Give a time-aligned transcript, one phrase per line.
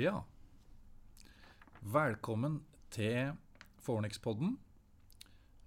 [0.00, 0.22] Ja.
[1.84, 2.54] Velkommen
[2.88, 3.34] til
[3.84, 4.54] Fornix-podden.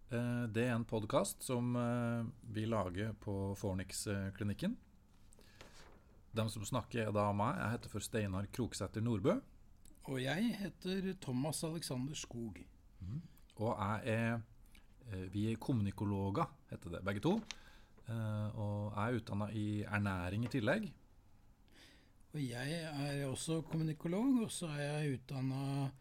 [0.09, 4.73] Eh, Det er en podkast som eh, vi lager på Fornix-klinikken.
[6.33, 7.59] De som snakker, er da meg.
[7.61, 9.37] Jeg heter for Steinar Kroksæter Nordbø.
[10.09, 12.57] Og jeg heter Thomas Alexander Skog.
[13.61, 14.41] Og jeg er
[15.11, 17.37] eh, Vi er kommunikologer, heter det, begge to.
[18.09, 20.89] Og jeg er utdanna i ernæring i tillegg.
[22.33, 25.91] Og jeg er også kommunikolog, og så er jeg utdanna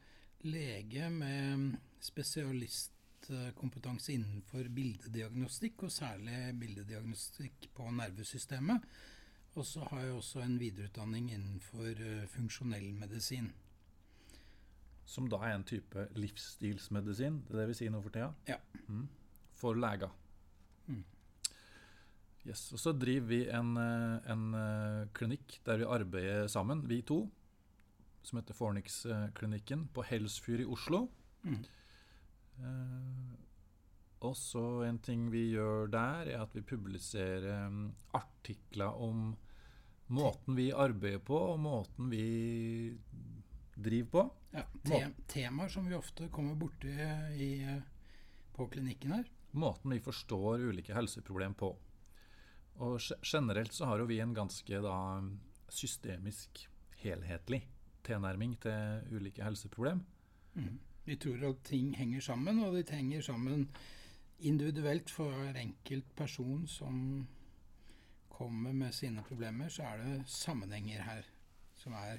[0.49, 8.81] lege med spesialistkompetanse innenfor bildediagnostikk, og særlig bildediagnostikk på nervesystemet.
[9.55, 13.53] Og så har jeg også en videreutdanning innenfor eh, funksjonell medisin.
[15.05, 17.43] Som da er en type livsstilsmedisin.
[17.45, 18.33] Det er det vi sier nå for tida?
[18.49, 18.57] Ja.
[18.87, 19.09] Mm.
[19.61, 20.09] For leger.
[20.87, 21.05] Mm.
[22.43, 22.65] Yes.
[22.75, 27.25] Og så driver vi en, eh, en eh, klinikk der vi arbeider sammen, vi to.
[28.23, 31.07] Som heter Fornix-klinikken på Helsfyr i Oslo.
[31.43, 31.63] Mm.
[32.63, 33.31] Eh,
[34.23, 39.33] og så en ting vi gjør der, er at vi publiserer mm, artikler om
[40.13, 42.27] måten vi arbeider på, og måten vi
[43.75, 44.25] driver på.
[44.53, 45.01] Ja, te
[45.33, 46.93] temaer som vi ofte kommer borti
[47.41, 47.51] i,
[48.55, 49.31] på klinikken her.
[49.59, 51.73] Måten vi forstår ulike helseproblemer på.
[52.81, 54.97] Og generelt så har jo vi en ganske da
[55.73, 56.69] systemisk,
[57.03, 57.63] helhetlig
[58.07, 60.03] tilnærming til ulike helseproblem.
[60.55, 60.79] Mm.
[61.05, 63.69] Vi tror at ting henger sammen, og de henger sammen
[64.43, 67.27] individuelt for hver enkelt person som
[68.31, 71.29] kommer med sine problemer, så er det sammenhenger her
[71.79, 72.19] som er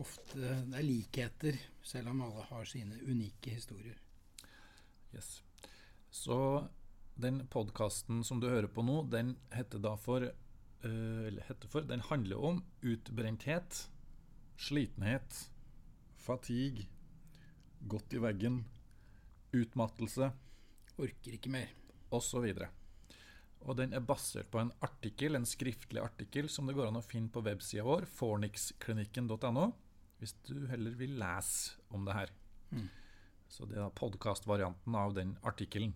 [0.00, 3.98] ofte Det er likheter, selv om alle har sine unike historier.
[5.14, 5.42] Yes.
[6.10, 6.68] Så
[7.14, 11.86] den podkasten som du hører på nå, den heter da for eh, Eller heter for
[11.86, 13.88] Den handler om utbrenthet,
[14.56, 15.48] slitenhet,
[16.16, 16.86] fatigue,
[17.88, 18.62] godt i veggen,
[19.52, 20.32] utmattelse
[21.00, 21.70] Orker ikke mer.
[22.12, 22.44] osv.
[23.62, 27.04] Og den er basert på en artikkel, en skriftlig artikkel som det går an å
[27.04, 29.68] finne på websida vår, fornixklinikken.no,
[30.20, 32.34] hvis du heller vil lese om det her.
[32.72, 32.88] Mm.
[33.48, 35.94] Så det er podkastvarianten av den artikkelen.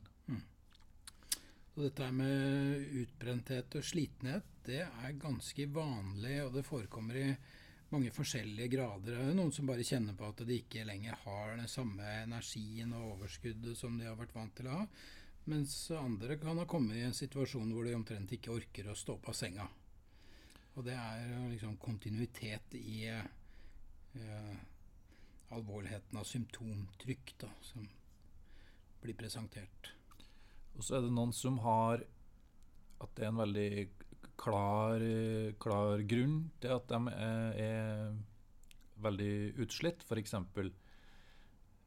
[1.77, 7.27] Og dette med utbrenthet og slitenhet, det er ganske vanlig, og det forekommer i
[7.91, 9.13] mange forskjellige grader.
[9.13, 12.95] Det er noen som bare kjenner på at de ikke lenger har den samme energien
[12.97, 14.87] og overskuddet som de har vært vant til å ha.
[15.53, 19.19] Mens andre kan ha kommet i en situasjon hvor de omtrent ikke orker å stå
[19.23, 19.69] av senga.
[20.77, 24.57] Og det er liksom kontinuitet i eh,
[25.53, 27.85] alvorligheten av symptomtrykk da, som
[29.05, 29.96] blir presentert.
[30.77, 32.05] Og så er det noen som har
[33.03, 33.71] at det er en veldig
[34.41, 35.03] klar,
[35.61, 39.33] klar grunn til at de er, er veldig
[39.65, 40.05] utslitt.
[40.05, 40.35] F.eks.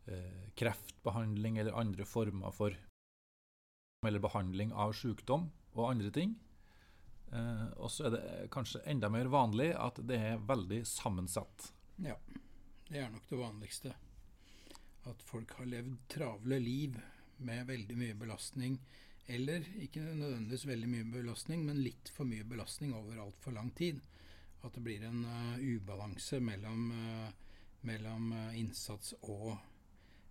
[0.10, 2.78] Eh, kreftbehandling eller andre former for
[4.08, 6.36] eller behandling av sykdom og andre ting.
[7.34, 11.72] Eh, og så er det kanskje enda mer vanlig at det er veldig sammensatt.
[12.02, 12.16] Ja,
[12.90, 13.94] det er nok det vanligste.
[15.10, 16.98] At folk har levd travle liv
[17.46, 18.80] med veldig mye belastning.
[19.30, 24.00] Eller ikke nødvendigvis veldig mye belastning, men litt for mye belastning over altfor lang tid.
[24.66, 29.54] At det blir en uh, ubalanse mellom, uh, mellom eh, innsats og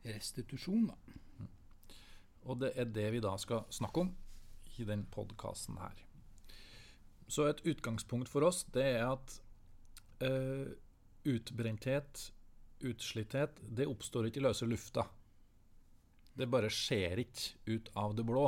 [0.05, 0.91] restitusjon.
[0.91, 1.47] Da.
[2.49, 4.11] Og det er det vi da skal snakke om
[4.79, 6.05] i den podkasten her.
[7.29, 9.39] Så et utgangspunkt for oss, det er at
[10.25, 10.67] uh,
[11.29, 12.33] utbrenthet,
[12.85, 15.07] utslitthet, det oppstår ikke i løse lufta.
[16.39, 18.47] Det bare skjer ikke ut av det blå.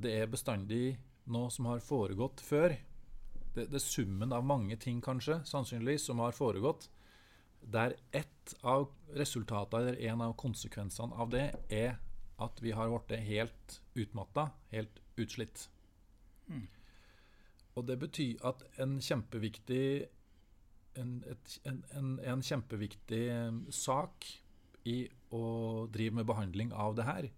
[0.00, 0.98] Det er bestandig
[1.30, 2.74] noe som har foregått før.
[3.54, 6.88] Det, det er summen av mange ting, kanskje, sannsynligvis, som har foregått.
[7.60, 11.98] Der ett av resultatene, eller en av konsekvensene av det, er
[12.40, 15.66] at vi har blitt helt utmatta, helt utslitt.
[16.48, 16.68] Mm.
[17.76, 19.84] Og det betyr at en kjempeviktig
[20.98, 24.26] en, et, en, en, en kjempeviktig eh, sak
[24.90, 25.04] i
[25.34, 27.28] å drive med behandling av det her,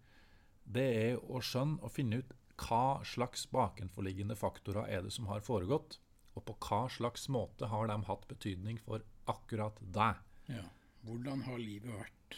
[0.65, 5.43] det er å skjønne og finne ut hva slags bakenforliggende faktorer er det som har
[5.45, 5.99] foregått,
[6.37, 10.21] og på hva slags måte har de hatt betydning for akkurat deg.
[10.49, 10.65] Ja.
[11.03, 12.37] Hvordan har livet vært?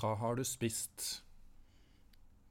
[0.00, 1.22] Hva har du spist?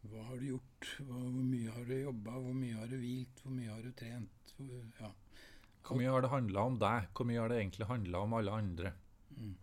[0.08, 0.92] Hva har du gjort?
[1.04, 2.38] Hvor mye har du jobba?
[2.40, 3.42] Hvor mye har du hvilt?
[3.44, 4.54] Hvor mye har du trent?
[4.56, 5.10] Hvor, ja.
[5.84, 7.10] Hvor mye har det handla om deg?
[7.18, 8.94] Hvor mye har det egentlig handla om alle andre?
[9.36, 9.58] Mm.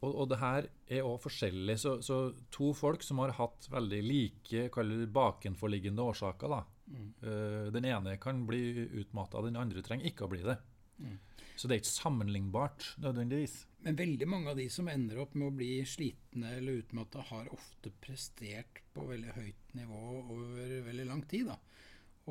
[0.00, 1.76] Og, og det her er òg forskjellig.
[1.80, 2.20] Så, så
[2.52, 4.68] to folk som har hatt veldig like
[5.12, 6.60] bakenforliggende årsaker, da.
[6.90, 7.08] Mm.
[7.22, 10.56] Uh, den ene kan bli utmatta, den andre trenger ikke å bli det.
[11.00, 11.18] Mm.
[11.56, 13.58] Så det er ikke sammenlignbart nødvendigvis.
[13.84, 17.50] Men veldig mange av de som ender opp med å bli slitne eller utmatta, har
[17.52, 21.52] ofte prestert på veldig høyt nivå over veldig lang tid.
[21.52, 21.58] Da.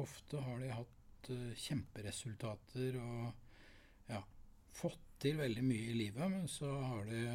[0.01, 4.23] Ofte har de hatt uh, kjemperesultater og ja,
[4.81, 7.27] fått til veldig mye i livet, men så har det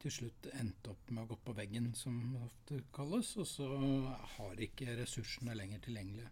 [0.00, 3.68] til slutt endt opp med å gå på veggen, som det ofte kalles, og så
[4.36, 6.28] har ikke ressursene lenger tilgjengelig.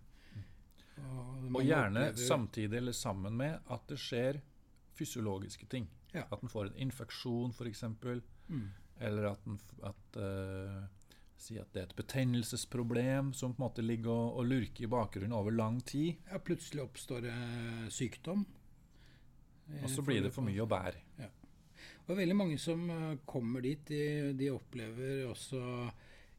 [0.98, 2.26] Og, og gjerne opplever...
[2.26, 4.40] samtidig eller sammen med at det skjer
[4.98, 5.86] fysiologiske ting.
[6.14, 6.24] Ja.
[6.32, 7.84] At en får en infeksjon, f.eks.
[8.48, 8.64] Mm.
[9.04, 10.80] Eller at, en, at uh,
[11.38, 14.90] Si at det er et betennelsesproblem som på en måte ligger og, og lurker i
[14.90, 16.18] bakgrunnen over lang tid.
[16.26, 17.34] Ja, plutselig oppstår det
[17.94, 18.42] sykdom.
[19.82, 21.02] Og så blir det for mye å bære.
[21.20, 21.28] Ja.
[22.08, 25.62] Og veldig mange som eh, kommer dit, de, de, opplever også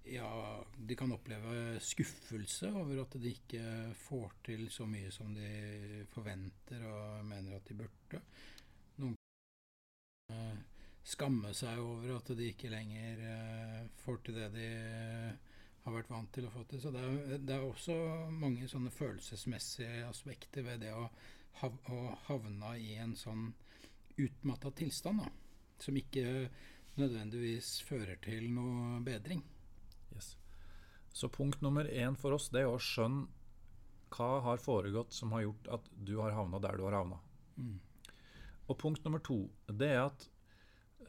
[0.09, 0.29] Ja,
[0.73, 3.61] de kan oppleve skuffelse over at de ikke
[4.07, 8.21] får til så mye som de forventer og mener at de burde.
[9.03, 9.13] Noen
[10.25, 10.63] kan eh,
[11.05, 14.69] skamme seg over at de ikke lenger eh, får til det de
[15.83, 16.81] har vært vant til å få til.
[16.81, 17.99] Så det er, det er også
[18.33, 21.05] mange sånne følelsesmessige aspekter ved det å
[21.61, 23.49] og havna i en sånn
[24.19, 25.31] utmatta tilstand, da,
[25.79, 26.49] som ikke
[26.99, 29.43] nødvendigvis fører til noe bedring.
[30.15, 30.33] Yes.
[31.13, 33.27] Så punkt nummer én for oss det er å skjønne
[34.09, 37.19] hva har foregått som har gjort at du har havna der du har havna.
[37.59, 37.77] Mm.
[38.69, 40.25] Og punkt nummer to det er at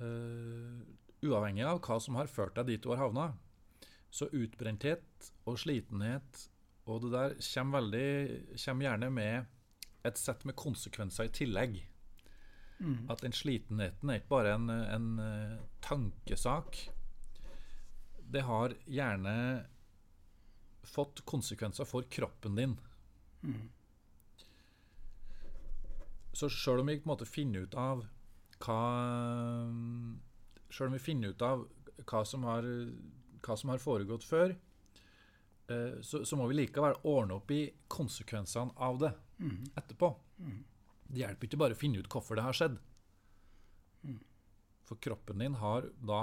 [0.01, 0.83] øh,
[1.25, 3.31] uavhengig av hva som har ført deg dit du har havna,
[4.11, 6.45] så utbrenthet og slitenhet
[6.91, 9.57] og det der kommer, veldig, kommer gjerne med
[10.06, 11.81] et sett med konsekvenser i tillegg.
[12.81, 13.11] Mm.
[13.12, 16.87] At den slitenheten er ikke bare en, en uh, tankesak.
[18.31, 19.35] Det har gjerne
[20.88, 22.79] fått konsekvenser for kroppen din.
[23.44, 23.69] Mm.
[26.32, 28.06] Så sjøl om vi på en måte finner ut av
[28.61, 28.81] hva
[30.70, 31.64] Sjøl om vi finner ut av
[32.06, 32.67] hva som har,
[33.43, 34.52] hva som har foregått før,
[35.69, 39.11] uh, så, så, må vi likevel ordne opp i konsekvensene av det
[39.41, 39.73] mm.
[39.75, 40.13] etterpå.
[40.39, 40.61] Mm.
[41.11, 42.77] Det hjelper ikke bare å finne ut hvorfor det har skjedd.
[44.07, 44.21] Mm.
[44.87, 46.23] For kroppen din har da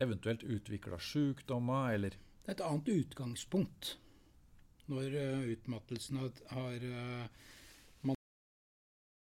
[0.00, 3.96] eventuelt utvikla sykdommer eller Det er et annet utgangspunkt
[4.90, 7.26] når uh, utmattelsen har, har uh,
[8.08, 8.16] man,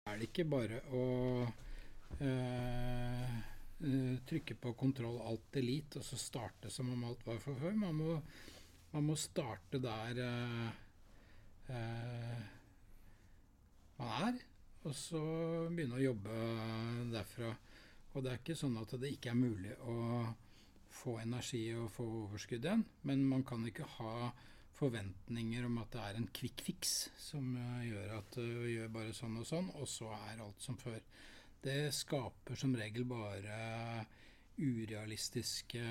[0.09, 1.05] Er det ikke bare å
[2.23, 3.35] uh,
[4.29, 7.77] trykke på kontroll alt elite og så starte som om alt var for før.
[7.79, 8.17] Man må,
[8.95, 10.19] man må starte der
[13.99, 14.43] man er,
[14.87, 15.23] og så
[15.69, 16.43] begynne å jobbe
[17.13, 17.55] derfra.
[18.15, 19.97] Og det er ikke sånn at det ikke er mulig å
[20.99, 24.31] få energi og få overskudd igjen, men man kan ikke ha
[24.79, 29.41] forventninger om at det er en quick fix som gjør at du gjør bare sånn
[29.41, 31.01] og sånn, og så er alt som før.
[31.63, 33.59] Det skaper som regel bare
[34.59, 35.83] urealistiske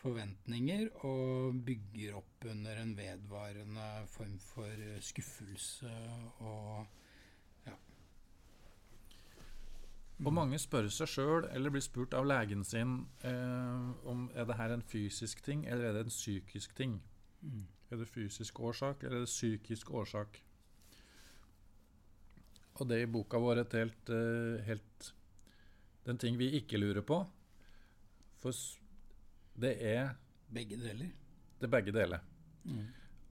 [0.00, 5.92] forventninger og bygger opp under en vedvarende form for skuffelse
[6.40, 6.86] og
[7.66, 7.76] ja.
[10.24, 14.56] Og mange spør seg sjøl, eller blir spurt av legen sin, eh, om er det
[14.56, 17.00] her en fysisk ting, eller er det en psykisk ting.
[17.40, 17.66] Mm.
[17.90, 20.42] Er det fysisk årsak, eller er det psykisk årsak?
[22.80, 25.14] Og det i boka vår et helt, uh, helt
[26.06, 27.18] Den ting vi ikke lurer på.
[28.40, 28.56] For
[29.60, 30.16] det er
[30.50, 31.12] Begge deler.
[31.60, 32.18] Det er begge deler.
[32.64, 32.86] Mm.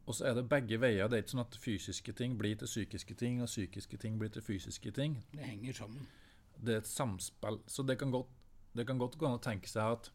[0.05, 1.07] Og så er det begge veier.
[1.07, 4.31] Det er ikke sånn at fysiske ting blir til psykiske ting, og psykiske ting blir
[4.33, 5.17] til fysiske ting.
[5.33, 6.07] Det henger sammen.
[6.55, 7.59] Det er et samspill.
[7.67, 8.31] Så det kan godt,
[8.73, 10.11] det kan godt gå an å tenke seg at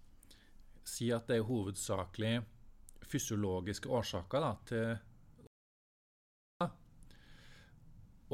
[0.85, 2.43] Si at det er hovedsakelig
[3.09, 4.99] fysiologiske årsaker da, til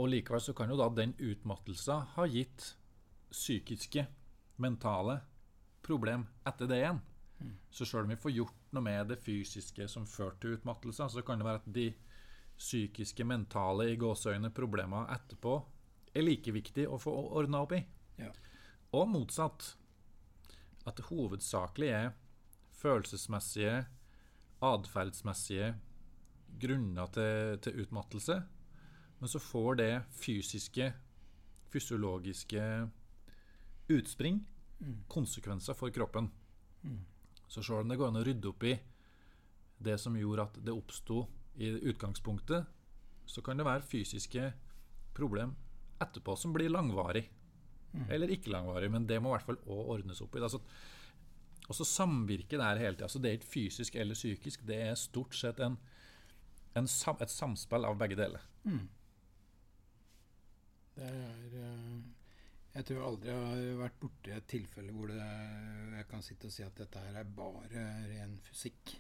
[0.00, 2.72] Og likevel så kan jo da den utmattelsen ha gitt
[3.30, 4.06] psykiske,
[4.62, 5.20] mentale
[5.82, 7.00] problem etter det igjen.
[7.40, 7.56] Mm.
[7.73, 11.25] Så sjøl om vi får gjort noe med det fysiske som førte til utmattelse, så
[11.26, 11.88] kan det være at de
[12.61, 15.54] psykiske, mentale i gåseøyne problemene etterpå
[16.12, 17.80] er like viktig å få ordna opp i.
[18.20, 18.32] Ja.
[18.97, 19.76] Og motsatt.
[20.88, 22.06] At det hovedsakelig er
[22.80, 23.85] følelsesmessige,
[24.64, 25.75] atferdsmessige
[26.61, 28.40] grunner til, til utmattelse
[29.20, 30.92] men så får det fysiske,
[31.68, 32.62] fysiologiske
[33.92, 34.38] utspring
[34.78, 34.94] mm.
[35.12, 36.30] konsekvenser for kroppen.
[36.82, 37.02] Mm.
[37.50, 38.76] Så selv om det går an å rydde opp i
[39.83, 41.25] det som gjorde at det oppsto
[41.59, 42.69] i utgangspunktet,
[43.26, 44.52] så kan det være fysiske
[45.16, 45.57] problem
[46.00, 47.26] etterpå som blir langvarig.
[47.90, 48.07] Mm.
[48.07, 50.45] Eller ikke langvarig, men det må i hvert fall òg ordnes opp i.
[50.47, 50.61] Altså,
[51.66, 53.09] og så samvirker det her hele tida.
[53.09, 55.76] Altså, det er ikke fysisk eller psykisk, det er stort sett en,
[56.78, 58.47] en, et samspill av begge deler.
[58.64, 58.87] Mm.
[62.70, 65.18] Jeg tror aldri jeg har vært borti et tilfelle hvor det,
[65.96, 68.92] jeg kan sitte og si at dette her er bare ren fysikk.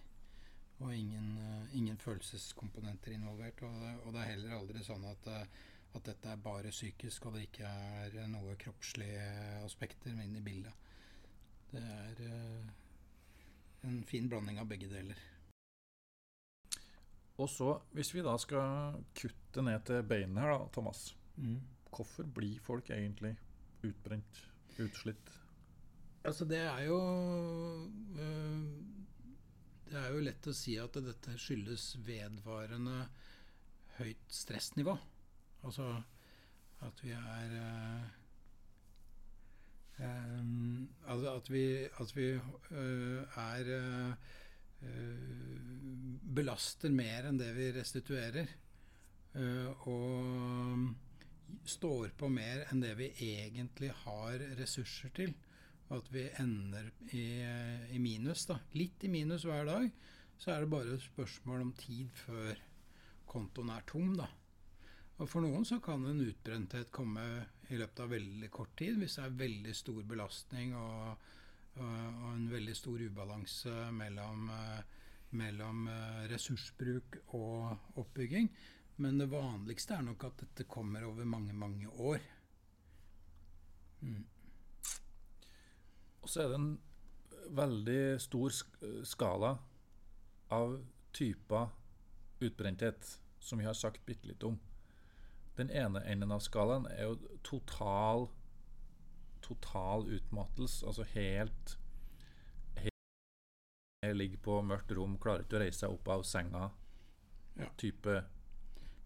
[0.80, 3.62] Og ingen, eh, ingen følelseskomponenter involvert.
[3.62, 5.58] Og det, og det, er heller aldri sånn at, eh,
[5.92, 9.26] at, dette er bare psykisk, og det ikke er noe kroppslige
[9.60, 10.88] aspekter inne i bildet.
[11.70, 12.70] Det er uh,
[13.86, 15.20] en fin blanding av begge deler.
[17.38, 21.04] Og så, hvis vi da skal kutte ned til beinet her, da, Thomas.
[21.36, 21.60] Mm.
[21.90, 23.36] Hvorfor blir folk egentlig
[23.86, 24.40] utbrent,
[24.78, 25.30] utslitt?
[26.24, 27.00] Altså, det er jo
[28.18, 28.64] øh,
[29.90, 33.08] Det er jo lett å si at dette skyldes vedvarende
[33.98, 34.94] høyt stressnivå.
[35.66, 35.88] Altså
[36.86, 38.04] at vi er øh,
[40.00, 40.44] øh,
[41.10, 42.28] altså at vi, at vi
[43.36, 43.72] er
[46.40, 48.46] belaster mer enn det vi restituerer.
[49.84, 50.94] og
[51.68, 55.34] står på mer enn det vi egentlig har ressurser til.
[55.90, 57.24] Og at vi ender i,
[57.90, 58.46] i, minus.
[58.46, 58.60] da.
[58.78, 59.88] Litt i minus hver dag.
[60.40, 62.60] Så er det bare et spørsmål om tid før
[63.30, 64.14] kontoen er tom.
[64.18, 64.28] da.
[65.20, 67.26] Og For noen så kan en utbrenthet komme
[67.68, 71.26] i løpet av veldig kort tid, hvis det er veldig stor belastning og,
[71.76, 74.48] og, og en veldig stor ubalanse mellom,
[75.36, 75.84] mellom
[76.30, 78.48] ressursbruk og oppbygging.
[79.00, 82.20] Men det vanligste er nok at dette kommer over mange, mange år.
[84.00, 84.24] Mm.
[86.20, 86.72] Og så er det en
[87.56, 88.52] veldig stor
[89.08, 89.54] skala
[90.52, 90.76] av
[91.16, 91.70] typer
[92.44, 94.58] utbrenthet som vi har sagt bitte litt om.
[95.56, 98.28] Den ene enden av skalaen er jo total
[99.40, 100.86] total utmattelse.
[100.86, 101.78] Altså helt,
[102.76, 102.90] helt
[104.16, 106.68] Ligger på mørkt rom, klarer ikke å reise seg opp av senga.
[107.58, 107.68] Ja.
[107.80, 108.20] Type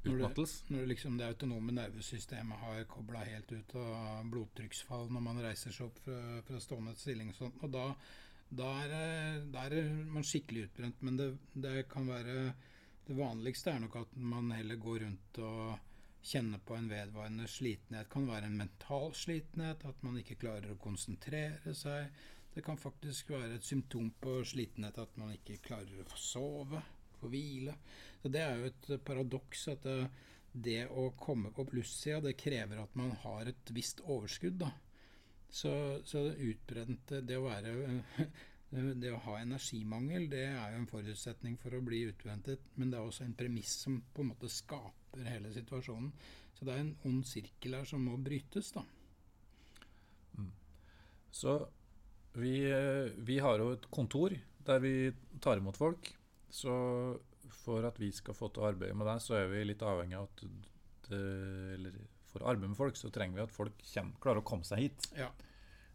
[0.04, 0.66] Utmattelse?
[0.68, 5.74] Når, når liksom det autonome nervesystemet har kobla helt ut av blodtrykksfall når man reiser
[5.74, 7.64] seg opp fra, fra stående stilling og sånt.
[7.64, 7.86] Og da,
[8.50, 11.02] da, er, da, er, man skikkelig utbrent.
[11.06, 12.52] Men det, det, kan være
[13.04, 15.90] Det vanligste er nok at man heller går rundt og
[16.24, 18.06] kjenner på en vedvarende slitenhet.
[18.06, 22.08] Det kan være en mental slitenhet, at man ikke klarer å konsentrere seg.
[22.54, 26.80] Det kan faktisk være et symptom på slitenhet at man ikke klarer å sove,
[27.18, 27.74] få hvile.
[28.32, 29.98] Det er jo et paradoks at det,
[30.52, 34.58] det å komme på plussida, det krever at man har et visst overskudd.
[34.62, 34.72] da.
[35.54, 35.70] Så,
[36.06, 37.74] så utbrent det å være
[39.02, 42.98] det å ha energimangel det er jo en forutsetning for å bli utbrentet, men det
[42.98, 46.10] er også en premiss som på en måte skaper hele situasjonen.
[46.54, 48.72] Så det er en ond sirkel her som må brytes.
[48.74, 48.82] da.
[50.38, 50.50] Mm.
[51.30, 51.54] Så
[52.38, 52.56] vi,
[53.26, 54.34] vi, har jo et kontor
[54.66, 54.94] der vi
[55.42, 56.10] tar imot folk.
[56.50, 56.74] Så
[57.62, 60.18] for at vi skal få til å arbeide med deg, så er vi litt avhengig
[60.18, 60.44] av at
[61.08, 61.24] det,
[61.78, 61.96] eller
[62.32, 64.80] For å arbeide med folk, så trenger vi at folk kommer, klarer å komme seg
[64.82, 65.04] hit.
[65.14, 65.28] Ja.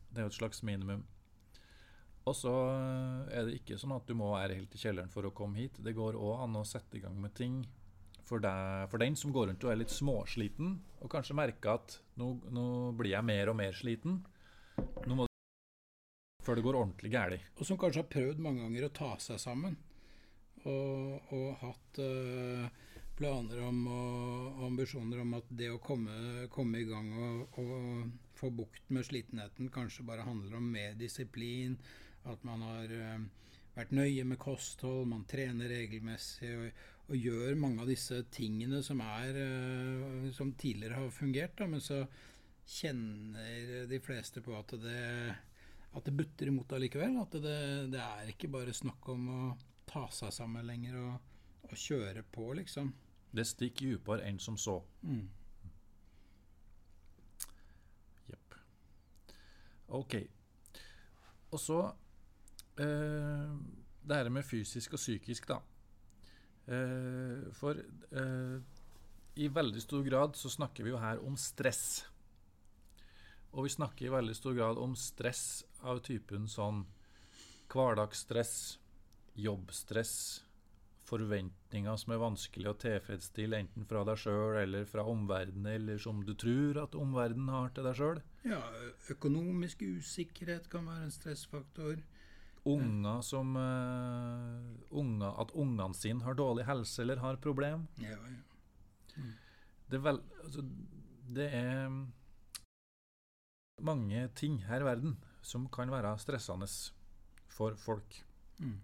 [0.08, 1.02] Det er jo et slags minimum.
[2.30, 2.54] Og så
[3.34, 5.82] er det ikke sånn at du må være helt i kjelleren for å komme hit.
[5.84, 7.64] Det går òg an å sette i gang med ting
[8.24, 11.98] for, deg, for, den som går rundt og er litt småsliten, og kanskje merker at
[12.22, 12.66] nå, nå
[13.00, 14.22] blir jeg mer og mer sliten.
[14.80, 15.28] Nå må
[16.46, 17.48] før det går ordentlig galt.
[17.60, 19.76] Og som kanskje har prøvd mange ganger å ta seg sammen
[20.68, 22.68] og, og hatt uh,
[23.20, 28.48] planer om og ambisjoner om at det å komme, komme i gang og, og, få
[28.56, 31.74] bukt med slitenheten kanskje bare handler om mer disiplin,
[32.24, 33.26] at man har uh,
[33.76, 39.04] vært nøye med kosthold, man trener regelmessig og, og, gjør mange av disse tingene som,
[39.04, 41.58] er, uh, som tidligere har fungert.
[41.60, 42.06] Da, men så
[42.70, 45.04] kjenner de fleste på at det,
[45.92, 47.18] at det butter imot allikevel.
[47.20, 47.60] At det,
[47.92, 49.42] det er ikke bare snakk om å
[49.90, 51.36] ta seg sammen lenger og,
[51.70, 52.94] og kjøre på, liksom.
[53.34, 54.80] Det stikker dypere enn som så.
[55.02, 55.28] Mm.
[59.90, 60.16] Ok.
[61.50, 61.80] Og så
[62.78, 63.54] eh,
[64.06, 65.58] det her med fysisk og psykisk, da.
[66.70, 68.60] Eh, for eh,
[69.40, 72.06] i veldig stor grad så snakker vi jo her om stress.
[73.52, 76.84] Og vi snakker i veldig stor grad om stress av typen sånn
[77.70, 78.78] hverdagsstress,
[79.44, 80.14] jobbstress,
[81.10, 86.22] forventninger som er vanskelig å tilfredsstille, enten fra deg sjøl eller fra omverdenen, eller som
[86.26, 88.22] du tror at omverdenen har til deg sjøl.
[88.46, 88.62] Ja,
[89.12, 92.04] økonomisk usikkerhet kan være en stressfaktor.
[92.70, 94.60] Unger som uh,
[94.92, 97.88] unge, At ungene sine har dårlig helse eller har problem.
[98.04, 98.42] Ja, ja.
[99.16, 99.34] Mm.
[99.90, 100.66] Det, er vel, altså,
[101.40, 101.88] det er
[103.80, 106.68] mange ting her i verden som kan være stressende
[107.50, 108.20] for folk.
[108.60, 108.78] Mm.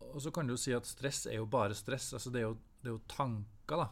[0.00, 2.12] Og så kan du jo si at stress er jo bare stress.
[2.16, 3.86] altså Det er jo, det er jo tanker da,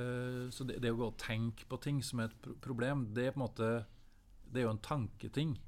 [0.00, 3.08] uh, så det, det, å gå og tenke på ting som er et pro problem,
[3.14, 3.70] det er på en måte
[4.48, 5.58] Det er jo en tanketing.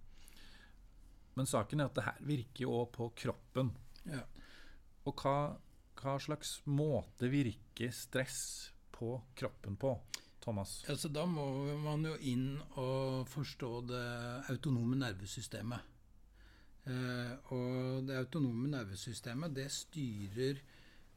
[1.36, 3.74] Men saken er at det her virker jo òg på kroppen.
[4.08, 4.22] Ja.
[5.04, 5.56] Og hva,
[6.00, 8.40] hva, slags måte virker stress
[8.94, 9.94] på kroppen på?
[10.40, 10.78] Thomas?
[10.88, 11.44] Altså, da må
[11.84, 14.04] man jo inn og forstå det
[14.48, 15.84] autonome nervesystemet.
[16.90, 20.60] Eh, og det autonome nervesystemet det styrer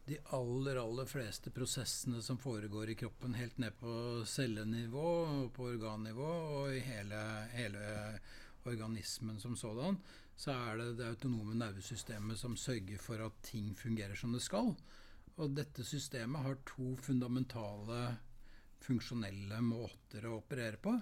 [0.05, 3.93] de aller, aller fleste prosessene som foregår i kroppen, helt ned på
[4.27, 7.21] cellenivå, og på organnivå og i hele,
[7.53, 7.85] hele
[8.67, 9.97] organismen som sådan,
[10.35, 14.73] så er det det autonome nervesystemet som sørger for at ting fungerer som det skal.
[15.39, 18.17] Og dette systemet har to fundamentale
[18.83, 20.97] funksjonelle måter å operere på.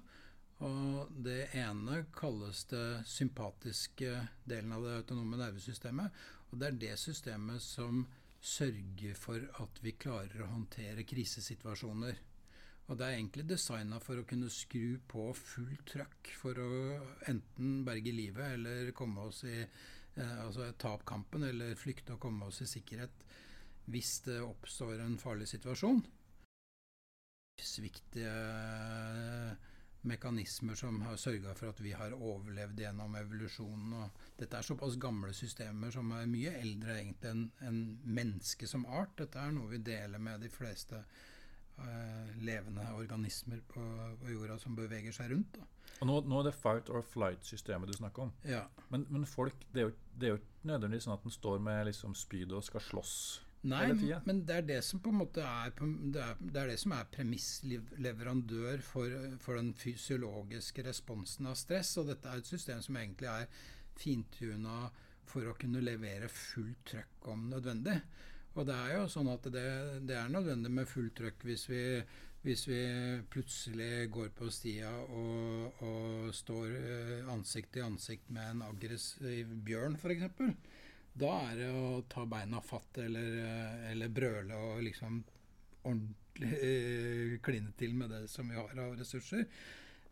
[0.61, 4.11] Og det ene kalles det sympatiske
[4.45, 6.19] delen av det autonome nervesystemet.
[6.51, 8.03] Og det er det systemet som
[8.41, 12.19] sørger for at vi klarer å håndtere krisesituasjoner.
[12.89, 16.71] Og det er egentlig designa for å kunne skru på fullt trøkk for å
[17.31, 22.25] enten berge livet eller komme oss i eh, altså ta opp kampen eller flykte og
[22.25, 23.23] komme oss i sikkerhet
[23.91, 26.03] hvis det oppstår en farlig situasjon.
[27.61, 28.33] Sviktige
[30.01, 33.93] mekanismer som har sørga for at vi har overlevd gjennom evolusjonen.
[34.01, 38.87] Og dette er såpass gamle systemer som er mye eldre egentlig enn en mennesket som
[38.89, 39.13] art.
[39.21, 43.83] Dette er noe vi deler med de fleste uh, levende organismer på,
[44.23, 45.59] på, jorda som beveger seg rundt.
[45.59, 45.69] Da.
[46.01, 48.33] Og nå, nå, er det fight or flight-systemet du snakker om.
[48.47, 48.65] Ja.
[48.89, 51.85] Men, men folk, det er, jo, det er jo nødvendigvis sånn at en står med
[51.91, 53.15] liksom spyd og skal slåss
[53.61, 53.91] Nei,
[54.25, 56.95] men det er det som på en måte er, det er, det, er det som
[56.97, 59.13] er premissleverandør for,
[59.43, 61.93] for, den fysiologiske responsen av stress.
[62.01, 63.45] Og dette er et system som egentlig er
[64.01, 64.87] fintuna
[65.29, 67.99] for å kunne levere fullt trøkk om nødvendig.
[68.57, 69.69] Og det er jo sånn at det,
[70.09, 71.83] det er nødvendig med fullt trøkk hvis vi,
[72.41, 72.81] hvis vi
[73.31, 80.01] plutselig går på stia og, og står eh, ansikt til ansikt med en aggressiv bjørn,
[80.01, 80.25] f.eks.
[81.13, 83.33] Da er det å ta beina fatt eller,
[83.91, 85.19] eller brøle og liksom
[85.83, 89.43] ordentlig eh, kline til med det som vi har av ressurser.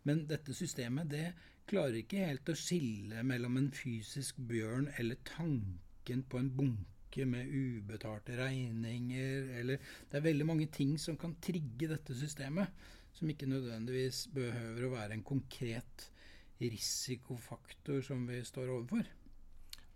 [0.07, 1.25] Men dette systemet det
[1.69, 7.49] klarer ikke helt å skille mellom en fysisk bjørn eller tanken på en bunke med
[7.49, 12.69] ubetalte regninger eller Det er veldig mange ting som kan trigge dette systemet,
[13.13, 16.09] som ikke nødvendigvis behøver å være en konkret
[16.59, 19.07] risikofaktor som vi står overfor.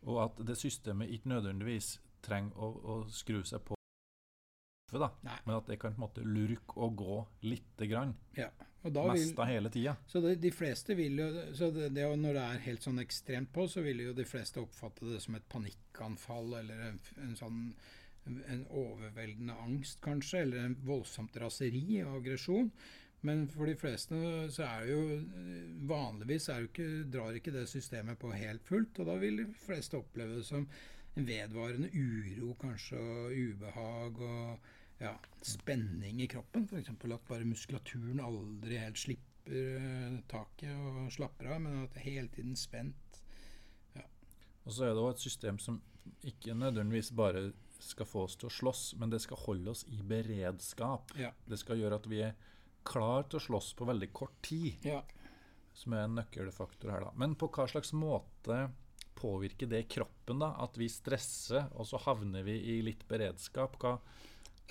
[0.04, 3.78] Og at det systemet ikke nødvendigvis trenger å, å skru seg på,
[4.94, 7.16] da, men at det kan på en måte lurke og gå
[7.48, 8.14] lite grann.
[8.38, 8.52] Ja,
[8.84, 9.96] Mest av hele tida.
[10.08, 13.54] Så det, de fleste vil jo, så det, det, Når det er helt sånn ekstremt
[13.56, 17.62] på, så vil jo de fleste oppfatte det som et panikkanfall eller en, en sånn
[18.24, 22.70] en overveldende angst, kanskje, eller en voldsomt raseri og aggresjon.
[23.24, 24.18] Men for de fleste
[24.52, 25.04] så er det jo
[25.88, 29.48] Vanligvis er det ikke, drar ikke det systemet på helt fullt, og da vil de
[29.64, 30.68] fleste oppleve det som
[31.14, 35.14] en vedvarende uro, kanskje, og ubehag og ja,
[35.46, 36.66] spenning i kroppen.
[36.68, 36.90] F.eks.
[36.90, 42.10] at bare muskulaturen aldri helt slipper eh, taket og slapper av, men at det er
[42.10, 43.20] hele tiden spent.
[43.96, 44.08] Ja.
[44.64, 45.82] Og så er det òg et system som
[46.28, 47.52] ikke nødvendigvis bare
[47.84, 51.12] skal få oss til å slåss, men det skal holde oss i beredskap.
[51.20, 51.34] Ja.
[51.48, 52.36] Det skal gjøre at vi er
[52.88, 54.86] klar til å slåss på veldig kort tid.
[54.88, 55.02] Ja.
[55.74, 57.14] Som er en nøkkelfaktor her, da.
[57.18, 58.68] Men på hva slags måte
[59.18, 60.54] påvirker det kroppen, da?
[60.64, 63.78] At vi stresser, og så havner vi i litt beredskap.
[63.82, 63.96] Hva,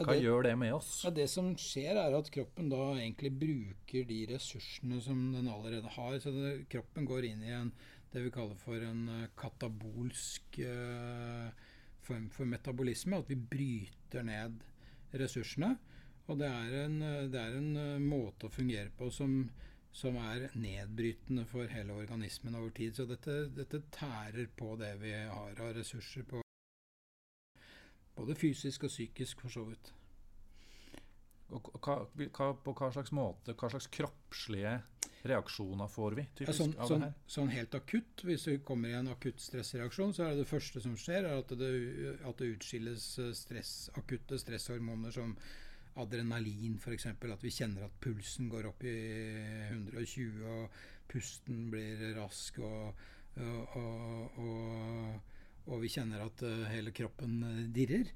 [0.01, 0.93] hva det, gjør det med oss?
[1.07, 5.91] Ja, det som skjer, er at kroppen da egentlig bruker de ressursene som den allerede
[5.97, 6.19] har.
[6.23, 7.73] Så det, kroppen går inn i en,
[8.13, 11.49] det vi kaller for en uh, katabolsk uh,
[12.05, 13.23] form for metabolisme.
[13.23, 14.63] At vi bryter ned
[15.17, 15.77] ressursene.
[16.31, 16.99] Og det er en,
[17.33, 19.41] det er en eh, måte å fungere på som,
[19.93, 22.95] som, er nedbrytende for hele organismen over tid.
[22.97, 26.43] Så dette, dette, tærer på det vi har av ressurser på
[28.17, 29.93] både fysisk og psykisk, for så vidt.
[31.53, 34.79] Og hva, hva, på hva slags måte, hva slags kroppslige
[35.29, 37.19] reaksjoner får vi typisk ja, sånn, av sånn, det her?
[37.35, 40.83] Sånn helt akutt, hvis vi kommer i en akutt stressreaksjon, så er det det første
[40.83, 41.73] som skjer, at det,
[42.29, 45.37] at det utskilles eh, stress, akutte stresshormoner som
[46.01, 47.09] adrenalin f.eks.
[47.13, 48.97] At vi kjenner at pulsen går opp i
[49.71, 53.03] 120, og pusten blir rask, og,
[53.37, 55.33] og, og,
[55.69, 58.09] og vi kjenner at eh, hele kroppen eh, dirrer.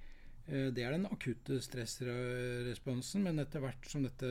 [0.47, 4.31] Eh, det er den akutte stressresponsen, men etter hvert som dette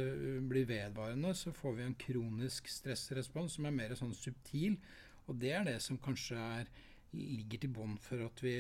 [0.50, 4.80] blir vedvarende, så får vi en kronisk stressrespons som er mer sånn subtil.
[5.30, 6.70] Og det er det som kanskje er,
[7.16, 8.52] ligger til bånn for at vi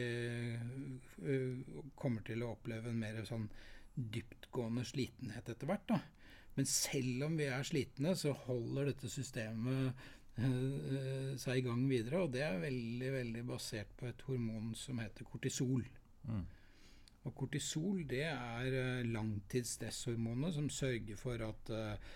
[2.00, 3.50] kommer til å oppleve en mer sånn
[3.95, 5.88] dyptgående slitenhet etter hvert.
[5.89, 6.01] da.
[6.55, 10.05] Men selv om vi er slitne, så holder dette systemet
[10.39, 12.23] eh, seg i gang videre.
[12.23, 15.84] Og det er veldig, veldig basert på et hormon som heter kortisol.
[16.29, 16.45] Mm.
[17.25, 22.10] Og kortisol det er eh, langtidsstresshormonet som sørger for at, eh,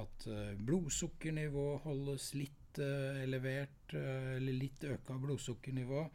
[0.00, 6.06] at eh, blodsukkernivået holdes litt eh, elevert, eh, eller litt øka blodsukkernivå.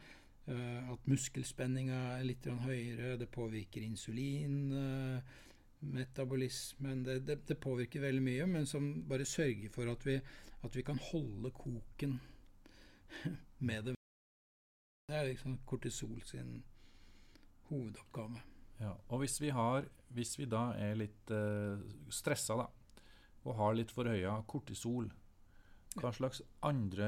[0.47, 3.17] Eh, at muskelspenninga er litt høyere.
[3.19, 4.71] Det påvirker insulin.
[4.71, 5.36] eh,
[5.79, 10.15] metabolismen det, det, det påvirker veldig mye, men som bare sørger for at vi,
[10.63, 12.17] at vi kan holde koken
[13.67, 13.95] med det.
[15.07, 16.63] Det er liksom kortisol sin
[17.69, 18.41] hovedoppgave.
[18.79, 21.79] Ja, og hvis vi, har, hvis vi da er litt eh,
[22.13, 22.67] stressa, da,
[23.43, 25.10] og har litt forhøya kortisol,
[26.01, 27.07] hva slags andre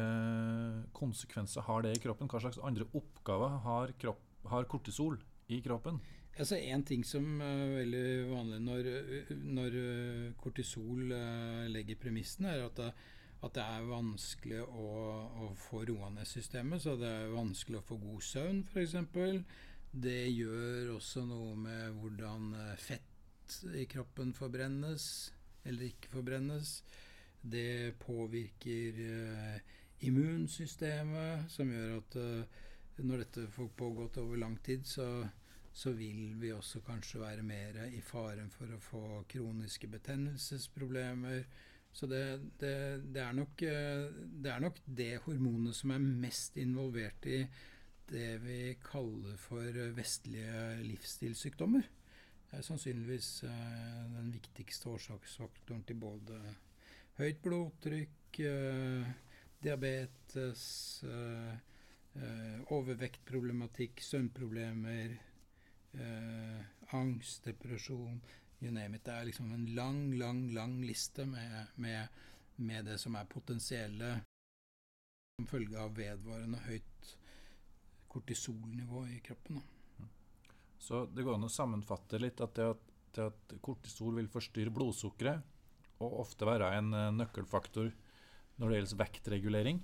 [0.97, 2.30] konsekvenser har det i kroppen?
[2.32, 5.99] Hva slags andre oppgaver har, kropp, har kortisol i kroppen?
[6.39, 8.89] Altså En ting som er veldig vanlig når,
[9.60, 12.91] når eh, kortisol eh, legger premissene, er at det,
[13.43, 14.86] at det er vanskelig å,
[15.47, 16.84] å få roa ned systemet.
[16.84, 18.95] Så det er vanskelig å få god søvn, f.eks.
[19.89, 25.10] Det gjør også noe med hvordan eh, fett i kroppen forbrennes
[25.67, 26.80] eller ikke forbrennes.
[27.41, 29.60] Det påvirker eh,
[29.99, 32.65] immunsystemet, som gjør at eh,
[32.99, 35.08] når dette får pågått over lang tid, så,
[35.71, 41.45] så vil vi også kanskje være mer i faren for å få kroniske betennelsesproblemer.
[41.95, 42.23] Så det,
[42.60, 42.75] det,
[43.08, 44.06] det, er nok, eh,
[44.43, 47.45] det er nok det hormonet som er mest involvert i
[48.10, 51.88] det vi kaller for vestlige livsstilssykdommer.
[52.49, 56.39] Det er sannsynligvis den viktigste årsaksfaktoren til både
[57.19, 59.10] høyt blodtrykk, eh,
[59.60, 60.63] diabetes,
[61.03, 61.55] eh,
[62.15, 65.17] eh, overvektproblematikk, søvnproblemer,
[66.93, 68.21] angst, depresjon
[68.62, 69.03] You name it.
[69.05, 72.08] Det er liksom en lang, lang, lang liste med, med,
[72.58, 74.10] med det som er potensielle
[75.39, 77.13] som følge av vedvarende høyt
[78.12, 79.62] kortisolnivå i kroppen.
[79.62, 80.10] Da.
[80.77, 82.84] Så det går an å sammenfatte litt at det at,
[83.15, 85.59] det at kortisol vil forstyrre blodsukkeret,
[86.00, 87.92] og ofte være en eh, nøkkelfaktor
[88.60, 89.80] når det gjelder vektregulering.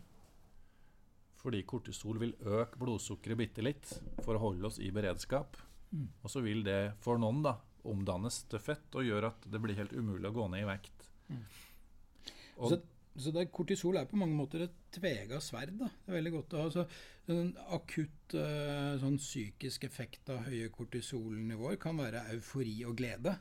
[1.39, 3.91] Fordi kortisol vil øke blodsukkeret bitte litt
[4.25, 5.59] for å holde oss i beredskap.
[5.91, 6.09] Mm.
[6.23, 9.77] Og så vil det for noen da omdannes til fett og gjøre at det blir
[9.77, 11.07] helt umulig å gå ned i vekt.
[11.29, 11.43] Mm.
[12.55, 12.79] Så,
[13.19, 15.75] så det, kortisol er på mange måter et tvega sverd.
[15.79, 15.91] Da.
[16.01, 16.71] Det er veldig godt å ha.
[16.73, 16.87] Så,
[17.29, 23.33] en akutt eh, sånn psykisk effekt av høye kortisolnivåer kan være eufori og glede.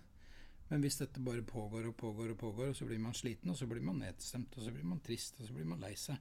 [0.71, 3.59] Men hvis dette bare pågår og pågår og pågår, og så blir man sliten, og
[3.59, 6.17] så blir man nedstemt, og så blir man trist, og så blir man lei seg.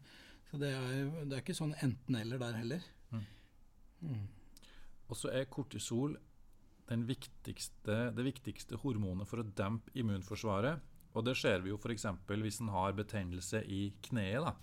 [0.49, 2.91] Så det er, det er ikke sånn enten-eller der heller.
[3.13, 3.25] Mm.
[4.03, 4.23] Mm.
[5.07, 6.17] og så er kortisol
[6.89, 10.81] den viktigste, det viktigste hormonet for å dempe immunforsvaret.
[11.13, 12.07] Og det ser vi jo f.eks.
[12.27, 14.43] hvis en har betennelse i kneet.
[14.43, 14.55] da,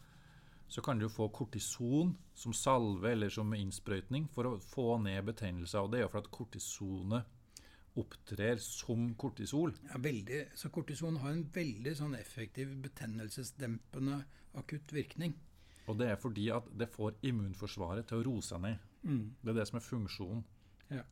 [0.69, 5.81] Så kan du få kortison som salve eller som innsprøytning for å få ned betennelser.
[5.81, 7.25] Og det er jo for at kortisonet
[7.99, 9.73] opptrer som kortisol.
[9.89, 14.23] Ja, veldig, så kortison har en veldig sånn effektiv betennelsesdempende
[14.61, 15.35] akutt virkning.
[15.91, 18.89] Og det er fordi at det får immunforsvaret til å roe seg ned.
[19.03, 19.25] Mm.
[19.43, 20.43] Det er det som er funksjonen.
[20.91, 21.05] Ja.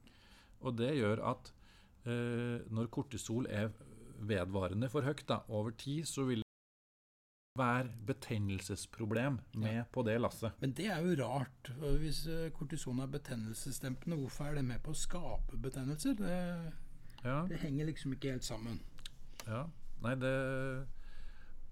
[0.63, 1.53] Og det gjør at
[2.07, 3.73] eh, når kortisol er
[4.19, 6.45] vedvarende for høyt da, over tid, så vil
[7.59, 10.53] være betennelsesproblem med på det lasset.
[10.61, 11.73] Men det er jo rart.
[12.01, 16.15] Hvis eh, kortison er betennelsesdempende, hvorfor er det med på å skape betennelser?
[16.19, 16.37] Det,
[17.25, 18.81] Ja, det henger liksom ikke helt sammen.
[19.47, 19.65] ja.
[19.99, 20.87] Nei, det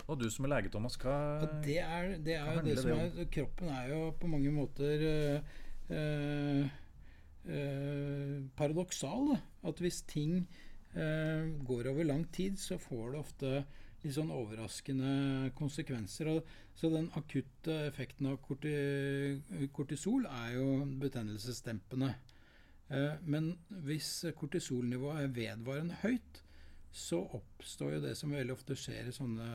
[0.08, 2.90] Og du som er lege, Thomas, hva ja, det er, det er jo det som
[2.94, 5.02] er Kroppen er jo på mange måter
[5.90, 6.66] øh,
[7.46, 9.32] eh, paradoksal.
[9.32, 9.38] Da.
[9.70, 10.48] At hvis ting
[10.94, 13.64] øh, går over lang tid, så får det ofte
[14.06, 16.30] litt sånn overraskende konsekvenser.
[16.76, 18.72] Så den akutte effekten av korti,
[19.76, 20.70] kortisol er jo
[21.02, 22.14] betennelsesdempende.
[22.88, 23.52] Eh, men
[23.86, 26.42] hvis kortisolnivået er vedvarende høyt,
[26.96, 29.48] så oppstår jo det som veldig ofte skjer i sånne,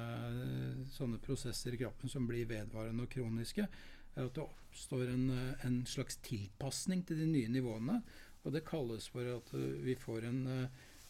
[0.94, 3.66] sånne prosesser i kroppen som blir vedvarende og kroniske,
[4.12, 5.24] er at det oppstår en,
[5.66, 8.02] en slags tilpasning til de nye nivåene.
[8.44, 9.54] Og det kalles for at
[9.86, 10.42] vi får en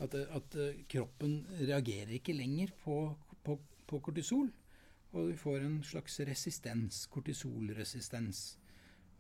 [0.02, 0.56] At, at
[0.90, 2.96] kroppen reagerer ikke lenger på,
[3.44, 4.50] på, på kortisol.
[5.12, 8.44] Og vi får en slags resistens, kortisolresistens.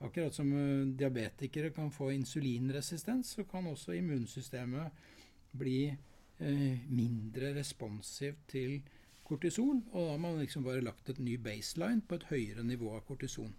[0.01, 5.03] Akkurat som uh, diabetikere kan få insulinresistens, så kan også immunsystemet
[5.51, 5.91] bli
[6.39, 8.79] eh, mindre responsivt til
[9.23, 9.81] kortisol.
[9.91, 13.03] Og da har man liksom bare lagt et ny baseline på et høyere nivå av
[13.07, 13.53] kortison.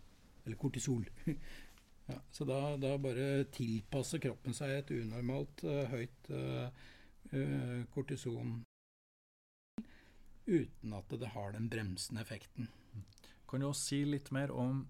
[0.44, 1.07] Eller kortisol.
[2.11, 6.85] ja, så da, da bare tilpasser kroppen seg et unormalt eh, høyt eh,
[7.33, 8.61] eh, kortison.
[10.46, 12.68] Uten at det har den bremsende effekten.
[13.48, 14.87] Kan du også si litt mer om,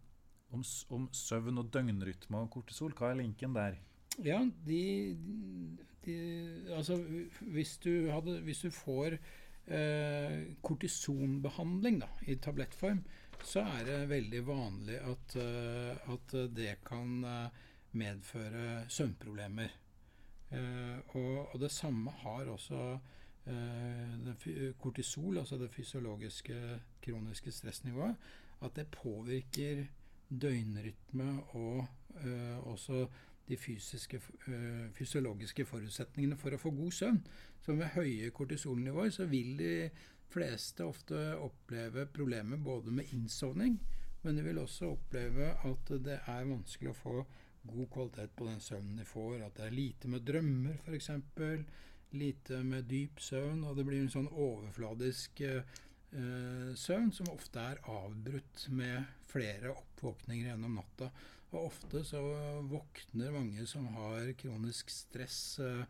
[0.55, 2.95] om, om søvn og døgnrytme og kortisol?
[2.99, 3.81] Hva er linken der?
[4.23, 4.83] Ja, de,
[6.05, 6.17] de
[6.77, 6.99] Altså,
[7.41, 9.17] hvis du, hadde, hvis du får
[9.67, 13.03] eh, kortisonbehandling da, i tablettform,
[13.43, 17.62] så er det veldig vanlig at, uh, at det kan uh,
[17.99, 19.73] medføre søvnproblemer.
[20.53, 22.99] Uh, og, og, det samme har også
[24.78, 26.55] kortisol, altså det fysiologiske
[27.02, 28.16] kroniske stressnivået.
[28.62, 29.85] At det påvirker
[30.31, 31.87] døgnrytme og
[32.70, 33.07] også
[33.48, 34.20] de fysiske,
[34.94, 37.18] fysiologiske forutsetningene for å få god søvn.
[37.61, 39.90] Så med høye kortisolnivåer så vil de
[40.33, 43.74] fleste ofte oppleve problemer både med innsovning,
[44.22, 47.16] men de vil også oppleve at det er vanskelig å få
[47.66, 49.42] god kvalitet på den søvnen de får.
[49.42, 51.11] At det er lite med drømmer, f.eks.
[52.12, 53.64] Lite med dyp søvn.
[53.68, 55.79] Og det blir en sånn overfladisk eh,
[56.79, 61.11] søvn som ofte er avbrutt med flere oppvåkninger gjennom natta.
[61.53, 62.20] Og ofte så
[62.68, 65.85] våkner mange som har kronisk stress, eh,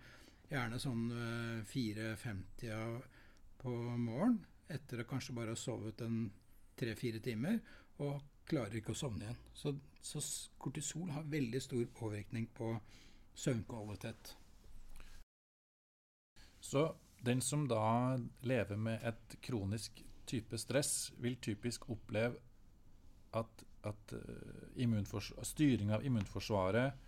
[0.51, 3.03] gjerne sånn eh, 4.50 av
[3.63, 4.41] på morgenen
[4.73, 6.25] etter å kanskje bare ha sovet en
[6.79, 7.59] tre-fire timer,
[8.03, 9.41] og klarer ikke å sovne igjen.
[9.55, 10.23] Så, så,
[10.59, 12.73] kortisol har veldig stor påvirkning på
[13.39, 14.35] søvnkvalitet.
[16.63, 16.87] Så
[17.21, 22.39] den som da lever med et kronisk type stress, vil typisk oppleve
[23.35, 26.99] at, at uh, styring av immunforsvaret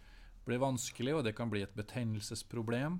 [0.44, 2.98] blir vanskelig, og det kan bli et betennelsesproblem.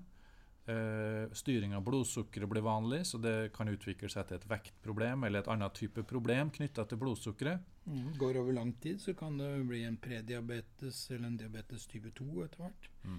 [0.65, 5.43] Uh, styring av blodsukkeret blir vanlig, så det kan utvikle seg til et vektproblem eller
[5.43, 7.67] et annet type problem knytta til blodsukkeret.
[7.85, 8.13] Mm.
[8.21, 12.47] Går over lang tid, så kan det bli en prediabetes eller en diabetes type 2
[12.47, 12.89] etter hvert.
[13.03, 13.19] Mm.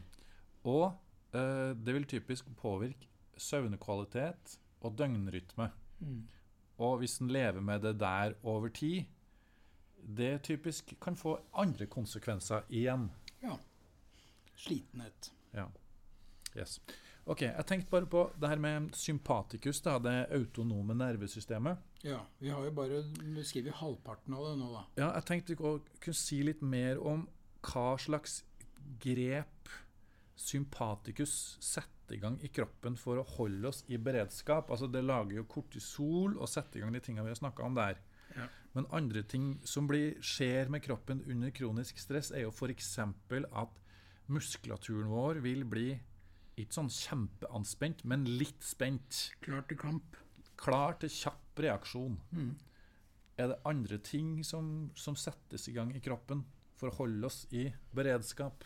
[0.72, 0.88] Og
[1.36, 5.70] uh, det vil typisk påvirke søvnekvalitet og døgnrytme.
[6.00, 6.24] Mm.
[6.78, 9.06] Og hvis en lever med det der over tid,
[10.18, 13.10] det typisk kan få andre konsekvenser igjen.
[13.42, 13.56] Ja.
[14.56, 15.32] Slitenhet.
[15.54, 15.66] Ja.
[16.58, 16.80] Yes.
[17.26, 21.78] Ok, Jeg tenkte bare på det her med sympatikus, da, det autonome nervesystemet.
[22.04, 23.02] Ja, Vi har jo bare
[23.36, 24.84] beskrevet halvparten av det nå, da.
[24.98, 27.26] Ja, Jeg tenkte å kunne si litt mer om
[27.66, 28.44] hva slags
[29.02, 29.72] grep
[30.38, 34.70] sympatikus setter i gang i kroppen for å holde oss i beredskap.
[34.70, 37.78] Altså Det lager jo kortisol og setter i gang de tingene vi har snakka om
[37.78, 38.02] der.
[38.36, 38.50] Ja.
[38.76, 42.92] Men andre ting som blir, skjer med kroppen under kronisk stress, er jo f.eks.
[43.00, 43.82] at
[44.28, 45.88] muskulaturen vår vil bli
[46.60, 49.32] ikke sånn kjempeanspent, men litt spent.
[49.44, 50.20] Klar til kamp.
[50.60, 52.20] Klar til kjapp reaksjon.
[52.32, 52.54] Mm.
[53.40, 56.46] Er det andre ting som, som, settes i gang i kroppen
[56.80, 58.64] for å holde oss i beredskap?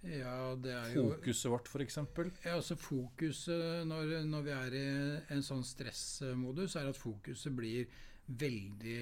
[0.00, 1.98] Ja, det er jo Fokuset vårt, f.eks.?
[2.46, 4.86] Ja, altså fokuset når, når, vi er i
[5.34, 7.90] en sånn stressmodus, er at fokuset blir
[8.40, 8.98] veldig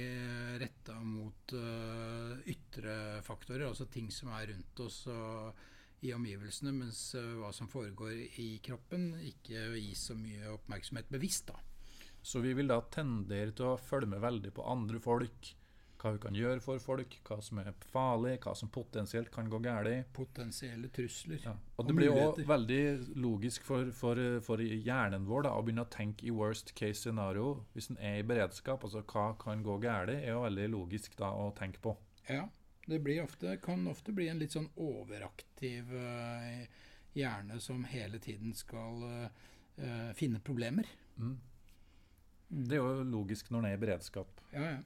[0.62, 5.02] retta mot uh, ytre faktorer, altså ting som er rundt oss.
[5.12, 5.66] og
[6.06, 11.50] i omgivelsene, mens uh, hva som foregår i kroppen, ikke gis så mye oppmerksomhet bevisst.
[11.50, 11.58] da.
[12.22, 15.50] Så vi vil da tendere til å følge med veldig på andre folk,
[15.98, 19.61] hva hun kan gjøre for folk, hva som er farlig, hva som potensielt kan gå
[19.64, 20.08] galt.
[20.16, 21.40] Potensielle trusler.
[21.44, 21.54] Ja.
[21.78, 22.82] Og det blir òg veldig
[23.18, 27.64] logisk for, for, for, hjernen vår da, å begynne å tenke i worst case scenario.
[27.74, 31.32] Hvis en er i beredskap, altså hva kan gå galt, er jo veldig logisk da
[31.34, 31.96] å tenke på.
[32.28, 32.46] Ja,
[32.88, 36.62] det ofte, kan ofte bli en litt sånn overaktiv uh,
[37.16, 40.88] hjerne som hele tiden skal uh, finne problemer.
[41.18, 41.34] Mm.
[42.48, 42.62] Mm.
[42.68, 44.40] Det er jo logisk når den er i beredskap.
[44.54, 44.78] Ja, ja.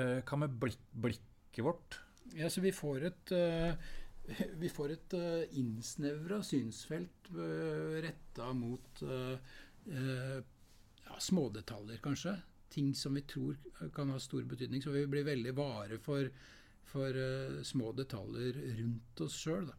[0.00, 1.98] Uh, hva med blikk, blikket vårt?
[2.36, 3.32] Ja, så vi får et
[4.62, 7.30] vi får et uh, innsnevra synsfelt
[8.04, 9.02] retta mot
[9.90, 12.34] ja, smådetaljer, kanskje
[12.70, 13.56] ting som vi tror
[13.94, 14.82] kan ha stor betydning.
[14.82, 16.28] Så vi blir veldig vare for,
[16.86, 17.16] for
[17.66, 19.70] små detaljer rundt oss sjøl.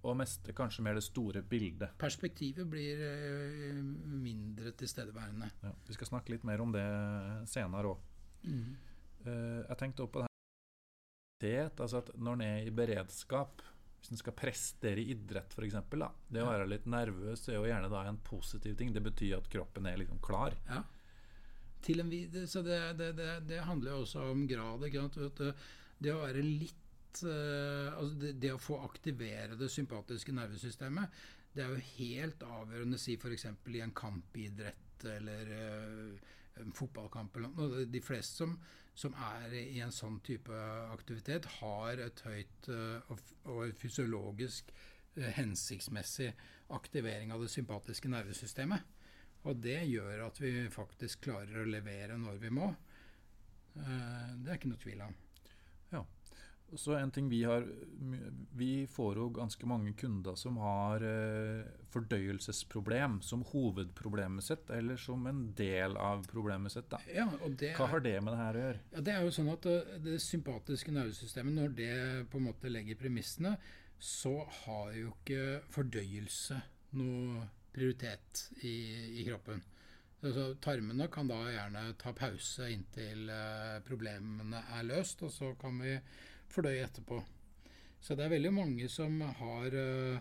[0.00, 1.92] Og mestre kanskje mer det store bildet.
[2.00, 3.02] Perspektivet blir
[4.08, 5.50] mindre tilstedeværende.
[5.60, 6.86] Ja, vi skal snakke litt mer om det
[7.50, 8.06] senere òg.
[8.48, 8.70] Mm.
[9.26, 10.26] Uh, jeg tenkte også på
[11.40, 13.62] det her altså at når en er i beredskap
[14.00, 15.76] hvis en skal prestere i idrett, f.eks.
[16.32, 18.94] Det å være litt nervøs er jo gjerne da en positiv ting.
[18.96, 20.56] Det betyr at kroppen er liksom klar.
[20.70, 20.80] Ja
[21.84, 24.84] til en vid, så det, det, det, det, handler jo også om grad.
[26.00, 31.22] Det å være litt uh, altså det, det, å få aktivere det sympatiske nervesystemet,
[31.54, 33.48] det er jo helt avgjørende, si f.eks.
[33.74, 37.36] i en kampidrett eller uh, en fotballkamp.
[37.36, 37.88] Eller noe.
[37.90, 38.54] De fleste som,
[39.00, 40.54] som, er i en sånn type
[40.92, 44.72] aktivitet, har et høyt uh, og, og fysiologisk
[45.16, 46.30] hensiktsmessig
[46.70, 48.84] aktivering av det sympatiske nervesystemet.
[49.48, 52.68] Og det gjør at vi faktisk klarer å levere når vi må.
[53.80, 55.16] Eh, det er ikke noe tvil om.
[56.76, 57.64] Så en ting Vi har
[58.56, 65.26] Vi får jo ganske mange kunder som har eh, fordøyelsesproblem som hovedproblemet sitt, eller som
[65.26, 66.88] en del av problemet sitt.
[66.92, 67.00] Da.
[67.14, 68.80] Ja, og det Hva er- har det med det her å gjøre?
[68.92, 72.70] Ja, Det er jo sånn at eh, det sympatiske nervesystemet, når det på en måte
[72.70, 73.56] legger premissene,
[73.98, 79.62] så har jo ikke fordøyelse noe prioritet i, i kroppen.
[80.22, 85.78] Så tarmene kan da gjerne ta pause inntil eh, problemene er løst, og så kan
[85.80, 85.98] vi
[86.50, 87.20] fordøye etterpå.
[88.00, 90.20] Så det er veldig mange som har eh,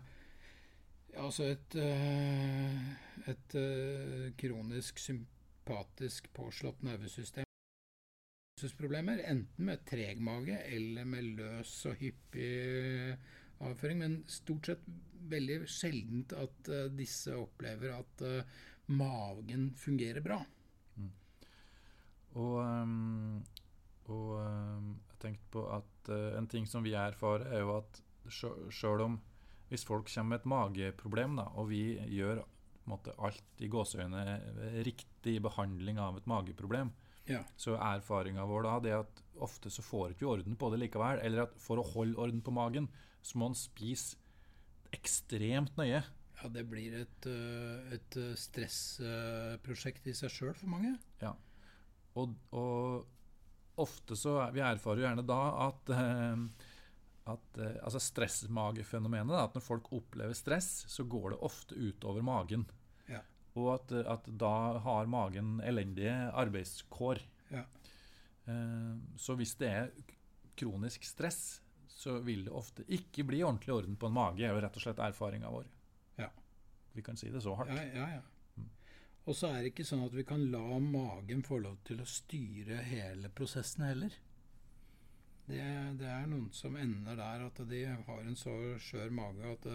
[1.19, 2.89] altså et, eh,
[3.31, 7.45] et eh, kronisk sympatisk påslått nervesystem
[8.59, 12.49] enten med treg mage eller med løs og hyppig
[13.63, 14.01] avføring.
[14.01, 14.89] Men stort sett
[15.31, 18.25] veldig sjeldent at disse opplever at
[18.91, 20.41] magen fungerer bra.
[22.35, 23.39] Og, ehm,
[24.11, 24.35] og
[25.21, 29.19] tenkte på at uh, en ting som vi erfarer, er jo at sjøl om
[29.69, 32.41] hvis folk kommer med et mageproblem, da, og vi gjør
[32.89, 34.23] måte, alt i gåseøyne
[34.85, 36.89] riktig behandling av et mageproblem,
[37.29, 37.43] Ja.
[37.55, 40.79] så er erfaringa vår da det at ofte så får ikke vi orden på det
[40.81, 41.19] likevel.
[41.21, 42.89] Eller at for å holde orden på magen,
[43.21, 44.17] så må man spise
[44.95, 46.01] ekstremt nøye.
[46.39, 50.95] Ja, det blir et, eh, et eh, stressprosjekt i seg sjøl for mange.
[52.17, 53.05] Og, og
[53.81, 56.43] ofte så Vi erfarer jo gjerne da at, eh,
[57.33, 62.67] at eh, altså stressmagefenomenet, at når folk opplever stress, så går det ofte utover magen.
[63.09, 63.23] Ja.
[63.59, 64.53] Og at, at da
[64.85, 67.23] har magen elendige arbeidskår.
[67.53, 67.65] Ja.
[68.49, 69.91] Eh, så hvis det er
[70.59, 71.61] kronisk stress,
[71.99, 74.45] så vil det ofte ikke bli ordentlig orden på en mage.
[74.45, 75.67] er jo rett og slett erfaringa vår.
[76.19, 76.29] Ja.
[76.95, 77.73] Vi kan si det så hardt.
[77.75, 78.21] Ja, ja, ja.
[79.29, 82.09] Og så er det ikke sånn at vi kan la magen få lov til å
[82.09, 84.15] styre hele prosessen heller.
[85.49, 85.61] Det,
[86.01, 89.67] det er noen som ender der at de har en så skjør mage at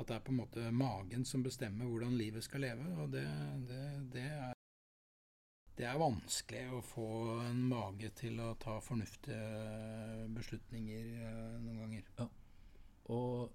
[0.00, 2.86] at det er på en måte magen som bestemmer hvordan livet skal leve.
[3.02, 3.26] Og det,
[3.68, 3.82] det,
[4.14, 4.54] det, er,
[5.76, 7.08] det er vanskelig å få
[7.44, 12.30] en mage til å ta fornuftige beslutninger eh, noen ganger.
[13.12, 13.50] Og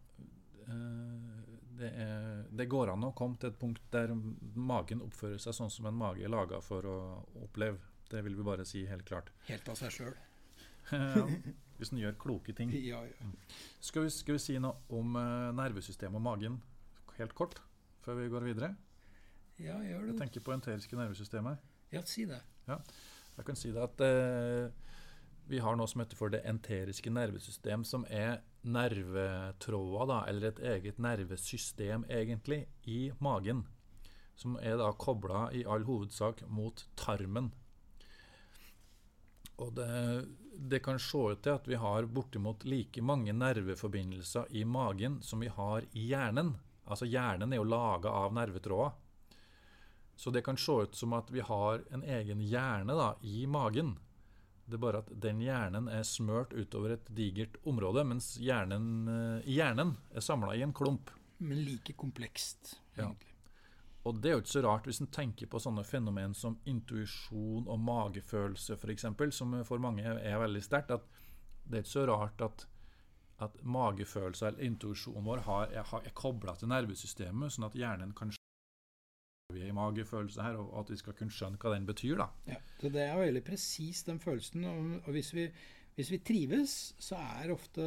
[0.68, 4.14] eh, det, er, det går an å komme til et punkt der
[4.56, 6.98] magen oppfører seg sånn som en mage er laga for å
[7.46, 7.80] oppleve.
[8.10, 9.32] Det vil vi bare si helt klart.
[9.50, 10.16] Helt av seg sjøl.
[10.94, 11.26] Ja,
[11.80, 12.70] Hvis en gjør kloke ting.
[12.92, 13.30] Ja, ja.
[13.84, 16.60] Skal vi, skal vi si noe om eh, nervesystemet og magen
[17.18, 17.58] helt kort
[18.06, 18.76] før vi går videre?
[19.58, 21.62] ja, gjør Jeg tenker på enteriske nervesystemet.
[21.94, 22.42] Ja, si det.
[22.68, 24.68] Jeg kan si det at eh,
[25.48, 30.64] vi har noe som heter for det enteriske nervesystem, som er nervetråder, da, eller et
[30.74, 33.66] eget nervesystem egentlig, i magen.
[34.36, 37.54] Som er da kobla i all hovedsak mot tarmen.
[39.64, 40.26] Og det,
[40.60, 45.40] det kan se ut til at vi har bortimot like mange nerveforbindelser i magen som
[45.44, 46.56] vi har i hjernen.
[46.86, 48.92] Altså Hjernen er jo laga av nervetråder.
[50.16, 53.96] Så det kan se ut som at vi har en egen hjerne da, i magen.
[54.66, 59.46] Det er bare at den hjernen er smørt utover et digert område, mens hjernen, eh,
[59.58, 61.12] hjernen er samla i en klump.
[61.40, 63.04] Men like komplekst, Ja.
[63.06, 63.32] egentlig.
[64.06, 67.68] Og det er jo ikke så rart hvis en tenker på sånne fenomen som intuisjon
[67.68, 70.92] og magefølelse f.eks., som for mange er, veldig sterkt.
[70.92, 71.02] at
[71.68, 72.66] Det er ikke så rart at,
[73.40, 78.32] at magefølelse eller intuisjonen vår har, er, er kobla til nervesystemet, sånn at hjernen kan
[79.54, 82.18] vi er i magefølelse her, og at vi skal kunne skjønne hva den betyr.
[82.22, 82.30] da.
[82.50, 84.66] Ja, så det er veldig presis, den følelsen.
[84.70, 85.46] Og, hvis, vi,
[85.98, 87.86] hvis vi trives, så er ofte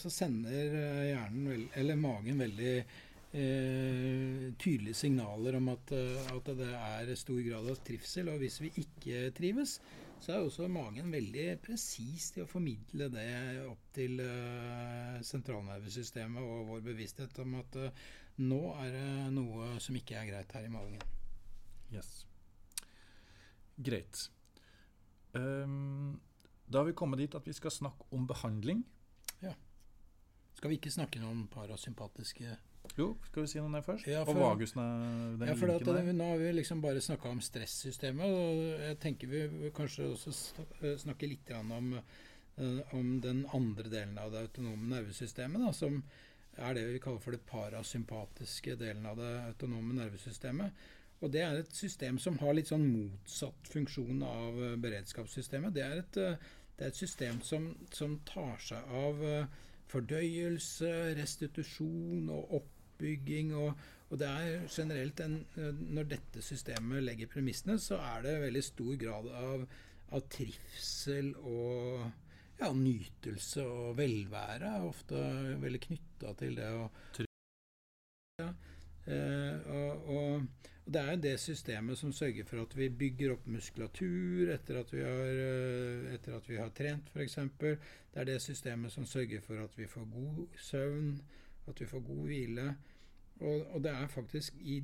[0.00, 6.72] Så sender eh, hjernen, eller magen, veldig eh, tydelige signaler om at, eh, at det
[6.72, 8.32] er stor grad av trivsel.
[8.32, 9.78] Og hvis vi ikke trives,
[10.16, 13.30] så er også magen veldig presis til å formidle det
[13.68, 18.06] opp til eh, sentralnervesystemet og vår bevissthet om at eh,
[18.38, 21.00] nå er det noe som ikke er greit her i magen.
[21.92, 22.24] Yes.
[23.76, 24.28] Greit.
[25.36, 26.20] Um,
[26.66, 28.84] da har vi kommet dit at vi skal snakke om behandling.
[30.56, 32.54] Skal vi ikke snakke noe om parasympatiske
[32.96, 34.06] Jo, skal vi si noe om det først?
[34.08, 34.78] Ja, og for- vagusen
[35.36, 36.12] den Ja, for at, der.
[36.16, 38.24] Nå har vi liksom bare snakka om stressystemet.
[38.24, 40.32] og Jeg tenker vi kanskje også
[40.96, 41.92] snakke litt om,
[42.56, 46.02] eh, om den andre delen av det autonome nervesystemet, da, som
[46.56, 50.86] er det vi kaller for det parasympatiske delen av det autonome nervesystemet.
[51.24, 55.74] Og Det er et system som har litt sånn motsatt funksjon av eh, beredskapssystemet.
[55.74, 59.46] Det er et, eh, det er et system som, som tar seg av eh,
[59.88, 67.74] fordøyelse, restitusjon og oppbygging og, Og det er generelt en, Når dette systemet legger premissene,
[67.78, 69.64] så er det veldig stor grad av,
[70.14, 72.04] av trivsel og
[72.60, 74.72] ja, nytelse og velvære.
[74.78, 75.22] er Ofte
[75.62, 76.86] veldig knytta til det å
[78.36, 78.50] ja,
[79.08, 80.42] eh, og, og,
[80.86, 84.80] og det er jo det systemet som sørger for at vi bygger opp muskulatur etter
[84.82, 87.38] at vi har, eh, etter at vi har trent, f.eks.
[87.56, 91.16] Det er det systemet som sørger for at vi får god søvn,
[91.66, 92.68] at vi får god hvile.
[93.40, 94.78] Og, og det er faktisk i,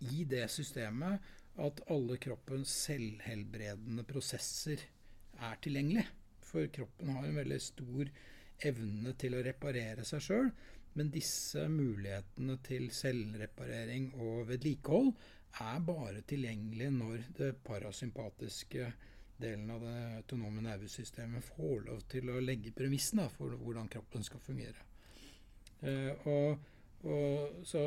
[0.00, 4.82] i, det systemet at alle kroppens selvhelbredende prosesser
[5.38, 6.08] er tilgjengelig.
[6.54, 8.10] For kroppen har en veldig stor
[8.64, 10.50] evne til å reparere seg sjøl.
[10.94, 15.10] Men disse mulighetene til selvreparering og vedlikehold
[15.64, 18.92] er bare tilgjengelig når det parasympatiske
[19.42, 24.42] delen av det autonome nervesystemet får lov til å legge premissene for hvordan kroppen skal
[24.42, 24.86] fungere.
[25.82, 26.70] Eh, og
[27.04, 27.80] og så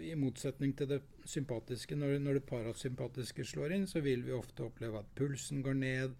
[0.00, 4.64] I motsetning til det sympatiske, når, når, det parasympatiske slår inn, så vil vi ofte
[4.64, 6.14] oppleve at pulsen går ned,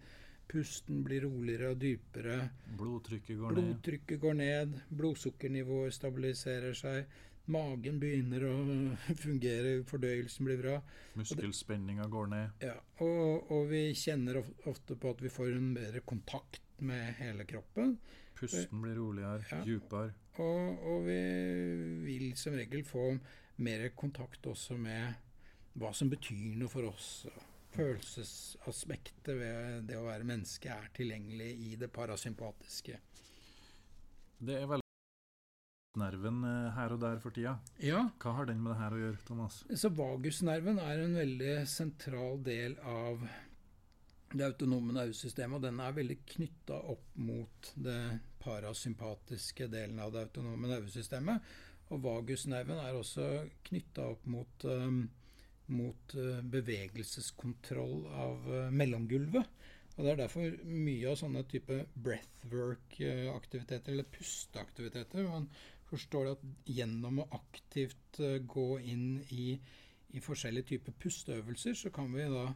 [0.53, 2.39] pusten blir roligere og dypere.
[2.77, 4.21] Blodtrykket går Blodtrykket ned.
[4.21, 7.21] går ned, blodsukkernivået stabiliserer seg.
[7.51, 8.55] Magen begynner å
[9.25, 10.77] fungere, fordøyelsen blir bra.
[11.19, 12.63] Muskelspenninga går ned.
[12.63, 14.39] Ja, og, og, vi kjenner
[14.69, 17.97] ofte på at vi får en bedre kontakt med hele kroppen.
[18.37, 19.59] Pusten blir roligere, ja.
[19.65, 20.13] dypere.
[20.41, 21.19] Og, og, vi
[22.05, 23.11] vil som regel få
[23.63, 25.19] mer kontakt også med
[25.77, 27.25] hva som betyr noe for oss.
[27.73, 32.99] Følelsesaspektet ved det å være menneske er tilgjengelig i det parasympatiske.
[34.43, 34.83] Det er veldig
[35.99, 37.55] nerven eh, her og der for tida.
[37.81, 38.03] Ja.
[38.21, 39.63] Hva har den med det her å gjøre, Thomas?
[39.77, 43.25] Så Vagusnerven er en veldig sentral del av
[44.33, 47.99] det autonome nervesystemet, og den er veldig knytta opp mot det
[48.43, 51.53] parasympatiske delen av det autonome nervesystemet.
[51.93, 53.27] Og vagusnerven er også
[53.67, 55.03] knytta opp mot, um,
[55.71, 59.61] mot uh, bevegelseskontroll av uh, mellomgulvet.
[59.93, 65.47] Og Det er derfor mye av sånne type breathwork-aktiviteter, eller pusteaktiviteter, man
[65.89, 69.53] forstår at gjennom å aktivt uh, gå inn i,
[70.13, 72.47] i forskjellige typer pusteøvelser, så kan vi da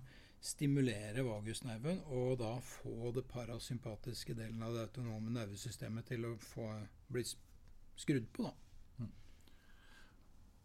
[0.43, 6.67] stimulere vagusnerven og da få det parasympatiske delen av det autonome nervesystemet til å få,
[7.09, 7.23] bli
[7.97, 8.45] skrudd på.
[8.45, 8.53] da.
[9.01, 9.13] Mm.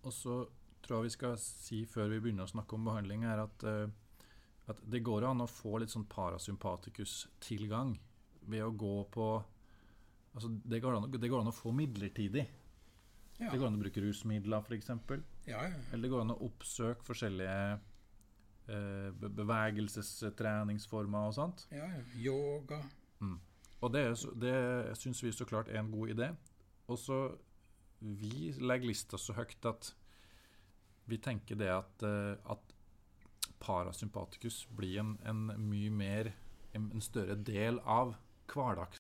[0.02, 0.36] Og så
[0.84, 4.24] tror vi skal si før vi begynner å snakke om behandling, er at, uh,
[4.72, 7.94] at det går an å få litt sånn parasympatikus-tilgang
[8.52, 9.28] ved å gå på
[10.32, 12.46] altså det, går an, det går an å få midlertidig.
[13.38, 13.50] Ja.
[13.50, 14.90] Det går an å bruke rusmidler, f.eks.
[15.46, 15.78] Ja, ja.
[15.90, 17.80] Eller det går an å oppsøke forskjellige
[18.70, 21.64] Eh, bevegelsestreningsformer og sånt.
[21.74, 21.98] Ja, ja.
[22.14, 22.78] Yoga.
[23.20, 23.40] Mm.
[23.82, 24.54] Og det, det
[25.00, 26.28] syns vi så klart er en god idé.
[26.86, 27.36] Og så
[28.02, 29.94] Vi legger lista så høyt at
[31.10, 32.74] vi tenker det at, eh, at
[33.62, 36.32] parasympatikus blir en, en mye mer
[36.74, 38.14] en, større del av
[38.50, 39.00] hverdags...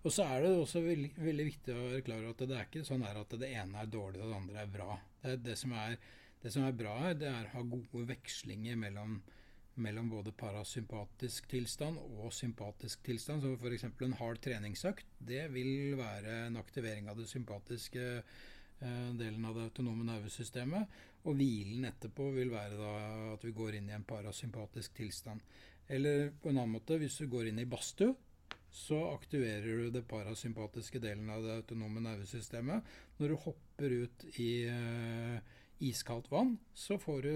[0.00, 2.68] Og så er det også veldig, veldig viktig å være klar over at det er
[2.70, 4.94] ikke sånn at det ene er dårlig og det andre er bra.
[5.20, 5.98] Det, det som er
[6.40, 9.18] det som er bra her, det er å ha gode vekslinger mellom,
[9.84, 13.44] mellom både parasympatisk tilstand og sympatisk tilstand.
[13.44, 13.84] Så f.eks.
[13.90, 18.06] en hard treningsøkt det vil være en aktivering av det sympatiske
[18.80, 20.98] delen av det autonome nervesystemet.
[21.28, 22.92] Og hvilen etterpå vil være
[23.34, 25.44] at vi går inn i en parasympatisk tilstand.
[25.90, 28.14] Eller på en annen måte, hvis du går inn i badstue,
[28.70, 32.86] så aktiverer du det parasympatiske delen av det autonome nervesystemet.
[33.18, 35.40] Når du hopper ut i eh,
[35.90, 37.34] iskaldt vann, så får du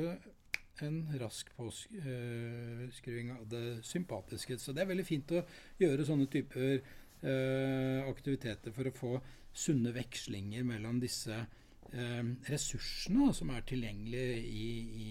[0.84, 4.58] en rask påskruing av det sympatiske.
[4.58, 5.42] Så det er veldig fint å
[5.78, 6.80] gjøre sånne typer
[7.24, 9.12] aktiviteter for å få
[9.54, 14.68] sunne vekslinger mellom disse eh, ressursene som er tilgjengelige i,
[15.04, 15.10] i,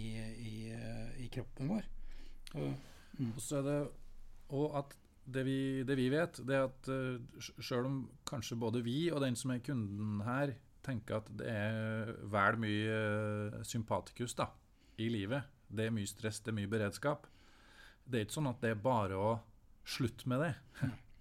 [0.50, 1.88] i, uh, i kroppen vår.
[2.60, 2.74] Og,
[3.20, 3.32] mm.
[3.32, 3.78] og så det
[4.54, 4.91] og at
[5.24, 9.24] det vi, det vi vet, det er at uh, sjøl om kanskje både vi og
[9.24, 12.98] den som er kunden her, tenker at det er vel mye
[13.56, 14.50] uh, sympatikus da,
[15.00, 15.48] i livet.
[15.74, 17.30] Det er mye stress, det er mye beredskap.
[18.04, 19.32] Det er ikke sånn at det er bare å
[19.88, 20.54] slutte med det.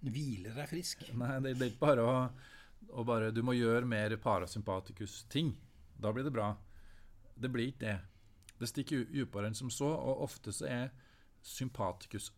[0.03, 1.05] Hvile deg frisk.
[1.15, 2.15] Nei, det, det, er ikke bare å,
[2.93, 5.53] å bare, Du må gjøre mer parasympatikus-ting.
[5.99, 6.53] Da blir det bra.
[7.35, 7.99] Det blir ikke det.
[8.59, 10.89] Det stikker dypere enn som så, og ofte så er
[11.43, 12.31] sympatikus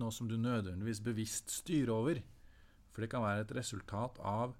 [0.00, 2.20] noe som du nødvendigvis bevisst styrer over.
[2.90, 4.56] For det kan være et resultat av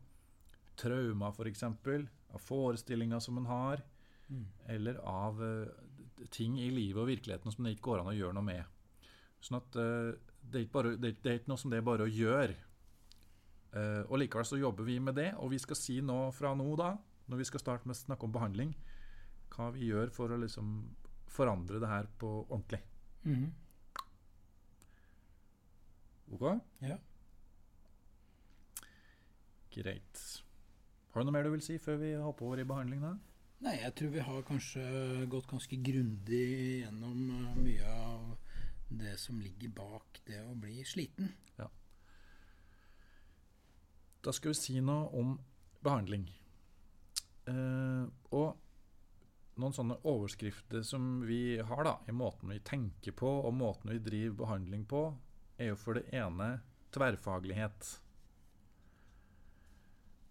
[0.80, 3.82] trauma, f.eks., for av forestillinger som en har,
[4.28, 4.44] mm.
[4.76, 8.36] eller av uh, ting i livet og virkeligheten som det ikke går an å gjøre
[8.36, 9.08] noe med.
[9.42, 12.06] Sånn at uh, det, er bare, det, det, er ikke noe som det er bare
[12.06, 12.54] å gjøre.
[13.70, 16.66] Uh, og Likevel så jobber vi med det, og vi skal si nå fra nå
[16.78, 16.96] da,
[17.30, 18.74] når vi skal starte med å snakke om behandling,
[19.54, 20.72] hva vi gjør for å liksom
[21.30, 22.82] forandre det her på ordentlig.
[23.22, 23.50] Mhm.
[26.30, 26.44] Ok?
[26.86, 26.96] Ja.
[29.74, 30.20] Greit.
[31.10, 33.02] Har du noe mer du vil si før vi hopper over i behandling?
[33.02, 33.16] da?
[33.60, 34.82] Nei, jeg tror vi har kanskje
[35.30, 36.44] gått ganske grundig
[36.80, 38.30] gjennom eh, mye av
[39.02, 41.28] det som ligger bak det å bli sliten.
[44.20, 45.36] Da skal vi si noe om
[45.80, 46.26] behandling.
[47.48, 48.04] Eh,
[48.36, 53.92] og noen sånne overskrifter som vi har da, i måten vi tenker på og måten
[53.94, 55.06] vi driver behandling på,
[55.60, 56.50] er jo for det ene
[56.94, 57.88] tverrfaglighet.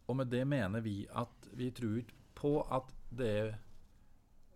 [0.10, 3.50] Og med det mener vi at vi tror ikke på at det er,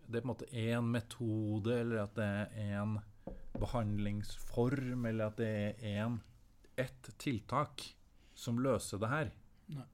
[0.06, 2.96] det er på en måte én metode, eller at det er én
[3.58, 6.18] behandlingsform, eller at det er én
[6.78, 7.84] ett tiltak
[8.34, 9.34] som løser det her.
[9.74, 9.88] Nei.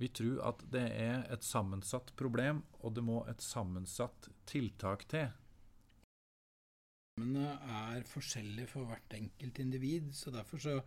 [0.00, 5.28] Vi tror at det er et sammensatt problem, og det må et sammensatt tiltak til.
[7.12, 7.52] Problemene
[7.92, 10.78] er forskjellig for hvert enkelt individ, så derfor så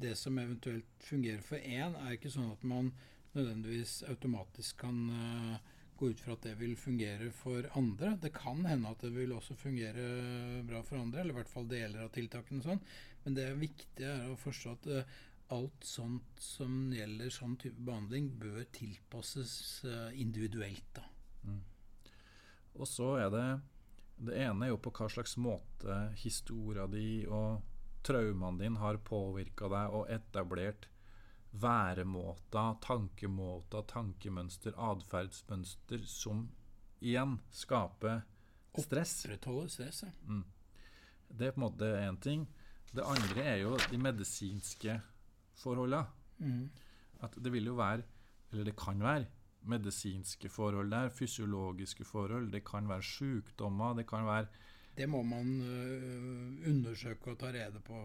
[0.00, 2.92] det som eventuelt fungerer for én, er ikke sånn at man
[3.34, 8.14] nødvendigvis automatisk kan eh, gå ut fra at det vil fungere for andre.
[8.22, 11.68] Det kan hende at det vil også fungere bra for andre, eller i hvert fall
[11.68, 12.80] deler av tiltakene sånn.
[13.24, 15.18] Men det viktige er å forstå at eh,
[15.54, 19.54] alt sånt som gjelder sånn type behandling, bør tilpasses
[19.88, 20.86] eh, individuelt.
[20.94, 21.06] da.
[22.78, 23.48] Og så er det
[24.20, 27.62] Det ene er jo på hva slags måte historia di og
[28.04, 30.90] traumene dine har påvirka deg og etablert
[31.56, 36.44] væremåter, tankemåter, tankemønster, atferdsmønster som
[37.00, 38.20] igjen skaper
[38.76, 39.24] stress.
[39.24, 40.20] Opprettholde stresset.
[41.28, 42.44] Det er på en måte én ting.
[42.92, 45.00] Det andre er jo de medisinske
[45.60, 46.06] forholdene.
[46.40, 46.64] Mm.
[47.26, 48.02] At det vil jo være,
[48.50, 49.28] eller det kan være,
[49.68, 54.46] medisinske forhold der, fysiologiske forhold, det kan være sykdommer, det kan være
[54.96, 57.98] Det må man uh, undersøke og ta rede på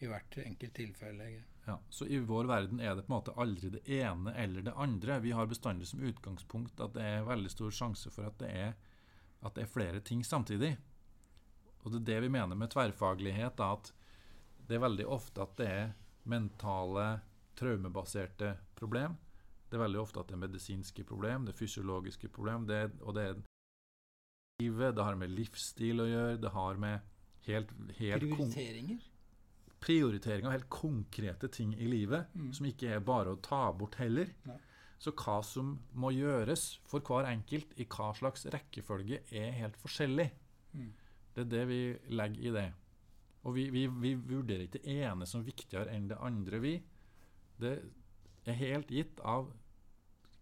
[0.00, 1.28] i hvert enkelt tilfelle.
[1.66, 4.74] ja, Så i vår verden er det på en måte aldri det ene eller det
[4.76, 5.20] andre.
[5.20, 8.74] Vi har bestandig som utgangspunkt at det er veldig stor sjanse for at det er,
[9.42, 10.76] at det er flere ting samtidig.
[11.84, 13.92] Og det er det vi mener med tverrfaglighet, da, at
[14.68, 15.94] det er veldig ofte at det er
[16.26, 17.20] mentale,
[17.56, 19.16] traumebaserte problem.
[19.70, 23.14] Det er veldig ofte at det er medisinske problem, det er fysiologiske problem, det og
[23.16, 23.36] det er
[24.62, 27.00] livet, det har med livsstil å gjøre, det har med
[27.48, 28.30] helt, helt Prioriteringer?
[28.36, 29.02] Prioriteringer.
[29.86, 32.52] prioritering av helt konkrete ting i livet, Mm.
[32.54, 34.30] som ikke er bare å ta bort heller.
[34.46, 34.56] Nei.
[34.98, 40.30] Så hva som må gjøres for hver enkelt i hva slags rekkefølge, er helt forskjellig.
[40.74, 40.92] Mm.
[41.34, 42.72] Det er det vi legger i det.
[43.46, 46.74] Og vi, vi, vi vurderer ikke det ene som viktigere enn det andre, vi.
[47.62, 47.76] Det
[48.46, 49.48] er helt gitt av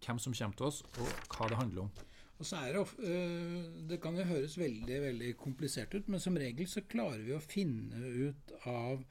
[0.04, 1.92] hvem som kommer til oss, og hva det handler om.
[2.34, 6.36] Og så er det, øh, det kan jo høres veldig veldig komplisert ut, men som
[6.40, 9.04] regel så klarer vi å finne ut av,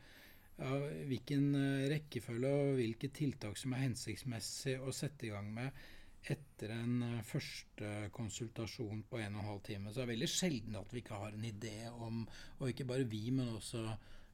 [0.60, 5.86] av hvilken øh, rekkefølge og hvilke tiltak som er hensiktsmessig å sette i gang med
[6.32, 9.92] etter en øh, første konsultasjon på en og en halv time.
[9.92, 12.24] Så er det veldig sjelden at vi ikke har en idé om,
[12.60, 13.84] og ikke bare vi, men også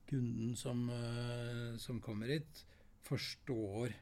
[0.10, 2.66] kunden som, øh, som kommer hit,
[3.06, 3.94] forstår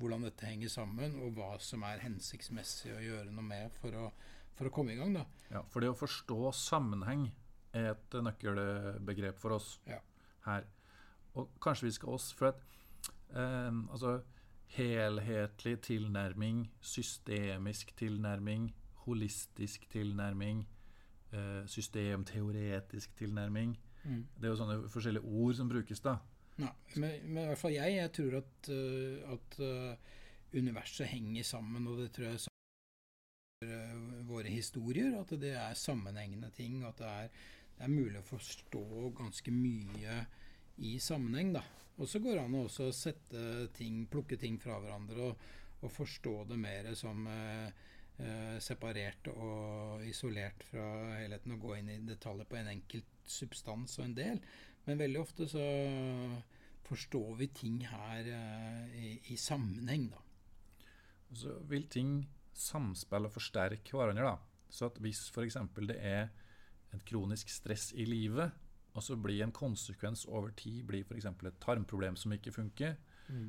[0.00, 4.06] hvordan dette henger sammen, og hva som er hensiktsmessig å gjøre noe med for å,
[4.56, 5.12] for å komme i gang.
[5.18, 5.24] da.
[5.50, 7.26] Ja, for det å forstå sammenheng
[7.76, 10.00] er et nøkkelbegrep for oss Ja.
[10.46, 10.64] her.
[11.36, 12.62] Og kanskje vi skal også For at
[13.36, 14.16] eh, altså,
[14.76, 18.70] helhetlig tilnærming, systemisk tilnærming,
[19.06, 20.68] holistisk tilnærming,
[21.32, 26.16] eh, systemteoretisk tilnærming Det er jo sånne forskjellige ord som brukes, da.
[26.60, 31.44] Ja, men, men i hvert fall jeg, jeg tror at, øh, at øh, universet henger
[31.46, 32.56] sammen, og det tror jeg sammen
[34.28, 37.28] våre historier, at det er sammenhengende ting, at det er,
[37.76, 40.14] det er mulig å forstå ganske mye
[40.86, 41.62] i sammenheng, da.
[42.00, 45.42] Og så går det an å også sette ting, plukke ting fra hverandre og,
[45.84, 47.68] og forstå det mer som eh,
[48.20, 50.86] eh, separert og isolert fra
[51.18, 54.40] helheten, og gå inn i detaljer på en enkelt substans og en del.
[54.86, 55.66] Men veldig ofte så
[56.88, 60.24] forstår vi ting her eh, i, i sammenheng, da.
[61.30, 62.14] Og så vil ting
[62.56, 64.32] samspille og forsterke hverandre.
[64.32, 64.66] da.
[64.70, 65.58] Så at hvis f.eks.
[65.86, 66.30] det er
[66.94, 68.50] et kronisk stress i livet,
[68.94, 71.28] og så blir en konsekvens over tid blir f.eks.
[71.30, 72.96] et tarmproblem som ikke funker,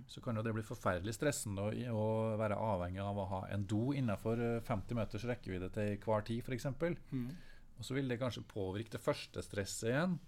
[0.07, 1.63] så kan jo det bli forferdelig stressende
[1.93, 2.03] å,
[2.39, 6.43] være avhengig av å ha en do innenfor eh, 50 meters rekkevidde til hver tid,
[6.45, 6.67] f.eks.
[7.09, 7.31] Mm.
[7.77, 10.19] Og så vil det kanskje påvirke det første stresset igjen.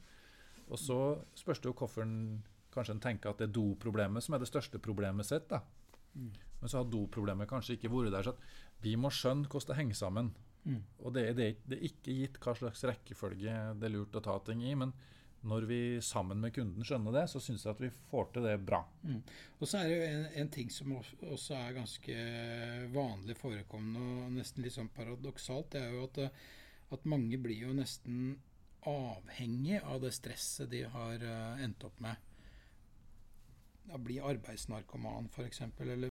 [0.72, 0.99] Og så
[1.38, 2.18] spørs det jo hvorfor en
[2.74, 5.45] kanskje en tenker at det er doproblemet som er det største problemet sitt.
[5.51, 5.61] da.
[6.16, 6.32] Mm.
[6.61, 8.32] Men så har doproblemet kanskje ikke vært der.
[8.32, 10.34] Så Vi må skjønne hvordan det henger sammen.
[10.64, 10.84] Mm.
[11.03, 14.38] Og det det, det er ikke gitt hva slags rekkefølge det er lurt å ta
[14.47, 14.93] ting i, men
[15.43, 18.53] når vi sammen med kunden skjønner det, så syns jeg at vi får til det
[18.64, 18.80] bra.
[19.59, 22.16] Og så er det jo en, en ting som også- er ganske
[22.93, 26.30] vanlig forekommende og nesten litt sånn paradoksalt, det er jo at, eh,
[26.95, 28.38] at mange blir jo nesten
[28.88, 32.16] avhengig av det stresset de har eh, endt opp med.
[33.89, 36.12] Ja, bli arbeidsnarkoman, f.eks., eller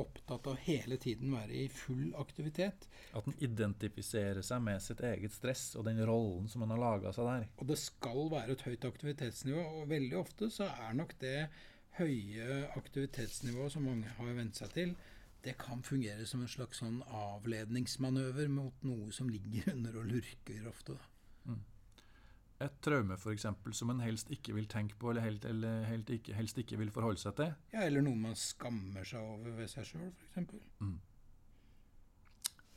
[0.00, 2.88] opptatt av hele tiden være i full aktivitet.
[3.14, 7.14] At en identifiserer seg med sitt eget stress og den rollen som en har laga
[7.14, 7.46] seg der.
[7.58, 11.38] Og det skal være et høyt aktivitetsnivå, og veldig ofte så er nok det
[11.98, 14.94] høye aktivitetsnivået som mange har vent seg til,
[15.44, 20.70] det kan fungere som en slags sånn avledningsmanøver mot noe som ligger under og lurker
[20.70, 20.96] ofte.
[20.96, 21.13] da.
[22.62, 26.10] Et traume for eksempel, som en helst ikke vil tenke på, eller, helt, eller helt
[26.14, 27.50] ikke, helst ikke vil forholde seg til.
[27.74, 30.54] Ja, eller noe man skammer seg over ved seg sjøl, f.eks.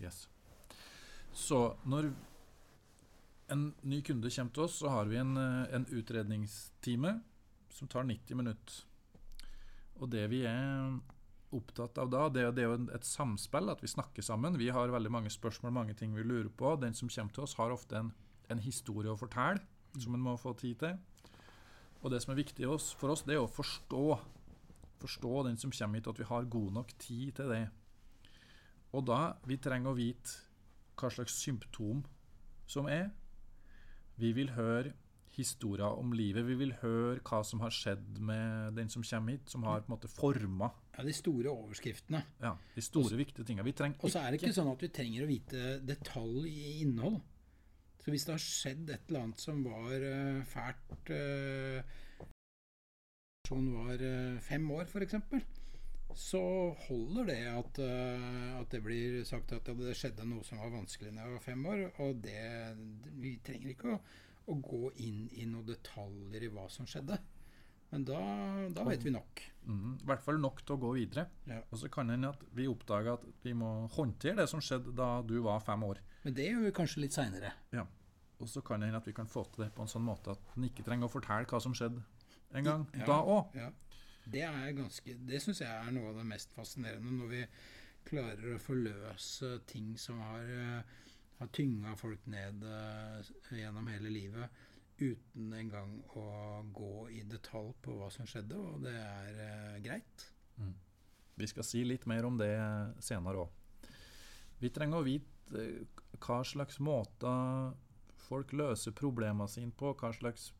[0.01, 0.23] Yes.
[1.33, 2.09] Så når
[3.53, 7.19] en ny kunde kommer til oss, så har vi en, eh, en utredningstime
[7.71, 8.83] som tar 90 minutter.
[10.01, 10.99] Og det vi er
[11.53, 14.57] opptatt av da, det, er- det er jo et samspill, at vi snakker sammen.
[14.59, 16.75] Vi har veldig mange spørsmål, mange ting vi lurer på.
[16.81, 18.11] Den som kommer til oss, har ofte en,
[18.49, 19.61] en historie å fortelle,
[19.99, 20.97] som en må få tid til.
[22.03, 22.67] Og det som er viktig
[22.99, 24.03] for oss, det er å forstå.
[25.01, 27.63] Forstå den som kommer hit, at vi har god nok tid til det.
[28.93, 30.39] Og da vi trenger å vite
[30.97, 32.03] hva slags symptom
[32.69, 33.09] som er.
[34.17, 34.93] Vi vil høre
[35.37, 36.45] historier om livet.
[36.47, 39.91] Vi vil høre hva som har skjedd med den som kommer hit, som har på
[39.91, 42.23] en måte forma Ja, de store overskriftene.
[42.41, 43.67] ja, de store, viktige tingene.
[43.67, 46.79] Vi trenger Og så er det ikke sånn at vi trenger å vite detalj i
[46.81, 47.21] innhold.
[48.07, 51.95] Så hvis det har skjedd et eller annet som var uh, fælt uh,
[53.43, 55.17] Personen var uh, fem år, f.eks.,
[56.15, 56.39] så
[56.85, 61.11] holder det at, uh, at det blir sagt at det skjedde noe som var vanskelig
[61.11, 61.83] da jeg var fem år.
[62.05, 62.47] Og det,
[63.19, 63.99] vi trenger ikke å,
[64.55, 67.19] å gå inn i noen detaljer i hva som skjedde.
[67.91, 68.21] Men da,
[68.71, 69.43] da vet vi nok.
[69.67, 71.27] Mm, I hvert fall nok til å gå videre.
[71.51, 71.59] Ja.
[71.67, 74.95] Og så kan det hende at vi oppdager at vi må håndtere det som skjedde
[74.95, 75.99] da du var fem år.
[76.27, 77.53] Men det gjør vi kanskje litt seinere.
[78.37, 80.33] Og så kan det hende at vi kan få til det på en sånn måte
[80.35, 82.03] at en ikke trenger å fortelle hva som skjedde
[82.53, 83.05] en gang Ja.
[83.07, 83.55] da òg.
[83.55, 83.69] Ja.
[84.27, 84.43] Det
[84.75, 87.47] ganske Det syns jeg er noe av det mest fascinerende, når vi
[88.05, 90.83] klarer å forløse ting som har, eh,
[91.39, 94.49] har tynga folk ned eh, gjennom hele livet,
[94.99, 100.27] uten engang å gå i detalj på hva som skjedde, og det er eh, greit.
[101.37, 102.51] Vi skal si litt mer om det
[102.99, 103.49] senere òg.
[104.59, 105.87] Vi trenger å vite
[106.23, 107.73] hva slags måter
[108.27, 109.93] folk løser problemene sine på.
[109.97, 110.51] Hva slags,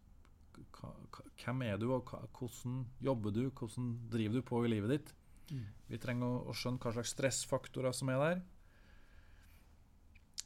[1.44, 3.48] hvem er du, og hvordan jobber du?
[3.50, 5.14] Hvordan driver du på i livet ditt?
[5.52, 5.66] Mm.
[5.88, 8.44] Vi trenger å, skjønne hva slags stressfaktorer som er der.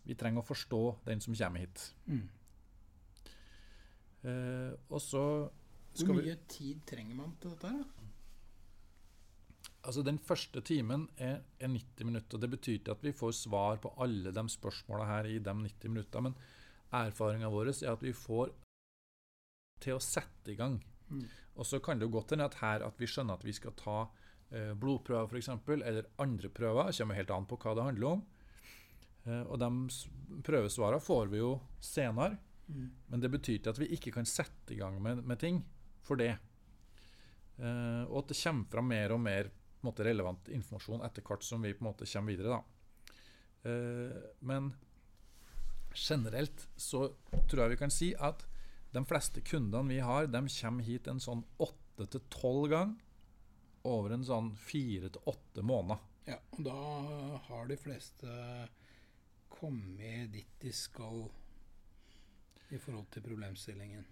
[0.06, 1.88] Vi trenger å forstå den som kommer hit.
[2.10, 2.28] Mm.
[4.22, 5.24] Eh, og så
[5.98, 7.74] Hvor mye tid trenger man til dette?
[7.74, 8.01] her?
[9.82, 12.38] Altså Den første timen er, er 90 minutter.
[12.38, 15.54] og Det betyr ikke at vi får svar på alle de spørsmåla her i de
[15.54, 16.36] 90 minutter, men
[16.92, 18.52] erfaringa vår er at vi får
[19.82, 20.78] til å sette i gang.
[21.10, 21.24] Mm.
[21.58, 23.74] Og så kan det jo godt hende at her at vi skjønner at vi skal
[23.80, 23.98] ta
[24.52, 26.92] eh, blodprøver f.eks., eller andre prøver.
[26.92, 28.24] Det kommer helt an på hva det handler om.
[29.26, 32.38] Eh, og de prøvesvarene får vi jo senere.
[32.68, 32.88] Mm.
[33.10, 35.64] Men det betyr ikke at vi ikke kan sette i gang med, med ting
[36.06, 36.36] for det.
[37.58, 39.52] Eh, og at det kommer fram mer og mer
[39.88, 42.58] måte, relevant informasjon etter hvert som vi på en måte kommer videre.
[42.60, 43.12] Da.
[43.70, 44.72] Eh, men
[45.94, 47.10] generelt så
[47.50, 48.46] tror jeg vi kan si at
[48.92, 52.96] de fleste kundene vi har, de kommer hit en sånn åtte til tolv gang
[53.88, 56.02] over en sånn fire til åtte måneder.
[56.30, 56.80] Ja, og da
[57.48, 58.34] har de fleste
[59.52, 61.26] kommet dit de skal
[62.72, 64.06] i forhold til problemstillingen.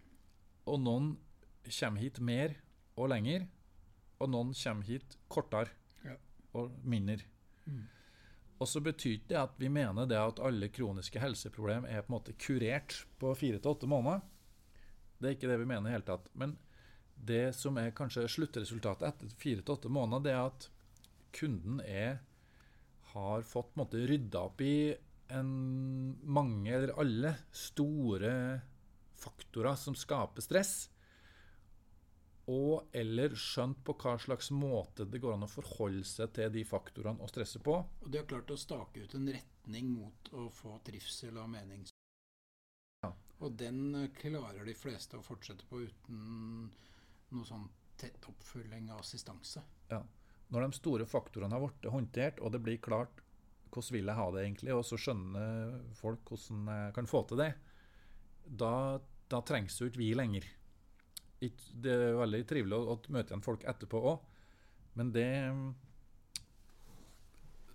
[0.69, 1.13] Og noen
[1.69, 2.55] kommer hit mer
[2.99, 3.45] og lenger,
[4.19, 5.71] og noen kommer hit kortere
[6.05, 6.15] Ja.
[6.53, 7.23] og mindre.
[7.65, 7.87] Mm.
[8.59, 12.11] Og så betyr ikke det at vi mener det at alle kroniske helseproblem er på
[12.11, 14.21] en måte kurert på fire til åtte måneder.
[15.19, 16.27] Det er ikke det vi mener i hele tatt.
[16.33, 16.57] Men
[17.15, 20.69] det som er kanskje sluttresultatet etter fire til åtte måneder, det er at
[21.35, 22.19] kunden er,
[23.13, 24.95] har fått på en måte rydda opp i
[25.35, 25.49] en,
[26.23, 28.33] mange eller alle store
[29.19, 30.89] faktorer som skaper stress.
[32.49, 36.63] Og eller skjønt på hva slags måte det går an å forholde seg til de
[36.65, 37.75] faktorene og stresset på.
[37.77, 41.85] Og de har klart å stake ut en retning mot å få trivsel og mening.
[43.05, 43.11] Ja.
[43.45, 46.71] Og den eh, klarer de fleste å fortsette på uten
[47.29, 47.67] noe sånn
[47.99, 49.61] tett oppfølging av assistanse.
[49.91, 50.01] Ja.
[50.49, 53.21] Når de store faktorene har blitt håndtert, og det blir klart
[53.69, 57.41] hvordan vil jeg ha det egentlig, og så skjønner folk hvordan jeg kan få til
[57.43, 57.51] det,
[58.49, 58.73] da,
[59.29, 60.47] da trengs jo ikke vi lenger.
[61.39, 64.25] Det er veldig trivelig å, å møte igjen folk etterpå òg,
[64.99, 65.29] men det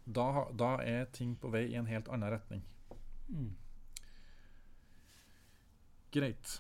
[0.05, 2.65] da, da, er ting på vei i en helt annen retning.
[3.33, 3.53] Mm.
[6.13, 6.59] Greit.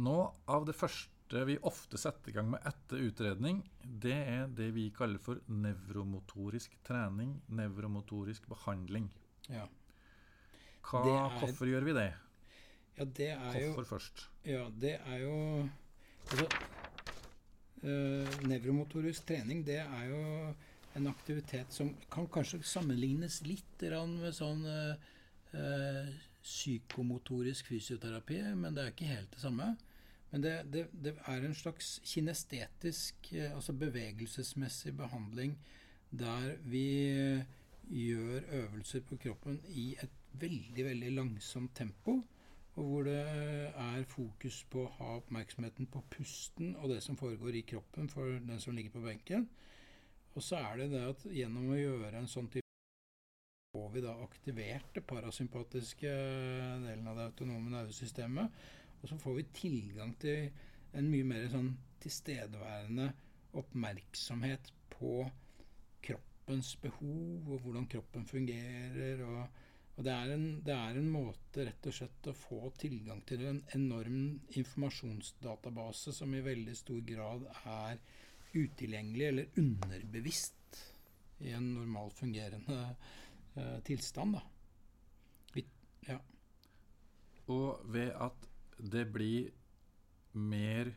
[0.00, 0.16] Nå
[0.48, 4.88] av det første vi ofte setter i gang med etter utredning, det er det vi
[4.96, 9.10] kaller for nevromotorisk trening, nevromotorisk behandling.
[9.52, 9.68] Ja.
[10.88, 12.10] Hva, er, hvorfor gjør vi det?
[12.98, 14.26] Ja, det er hvorfor jo, først?
[14.44, 15.68] Ja, det er jo
[16.30, 16.46] altså,
[17.82, 20.20] øh, Nevromotorisk trening, det er jo
[20.96, 26.12] en aktivitet som kan kanskje sammenlignes litt med sånn øh,
[26.42, 29.72] psykomotorisk fysioterapi, men det er ikke helt det samme.
[30.32, 35.58] Men det, det, det, er en slags kinestetisk, altså bevegelsesmessig behandling
[36.10, 36.86] der vi
[37.88, 42.22] gjør øvelser på kroppen i et veldig, veldig langsomt tempo.
[42.80, 47.58] Og hvor det er fokus på å ha oppmerksomheten på pusten og det som foregår
[47.58, 49.48] i kroppen for den som ligger på benken.
[50.32, 52.62] Og så er det det at gjennom å gjøre en sånn type
[53.72, 56.10] får vi da aktivert det parasympatiske
[56.84, 58.58] delen av det autonome nervesystemet.
[59.02, 60.50] Og så får vi tilgang til
[60.96, 61.70] en mye mer sånn
[62.02, 63.10] tilstedeværende
[63.56, 65.22] oppmerksomhet på
[66.04, 69.24] kroppens behov og hvordan kroppen fungerer.
[69.24, 69.60] og,
[70.02, 73.44] og det, er en, det, er en, måte rett og slett å få tilgang til
[73.46, 78.00] en enorm informasjonsdatabase som i veldig stor grad er
[78.50, 80.80] utilgjengelig eller underbevisst
[81.46, 82.80] i en normalt fungerende
[83.54, 84.40] eh, tilstand.
[85.54, 85.62] Vi,
[86.08, 86.18] ja.
[87.54, 88.50] Og ved at
[88.82, 89.54] det blir
[90.34, 90.90] mer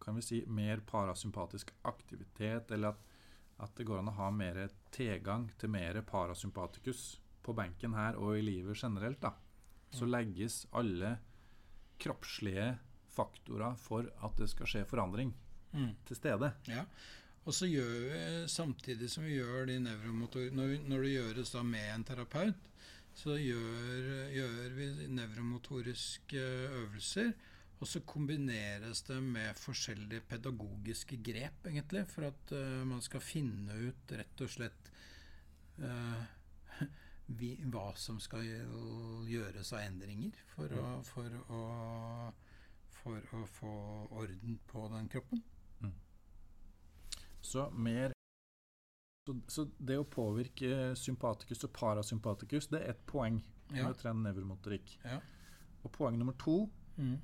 [0.00, 3.06] kan vi si, mer parasympatisk aktivitet, eller at,
[3.68, 4.64] at det går an å ha mer
[4.94, 9.32] tilgang til mer parasympatikus på benken her og i livet generelt, da,
[9.94, 10.12] så mm.
[10.12, 11.16] legges alle
[12.02, 12.72] kroppslige
[13.16, 15.30] faktorer for at det skal skje forandring,
[15.72, 15.92] mm.
[16.08, 16.52] til stede.
[16.68, 16.84] Ja.
[17.46, 18.20] Og så gjør vi,
[18.50, 20.48] samtidig som vi gjør de nevromotor...
[20.54, 22.70] Når, når det gjøres da med en terapeut,
[23.16, 26.42] så gjør, gjør vi nevromotoriske
[26.82, 27.30] øvelser.
[27.76, 33.76] Og så kombineres det med forskjellige pedagogiske grep, egentlig, for at uh, man skal finne
[33.88, 34.90] ut rett og slett
[35.84, 36.22] uh,
[37.26, 38.44] vi, hva som skal
[39.26, 41.06] gjøres av endringer for å, mm.
[41.08, 41.62] for å,
[43.00, 43.76] for å få
[44.22, 45.42] orden på den kroppen.
[45.82, 45.94] Mm.
[47.42, 48.14] Så mer
[49.26, 53.40] så, så, det å påvirke sympatikus og parasympatikus, det er ett poeng
[53.72, 53.88] når ja.
[53.90, 54.92] du trener nevromotorikk.
[55.02, 55.18] Ja.
[55.82, 56.60] Og poeng nummer to
[56.98, 57.16] mm.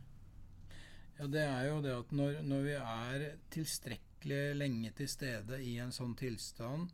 [1.19, 3.25] Ja, det er jo det at når, når, vi er
[3.55, 6.91] tilstrekkelig lenge til stede i en sånn tilstand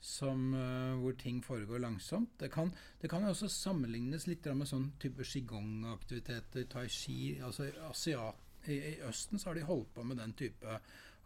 [0.00, 2.70] som, uh, hvor ting foregår langsomt Det kan,
[3.00, 8.94] det kan også sammenlignes litt med sånn type qigong-aktiviteter, tai chi altså asiat, i, I
[9.08, 10.80] Østen så har de holdt på med den type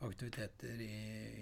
[0.04, 0.94] aktiviteter i,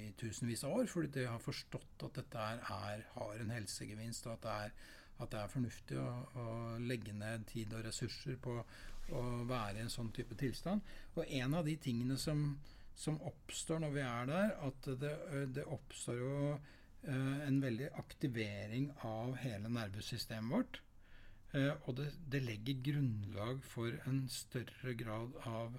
[0.03, 4.28] i, tusenvis av år, fordi de har forstått at dette er, er, har en helsegevinst,
[4.28, 4.74] og at det er,
[5.22, 6.11] at det er fornuftig å,
[6.43, 6.47] å,
[6.83, 8.59] legge ned tid og ressurser på
[9.12, 10.85] å være i en sånn type tilstand.
[11.16, 12.45] Og en av de tingene som,
[12.99, 15.12] som oppstår når vi er der, at det,
[15.57, 16.70] det oppstår jo eh,
[17.11, 20.82] en veldig aktivering av hele nervesystemet vårt.
[21.53, 25.76] Eh, og det, det legger grunnlag for en større grad av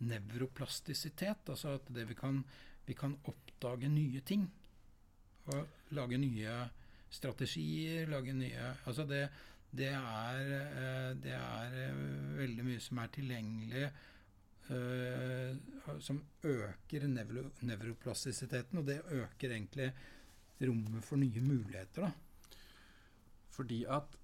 [0.00, 1.48] nevroplastisitet.
[1.52, 2.42] Altså at det vi kan,
[2.86, 4.46] vi kan oppdage nye ting.
[5.50, 6.54] Og lage nye
[7.10, 9.24] strategier, lage nye Altså det,
[9.76, 12.06] det, er, eh, det er eh,
[12.40, 13.90] veldig mye som er tilgjengelig
[15.98, 19.88] som øker nevro, nevroplastisiteten, og det øker egentlig
[20.68, 22.08] rommet for nye muligheter.
[22.08, 22.58] da.
[23.50, 24.16] Fordi at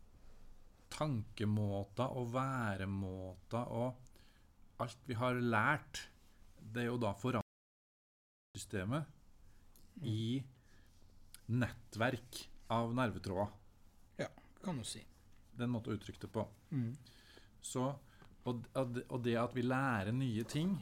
[0.92, 3.96] tankemåter og væremåter og
[4.80, 6.06] alt vi har lært,
[6.60, 9.06] det er jo da forandringssystemet
[9.96, 10.06] mm.
[10.08, 10.42] i
[11.56, 12.42] nettverk
[12.74, 13.52] av nervetråder.
[14.20, 14.28] Ja,
[14.64, 15.02] kan du si.
[15.52, 16.44] Det er en måte å uttrykke det på.
[16.74, 16.92] Mm.
[17.64, 17.86] Så,
[18.44, 20.76] og, og, det at vi lærer nye ting,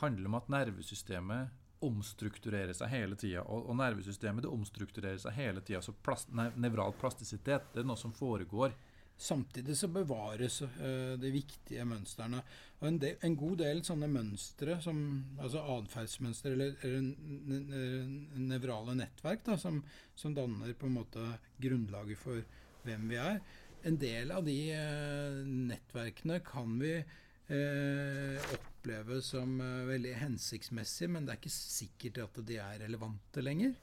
[0.00, 3.42] handler om at nervesystemet omstrukturerer seg hele tida.
[3.44, 5.82] Og, og, nervesystemet det omstrukturerer seg hele tida.
[5.84, 8.76] Så plast, nevral plastisitet det er noe som foregår
[9.16, 12.42] Samtidig så bevares uh, de viktige mønstrene.
[12.82, 14.98] Og en, del, en, god del sånne mønstre, som,
[15.40, 18.10] altså atferdsmønstre eller, eller
[18.44, 19.80] nevrale nettverk, da, som,
[20.14, 21.24] som, danner på en måte
[21.64, 22.44] grunnlaget for
[22.84, 23.40] hvem vi er
[23.88, 28.54] En del av de uh, nettverkene kan vi eh,
[28.86, 33.74] oppleves som eh, veldig hensiktsmessige, men det er ikke sikkert at de er relevante lenger.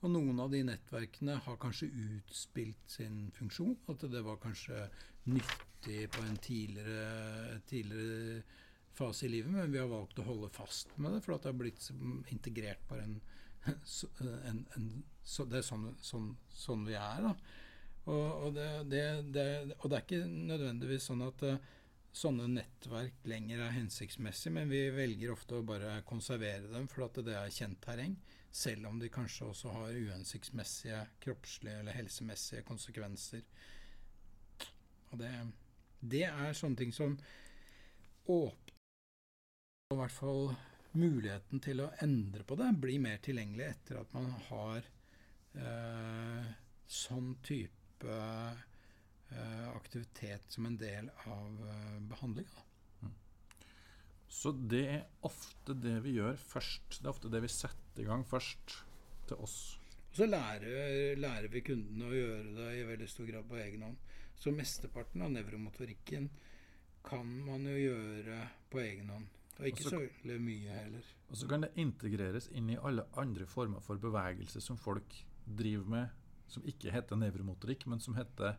[0.00, 3.76] Og noen av de nettverkene har kanskje utspilt sin funksjon.
[3.88, 4.86] At det var kanskje
[5.28, 8.42] nyttig på en tidligere, tidligere
[8.96, 11.56] fase i livet, men vi har valgt å holde fast med det, for det har
[11.58, 11.88] blitt
[12.32, 13.16] integrert på en,
[14.48, 14.90] en, en
[15.24, 17.24] så Det er sånn, sånn, sånn vi er.
[17.24, 17.32] da.
[18.04, 19.46] Og, og, det, det, det,
[19.80, 21.56] og, det, er ikke nødvendigvis sånn at uh,
[22.14, 27.18] sånne nettverk lenger er hensiktsmessig, men vi velger ofte å bare konservere dem for at
[27.26, 28.14] det er kjent terreng,
[28.54, 33.42] selv om de kanskje også har uhensiktsmessige kroppslige eller helsemessige konsekvenser.
[35.10, 35.32] Og det,
[36.00, 37.18] det er sånne ting som
[38.30, 38.72] åpner
[39.92, 40.46] og i hvert fall
[40.96, 44.86] muligheten til å endre på det, blir mer tilgjengelig etter at man har
[45.60, 46.52] eh,
[46.88, 48.20] sånn type
[49.74, 52.64] aktivitet som en del av eh, behandlinga.
[54.34, 56.98] Så det er ofte det vi gjør først.
[56.98, 58.80] Det er ofte det vi setter i gang først
[59.28, 59.58] til oss.
[60.14, 64.10] Så lærer, lærer vi kundene å gjøre det i veldig stor grad på egen hånd.
[64.34, 66.28] Så mesteparten av nevromotorikken
[67.06, 68.40] kan man jo gjøre
[68.72, 69.30] på egen hånd.
[69.60, 71.14] Og ikke Også, så veldig mye heller.
[71.30, 75.14] Og så kan det integreres inn i alle andre former for bevegelse som folk
[75.46, 78.58] driver med, som ikke heter nevromotorikk, men som heter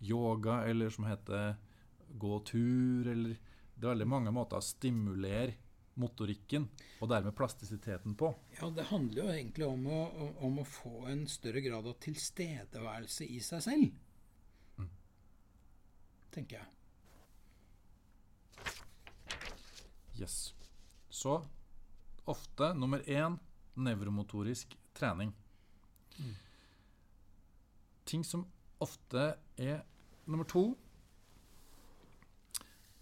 [0.00, 1.54] yoga, eller som heter
[2.08, 3.36] gå tur, eller
[3.80, 5.54] Det er veldig mange måter å stimulere
[6.00, 6.66] motorikken
[7.00, 8.28] og dermed plastisiteten på.
[8.58, 10.00] Ja, det handler jo egentlig om å,
[10.44, 13.96] om å få en større grad av tilstedeværelse i seg selv.
[14.76, 14.90] Mm.
[16.36, 16.68] Tenker jeg.
[20.20, 20.52] Yes.
[21.08, 21.40] Så
[22.28, 23.38] ofte nummer én
[23.80, 25.32] nevromotorisk trening.
[26.18, 26.34] Mm.
[28.04, 28.44] Ting som
[28.80, 29.82] ofte er
[30.26, 30.64] nummer to.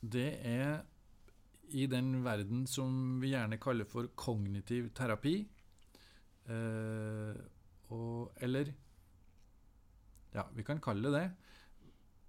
[0.01, 0.83] Det er
[1.69, 5.37] i den verden som vi gjerne kaller for kognitiv terapi.
[6.49, 7.35] Eh,
[7.93, 8.73] og, eller
[10.35, 11.31] Ja, vi kan kalle det det.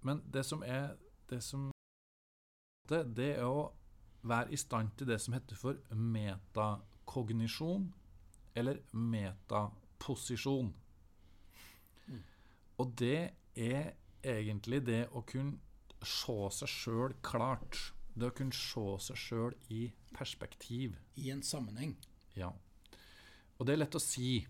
[0.02, 0.96] Men det som er
[2.90, 3.70] det er å
[4.22, 7.92] være i stand til det som heter for metakognisjon,
[8.54, 10.72] eller metaposisjon.
[12.80, 13.92] Og det er
[14.24, 15.58] egentlig det å kunne
[16.00, 17.78] se seg sjøl klart.
[18.16, 19.82] Det å kunne se seg sjøl i
[20.16, 20.96] perspektiv.
[21.20, 21.94] I en sammenheng.
[22.38, 22.50] Ja.
[23.58, 24.40] Og det er lett å si.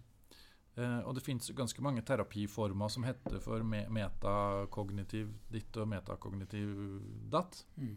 [0.78, 6.70] Uh, og det fins ganske mange terapiformer som heter for me metakognitiv ditt og metakognitiv
[7.32, 7.64] datt.
[7.76, 7.96] Mm.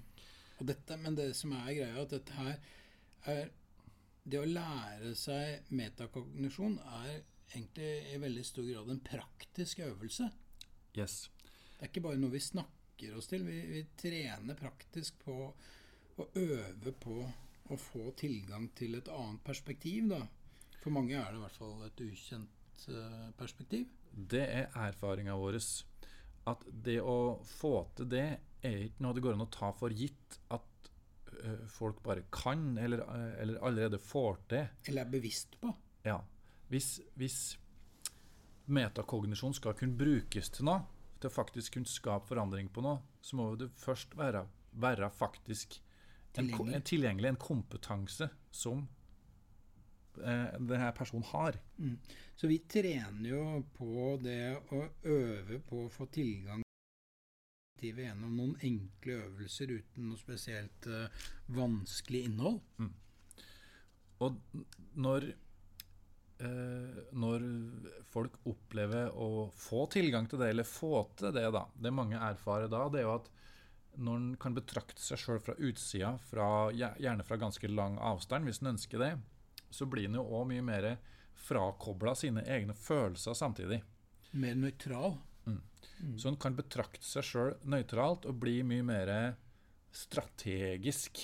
[0.58, 2.56] Og dette, men det som er greia, at dette her
[3.34, 3.52] er
[4.24, 10.30] Det å lære seg metakognisjon er egentlig i veldig stor grad en praktisk øvelse.
[10.97, 11.30] Yes.
[11.78, 13.45] Det er ikke bare noe vi snakker oss til.
[13.47, 15.38] Vi, vi trener praktisk på
[16.18, 17.18] å øve på
[17.72, 20.12] å få tilgang til et annet perspektiv.
[20.12, 20.22] Da.
[20.82, 23.88] For mange er det i hvert fall et ukjent uh, perspektiv.
[24.14, 25.60] Det er erfaringa vår.
[26.51, 28.28] At det å få til det
[28.64, 30.91] er ikke noe det går an å ta for gitt at
[31.39, 34.70] uh, folk bare kan, eller, uh, eller, allerede får til.
[34.91, 35.72] Eller er bevisst på.
[36.06, 36.20] Ja.
[36.74, 37.38] Hvis, hvis
[38.74, 40.82] metakognisjon skal kunne brukes til noe,
[41.22, 44.42] til å faktisk kunne skape forandring på noe, så må det først være,
[44.82, 46.76] være faktisk en, tilgjengelig.
[46.76, 48.82] En, tilgjengelig, en kompetanse som
[50.18, 51.62] eh, denne personen har.
[51.78, 51.96] Mm.
[52.36, 53.46] Så vi trener jo
[53.78, 56.64] på det å øve på å få tilgang
[57.84, 62.62] gjennom noen enkle øvelser uten noe spesielt uh, vanskelig innhold.
[62.80, 62.94] Mm.
[64.24, 64.38] Og
[65.04, 65.43] når eh,
[67.14, 67.46] når
[68.12, 72.72] folk opplever å få tilgang til det, eller få til det, da Det mange erfarer
[72.72, 73.30] da, det er jo at
[73.94, 78.64] når en kan betrakte seg sjøl fra utsida, fra, gjerne fra ganske lang avstand, hvis
[78.64, 79.12] en ønsker det,
[79.74, 80.88] så blir en jo òg mye mer
[81.44, 83.84] frakobla sine egne følelser samtidig.
[84.34, 85.20] Mer nøytral.
[85.46, 85.62] Mm.
[86.00, 86.18] Mm.
[86.18, 89.14] Så en kan betrakte seg sjøl nøytralt og bli mye mer
[89.94, 91.22] strategisk.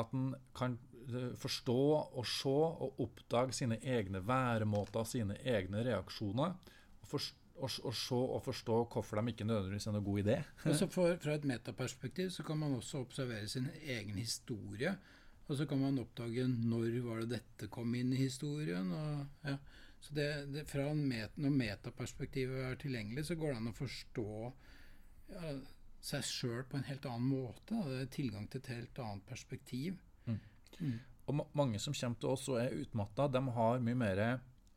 [0.00, 0.93] At en kan Eh,
[1.40, 1.78] forstå
[2.16, 6.54] og se og oppdage sine egne væremåter, sine egne reaksjoner.
[7.00, 7.26] Og, for,
[7.56, 10.38] og, og, se og forstå hvorfor de ikke nødvendigvis er noen god idé.
[10.72, 14.96] Også for, fra et metaperspektiv så kan man også observere sin egen historie.
[15.44, 18.92] Og så kan man oppdage når var det dette kom inn i historien.
[18.92, 19.58] Og, ja.
[20.04, 24.30] Så det, det, fra met, Når metaperspektivet er tilgjengelig, så går det an å forstå
[25.32, 25.52] ja,
[26.04, 27.78] seg sjøl på en helt annen måte.
[27.88, 29.96] Det er tilgang til et helt annet perspektiv.
[30.80, 30.98] Mm.
[31.24, 34.22] Og ma mange som kommer til oss og er utmatta, de har mye mer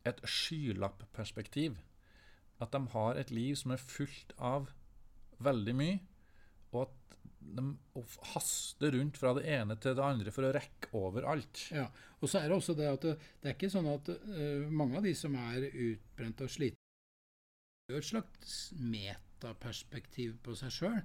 [0.08, 1.76] et skylappperspektiv.
[2.62, 4.70] At de har et liv som er fullt av
[5.44, 5.98] veldig mye,
[6.72, 7.64] og at de
[8.34, 11.62] haster rundt fra det ene til det andre for å rekke over alt.
[11.74, 11.86] Ja,
[12.18, 14.98] og så er det også det at det, det er ikke sånn at uh, mange
[14.98, 16.84] av de som er utbrent og slitne,
[17.88, 20.98] har et slags metaperspektiv på seg sjøl.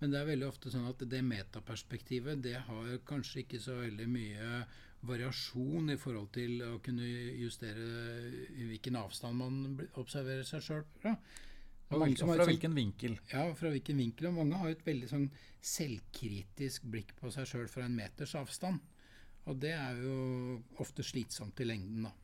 [0.00, 4.08] Men det er veldig ofte sånn at det metaperspektivet det har kanskje ikke så veldig
[4.12, 4.50] mye
[5.06, 7.06] variasjon i forhold til å kunne
[7.40, 7.86] justere
[8.56, 11.14] hvilken avstand man observerer seg sjøl fra.
[11.94, 13.14] Og fra hvilken vinkel.
[13.30, 14.28] ja, fra hvilken vinkel.
[14.28, 15.26] Og mange har et veldig sånn
[15.62, 18.82] selvkritisk blikk på seg sjøl fra en meters avstand.
[19.46, 20.16] Og det er jo
[20.82, 22.14] ofte slitsomt i lengden, da.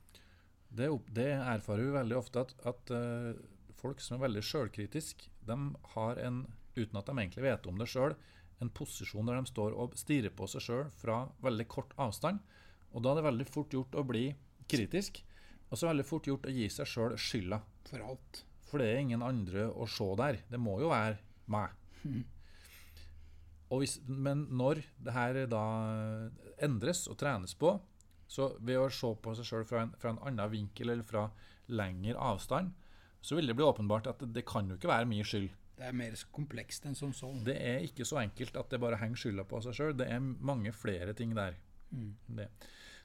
[0.72, 3.36] Det, det erfarer vi veldig ofte at, at uh,
[3.78, 5.56] folk som er veldig sjølkritiske, de
[5.94, 6.42] har en,
[6.76, 8.14] uten at de egentlig vet om det sjøl,
[8.62, 12.38] en posisjon der de står og stirrer på seg sjøl fra veldig kort avstand.
[12.92, 14.28] Og da er det veldig fort gjort å bli
[14.70, 15.22] kritisk,
[15.70, 17.62] og så er det veldig fort gjort å gi seg sjøl skylda.
[17.88, 18.42] For alt.
[18.68, 20.42] For det er ingen andre å se der.
[20.48, 21.18] Det må jo være
[21.52, 21.74] meg.
[23.72, 25.64] Og hvis, men når det her da
[26.60, 27.74] endres og trenes på,
[28.28, 31.26] så ved å se på seg sjøl fra, fra en annen vinkel eller fra
[31.72, 32.72] lengre avstand,
[33.22, 35.48] så vil det bli åpenbart at det, det kan jo ikke være min skyld.
[35.76, 37.30] Det er mer komplekst enn som så.
[37.46, 39.94] Det er ikke så enkelt at det bare henger skylda på seg sjøl.
[39.98, 41.56] Det er mange flere ting der.
[41.92, 42.12] Mm.
[42.38, 42.48] Det.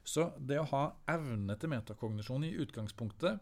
[0.08, 3.40] Så det å ha evne til metakognisjon i utgangspunktet,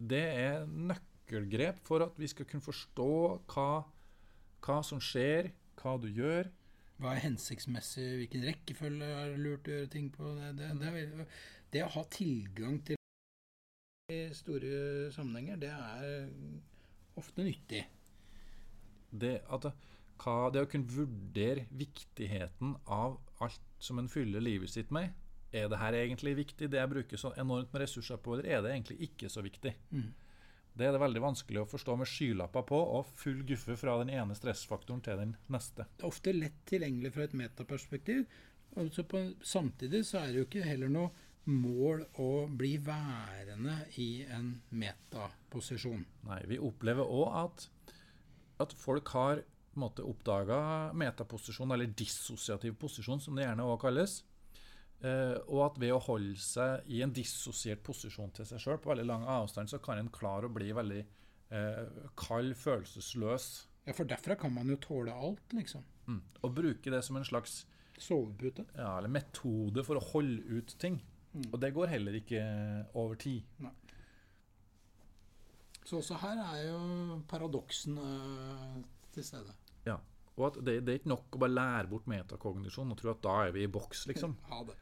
[0.00, 3.10] det er nøkkelgrep for at vi skal kunne forstå
[3.52, 3.68] hva,
[4.64, 6.48] hva som skjer, hva du gjør.
[7.00, 10.34] Hva er hensiktsmessig, hvilken rekkefølge er det lurt å gjøre ting på?
[10.36, 11.28] Det, det, det,
[11.72, 12.98] det å ha tilgang til
[14.10, 16.28] i store sammenhenger, det er
[17.20, 17.84] ofte nyttig.
[19.10, 19.66] Det, at,
[20.22, 25.12] hva, det å kunne vurdere viktigheten av alt som en fyller livet sitt med.
[25.50, 28.60] Er det her egentlig viktig, det jeg bruker så enormt med ressurser på, eller er
[28.62, 29.72] det egentlig ikke så viktig?
[29.90, 30.10] Mm.
[30.78, 34.12] Det er det veldig vanskelig å forstå med skylapper på og full guffe fra den
[34.14, 35.88] ene stressfaktoren til den neste.
[35.98, 38.22] Det er ofte lett tilgjengelig fra et metaperspektiv.
[38.78, 41.10] Og så på, samtidig så er det jo ikke heller noe
[41.50, 46.04] mål å bli værende i en metaposisjon.
[46.28, 47.66] Nei, vi opplever òg at,
[48.62, 49.42] at folk har
[49.78, 54.20] måte oppdaga metaposisjon, eller dissosiativ posisjon, som det gjerne òg kalles.
[55.00, 58.92] Eh, og at ved å holde seg i en dissosiert posisjon til seg sjøl på
[58.92, 63.50] veldig lang avstand, så kan en klare å bli veldig eh, kald, følelsesløs.
[63.86, 65.86] Ja, for derfra kan man jo tåle alt, liksom.
[66.10, 66.20] Mm.
[66.42, 67.62] Og bruke det som en slags
[68.00, 68.64] Sovepute.
[68.76, 70.98] ja, eller metode for å holde ut ting.
[71.32, 71.46] Mm.
[71.52, 72.42] Og det går heller ikke
[72.98, 73.46] over tid.
[75.84, 76.80] Så også her er jo
[77.28, 78.04] paradoksene
[79.14, 79.54] til stede.
[79.86, 79.96] Ja.
[80.36, 83.22] Og at det, det er ikke nok å bare lære bort metakognisjon og tro at
[83.24, 84.36] da er vi i boks, liksom.
[84.52, 84.76] Ha det.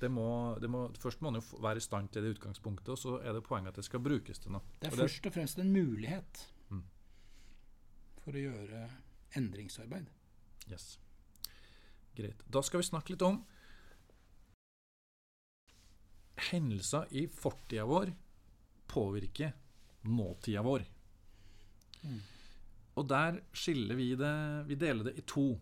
[0.00, 2.98] Det må, det må, først må man jo være i stand til det utgangspunktet, og
[2.98, 4.64] så er det poenget at det skal brukes til noe.
[4.80, 6.84] Det er Og først og fremst en mulighet Mm.
[8.24, 8.80] for å gjøre
[9.36, 10.06] endringsarbeid.
[10.70, 10.98] Yes.
[12.16, 12.40] Greit.
[12.48, 13.42] Da skal vi snakke litt om
[16.50, 18.12] hendelser i fortida vår
[18.90, 19.52] påvirker
[20.02, 20.84] nåtida vår.
[22.02, 22.20] Mm.
[22.98, 24.34] Og der skiller vi det
[24.68, 25.52] Vi deler det i to.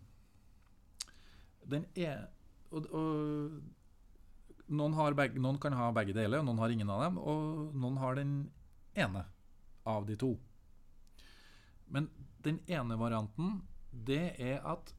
[1.68, 2.28] Den er
[2.70, 7.06] og, og noen, har begge, noen kan ha begge deler, og noen har ingen av
[7.06, 7.18] dem.
[7.18, 8.34] Og noen har den
[8.98, 9.24] ene
[9.88, 10.34] av de to.
[11.88, 12.10] Men
[12.44, 14.92] den ene varianten, det er at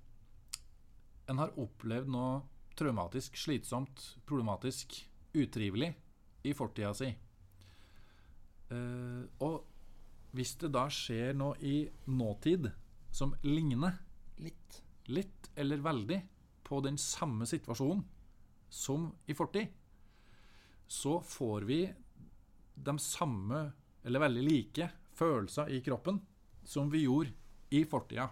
[1.29, 2.41] en har opplevd noe
[2.79, 4.95] traumatisk, slitsomt, problematisk,
[5.37, 5.91] utrivelig
[6.47, 7.11] i fortida si.
[8.69, 9.65] Eh, og
[10.37, 12.69] hvis det da skjer noe i nåtid
[13.11, 13.97] som ligner
[14.39, 14.83] Litt.
[15.11, 16.17] litt eller veldig
[16.63, 18.05] på den samme situasjonen
[18.69, 19.67] som i fortid,
[20.87, 21.79] så får vi
[22.75, 23.71] de samme,
[24.05, 26.21] eller veldig like, følelser i kroppen
[26.63, 27.33] som vi gjorde
[27.75, 28.29] i fortida.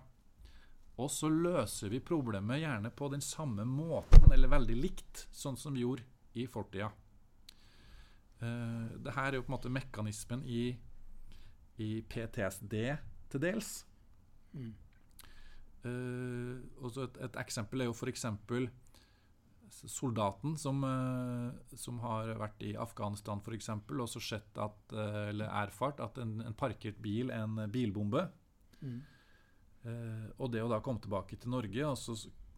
[0.97, 5.75] Og så løser vi problemet gjerne på den samme måten, eller veldig likt, sånn som
[5.75, 6.05] vi gjorde
[6.38, 6.89] i fortida.
[8.41, 10.71] Uh, det her er jo på en måte mekanismen i,
[11.81, 12.75] i PTSD
[13.31, 13.71] til dels.
[14.53, 14.75] Mm.
[15.88, 16.57] Uh,
[17.03, 18.25] et, et eksempel er jo f.eks.
[19.88, 25.27] soldaten som, uh, som har vært i Afghanistan for eksempel, og så sett at, uh,
[25.29, 28.27] eller erfart at en, en parkert bil er en bilbombe.
[28.81, 28.99] Mm.
[30.43, 32.11] Og det å da komme tilbake til Norge og så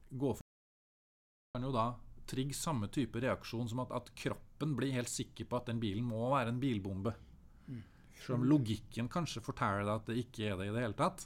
[0.10, 0.48] gå for
[1.54, 1.84] kan jo da
[2.30, 6.06] trigge samme type reaksjon som at, at kroppen blir helt sikker på at den bilen
[6.08, 7.14] må være en bilbombe.
[7.68, 7.82] Mm.
[8.20, 11.26] Selv om logikken kanskje forteller deg at det ikke er det i det hele tatt.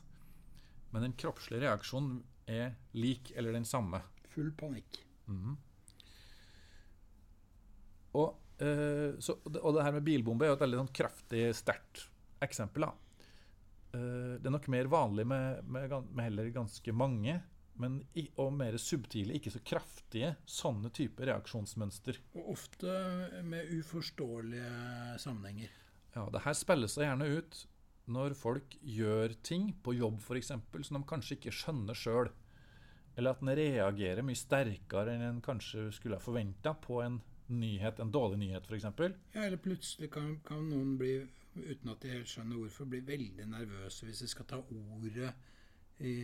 [0.94, 2.20] Men den kroppslige reaksjonen
[2.50, 4.04] er lik eller den samme.
[4.34, 5.00] Full panikk.
[5.30, 5.56] Mhm.
[8.14, 12.04] Og, eh, så, og det her med bilbombe er jo et veldig sånn kraftig, sterkt
[12.46, 12.86] eksempel.
[12.86, 17.40] Eh, det er nok mer vanlig med, med, med heller ganske mange
[17.82, 18.02] men
[18.42, 22.20] og mer subtile, ikke så kraftige, sånne typer reaksjonsmønster.
[22.38, 22.96] Og ofte
[23.48, 25.74] med uforståelige sammenhenger.
[26.14, 27.64] Ja, det her spiller seg gjerne ut
[28.14, 30.52] når folk gjør ting på jobb f.eks.
[30.52, 32.30] som de kanskje ikke skjønner sjøl.
[33.16, 37.22] Eller at en reagerer mye sterkere enn en kanskje skulle ha forventa på en
[37.54, 38.90] nyhet, en dårlig nyhet f.eks.
[39.34, 41.16] Ja, eller plutselig kan, kan noen bli,
[41.58, 45.34] uten at de helt skjønner hvorfor, bli veldig nervøse hvis de skal ta ordet
[46.00, 46.16] i,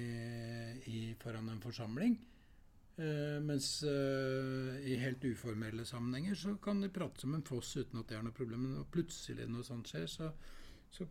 [0.90, 2.18] i, foran en forsamling.
[3.00, 8.02] Uh, mens uh, i helt uformelle sammenhenger så kan de prate som en foss uten
[8.02, 8.66] at det er noe problem.
[8.66, 10.32] Men når plutselig noe sånt skjer, så,
[10.92, 11.08] så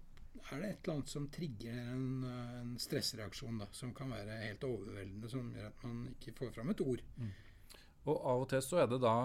[0.50, 2.24] er det et eller annet som trigger en,
[2.60, 6.74] en stressreaksjon da, som kan være helt overveldende, som gjør at man ikke får fram
[6.74, 7.04] et ord.
[7.16, 7.32] Mm.
[8.08, 9.16] Og av og til så er det da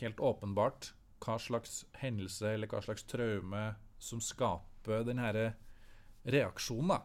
[0.00, 3.64] helt åpenbart hva slags hendelse eller hva slags traume
[4.00, 5.30] som skaper denne
[6.24, 6.94] reaksjonen.
[6.94, 7.00] da.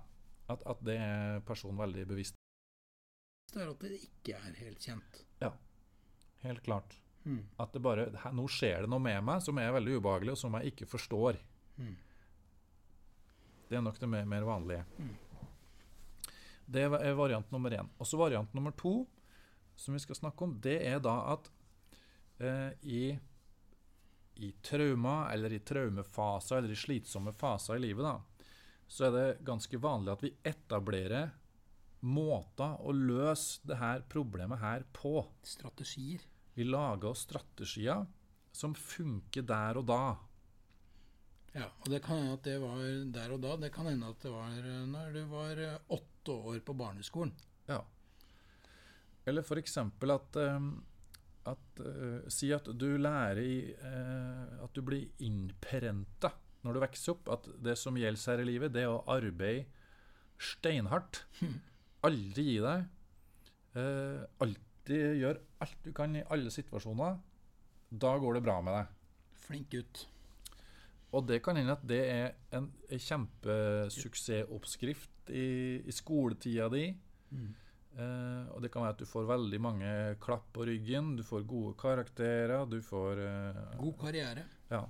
[0.51, 2.37] At, at det er personen veldig bevisst.
[3.53, 5.21] Det er at det ikke er helt kjent.
[5.41, 5.51] Ja,
[6.43, 6.97] helt klart.
[7.25, 7.41] Mm.
[7.57, 10.57] At det bare Nå skjer det noe med meg som er veldig ubehagelig, og som
[10.59, 11.39] jeg ikke forstår.
[11.81, 11.95] Mm.
[13.65, 14.85] Det er nok det mer, mer vanlige.
[15.01, 15.13] Mm.
[16.65, 17.89] Det er variant nummer én.
[17.97, 19.05] Og så variant nummer to,
[19.75, 21.49] som vi skal snakke om, det er da at
[22.41, 23.01] eh, i,
[24.41, 28.17] i trauma, eller i traumefaser, eller i slitsomme faser i livet, da,
[28.87, 31.33] så er det ganske vanlig at vi etablerer
[32.05, 35.23] måter å løse det her problemet her på.
[35.45, 36.21] Strategier.
[36.55, 38.05] Vi lager oss strategier
[38.55, 40.03] som funker der og da.
[41.55, 42.79] Ja, og det kan hende at det var
[43.15, 43.55] der og da.
[43.59, 44.55] Det kan hende at det var
[44.91, 45.61] når du var
[45.97, 47.33] åtte år på barneskolen.
[47.67, 47.81] Ja.
[49.25, 49.77] Eller f.eks.
[49.79, 50.39] at,
[51.49, 56.29] at uh, Si at du lærer i uh, At du blir innprenta
[56.65, 59.65] når du vokser opp, at det som gjelder her i livet, det er å arbeide
[60.41, 61.13] steinhardt.
[62.05, 62.79] Aldri gi deg.
[63.75, 67.13] Eh, alltid gjør alt du kan i alle situasjoner.
[67.89, 68.85] Da går det bra med deg.
[69.45, 69.97] Flink gutt.
[71.15, 75.47] Og det kan hende at det er en, en kjempesuksessoppskrift i,
[75.85, 76.85] i skoletida di.
[77.31, 77.51] Mm.
[77.95, 79.89] Eh, og det kan være at du får veldig mange
[80.23, 84.43] klapp på ryggen, du får gode karakterer, du får eh, God karriere.
[84.71, 84.83] Ja.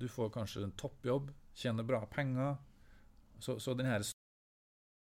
[0.00, 2.56] Du får kanskje en toppjobb, tjener bra penger.
[3.38, 4.02] Så, så den her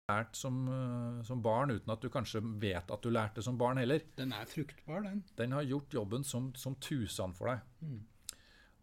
[0.08, 3.82] lært som, uh, som, barn uten at du kanskje vet at du lærte som barn
[3.82, 4.06] heller.
[4.20, 5.24] Den er fruktbar, den.
[5.40, 7.66] Den har gjort jobben som, som tusen for deg.
[7.82, 8.04] Mm.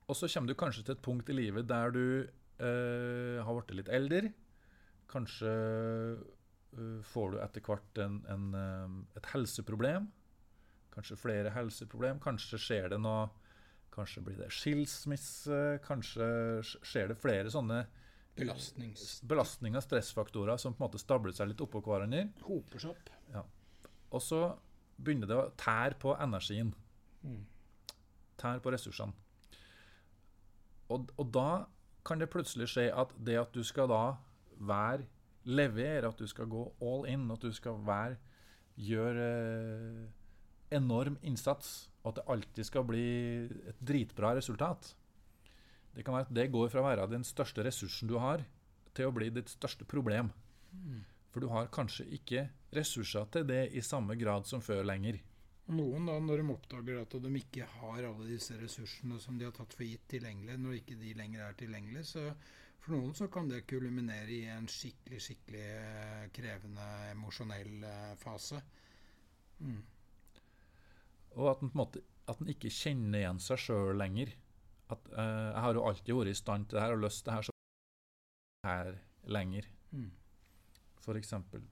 [0.05, 2.07] Og så kommer du kanskje til et punkt i livet der du
[2.55, 4.29] har blitt litt eldre.
[5.11, 5.49] Kanskje
[7.09, 10.07] får du etter hvert en, en, et helseproblem.
[10.95, 12.21] Kanskje flere helseproblem.
[12.23, 13.27] Kanskje skjer det noe
[13.95, 15.61] Kanskje blir det skilsmisse.
[15.85, 16.27] Kanskje
[16.65, 17.85] skjer det flere sånne
[18.35, 19.21] Belastnings.
[19.23, 22.27] belastninger, stressfaktorer, som på en måte stabler seg litt oppå hverandre.
[22.49, 23.13] Hoper seg opp.
[23.31, 23.45] Ja.
[24.11, 24.41] Og så
[24.99, 26.73] begynner det å tære på energien.
[27.23, 27.45] Mm.
[28.41, 29.15] Tære på ressursene.
[30.93, 31.49] Og, og da
[32.05, 34.03] kan det plutselig skje at det at du skal da
[34.61, 35.07] være
[35.45, 38.19] levere, at du skal gå all in, at du skal være
[38.81, 40.05] gjøre eh,
[40.75, 43.07] enorm innsats, og at det alltid skal bli
[43.73, 44.93] et dritbra resultat.
[45.95, 48.45] Det kan være at det går fra å være den største ressursen du har,
[48.95, 50.31] til å bli ditt største problem.
[50.71, 51.01] Mm.
[51.33, 55.19] For du har kanskje ikke ressurser til det i samme grad som før lenger.
[55.73, 59.55] Noen, da, når de oppdager at de ikke har alle disse ressursene som de har
[59.57, 62.27] tatt for gitt tilgjengelig, når ikke de lenger er tilgjengelige, så
[62.85, 65.67] for noen så kan det kulminere i en skikkelig, skikkelig
[66.37, 67.87] krevende emosjonell
[68.21, 68.61] fase.
[69.65, 69.81] Mm.
[71.35, 74.33] Og at en på en måte at en ikke kjenner igjen seg sjøl lenger.
[74.93, 77.31] At uh, 'Jeg har jo alltid vært i stand til det her og lyst til
[77.31, 77.53] det her, så
[78.69, 78.91] her
[79.37, 80.11] lenger', mm.
[81.05, 81.65] for eksempel.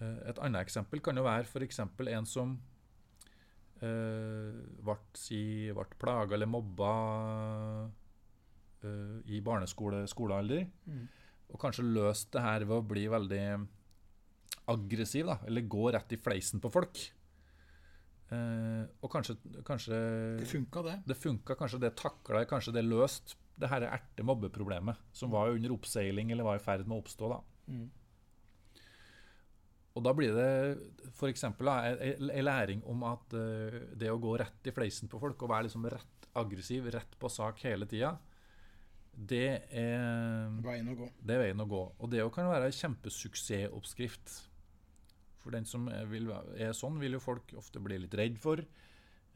[0.00, 1.80] Uh, et annet eksempel kan jo være f.eks.
[1.80, 2.58] en som
[3.82, 5.40] uh, ble, si,
[5.74, 6.92] ble plaga eller mobba
[8.84, 11.04] uh, i barneskolealder, mm.
[11.48, 13.44] og kanskje løst det her ved å bli veldig
[14.68, 17.00] aggressiv, da, eller gå rett i fleisen på folk.
[18.28, 19.98] Uh, og kanskje, kanskje
[20.36, 20.96] Det funka, det.
[21.08, 26.30] Det funka, kanskje det takla kanskje det løst det her erte-mobbeproblemet som var under oppseiling
[26.30, 27.30] eller var i ferd med å oppstå.
[27.32, 27.38] da.
[27.72, 27.88] Mm.
[29.96, 30.50] Og da blir det
[31.08, 31.46] f.eks.
[31.48, 35.70] en læring om at uh, det å gå rett i fleisen på folk og være
[35.70, 38.12] liksom rett aggressiv, rett på sak hele tida,
[39.18, 41.08] det er Veien å gå.
[41.18, 41.80] Det er veien å gå.
[41.98, 44.36] Og det kan være en kjempesuksessoppskrift.
[45.42, 48.60] For den som vil, er sånn, vil jo folk ofte bli litt redd for.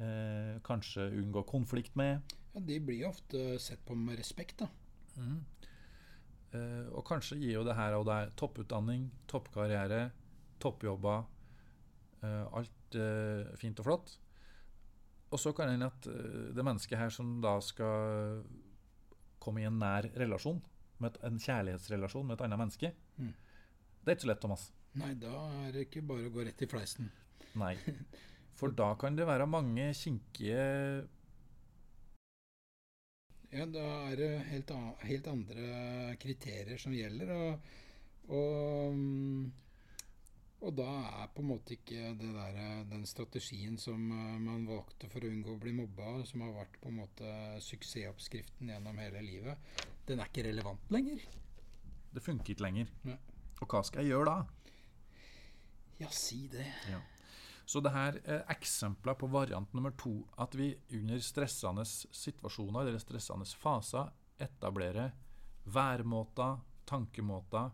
[0.03, 2.23] Eh, kanskje unngå konflikt med.
[2.55, 4.69] Ja, De blir ofte sett på med respekt, da.
[5.17, 5.39] Mm.
[6.53, 10.11] Eh, og kanskje gir jo det her og der topputdanning, toppkarriere,
[10.61, 11.23] toppjobber,
[12.23, 14.17] eh, alt eh, fint og flott.
[15.33, 18.43] Og så kan det hende at eh, det mennesket her som da skal
[19.43, 20.61] komme i en nær relasjon,
[21.03, 23.33] med et, en kjærlighetsrelasjon med et annet menneske, Mm.
[24.03, 24.63] det er ikke så lett, Thomas.
[25.01, 25.33] Nei, da
[25.65, 27.09] er det ikke bare å gå rett i fleisen.
[27.61, 27.75] Nei.
[28.59, 30.65] For da kan det være mange kinkige
[33.53, 34.71] Ja, da er det helt,
[35.03, 35.65] helt andre
[36.21, 37.67] kriterier som gjelder, og,
[38.33, 39.51] og, mm,
[40.63, 40.87] og da
[41.25, 45.33] er på en måte ikke det der, den strategien som eh, man valgte for å
[45.33, 47.35] unngå å bli mobba, som har vært på en måte
[47.67, 49.77] suksessoppskriften gjennom hele livet,
[50.09, 51.27] den er ikke relevant lenger.
[52.13, 52.97] Det funker ikke lenger.
[53.09, 53.19] Ja.
[53.61, 54.62] Og hva skal jeg gjøre da?
[56.03, 56.67] Ja, si det.
[57.67, 60.17] Så det her er eksempler på variant nummer to.
[60.43, 64.11] At vi under stressende situasjoner eller stressende faser
[64.43, 65.13] etablerer
[65.71, 66.59] væremåter,
[66.91, 67.71] tankemåter,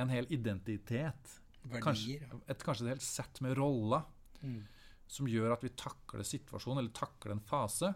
[0.00, 1.40] en hel identitet.
[1.82, 4.06] Kanskje, et, kanskje et helt sett med roller
[4.40, 4.62] Mm.
[5.06, 7.90] som gjør at vi takler situasjonen, eller takler en fase.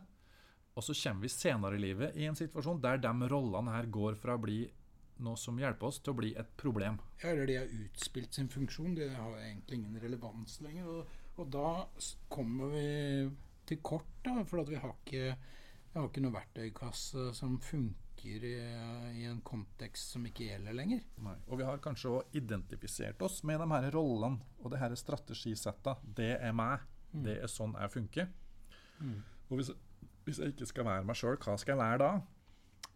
[0.76, 4.18] Og så kommer vi senere i livet i en situasjon der de rollene her går
[4.20, 4.58] fra å bli
[5.22, 6.98] noe som hjelper oss, til å bli et problem.
[7.22, 8.96] Ja, eller de har utspilt sin funksjon.
[8.98, 10.88] De har egentlig ingen relevans lenger.
[10.90, 11.70] Og, og da
[12.32, 12.86] kommer vi
[13.68, 15.36] til kort, da, for at vi har ikke,
[15.92, 18.56] vi har ikke noe verktøykasse som funker i,
[19.20, 21.04] i en kontekst som ikke gjelder lenger.
[21.24, 21.36] Nei.
[21.48, 25.98] Og vi har kanskje òg identifisert oss med de her rollene og det her strategisetta.
[26.04, 26.84] Det er meg.
[27.14, 28.30] Det er sånn jeg funker.
[28.98, 29.18] Mm.
[29.50, 29.70] Og hvis,
[30.26, 32.12] hvis jeg ikke skal være meg sjøl, hva skal jeg være da?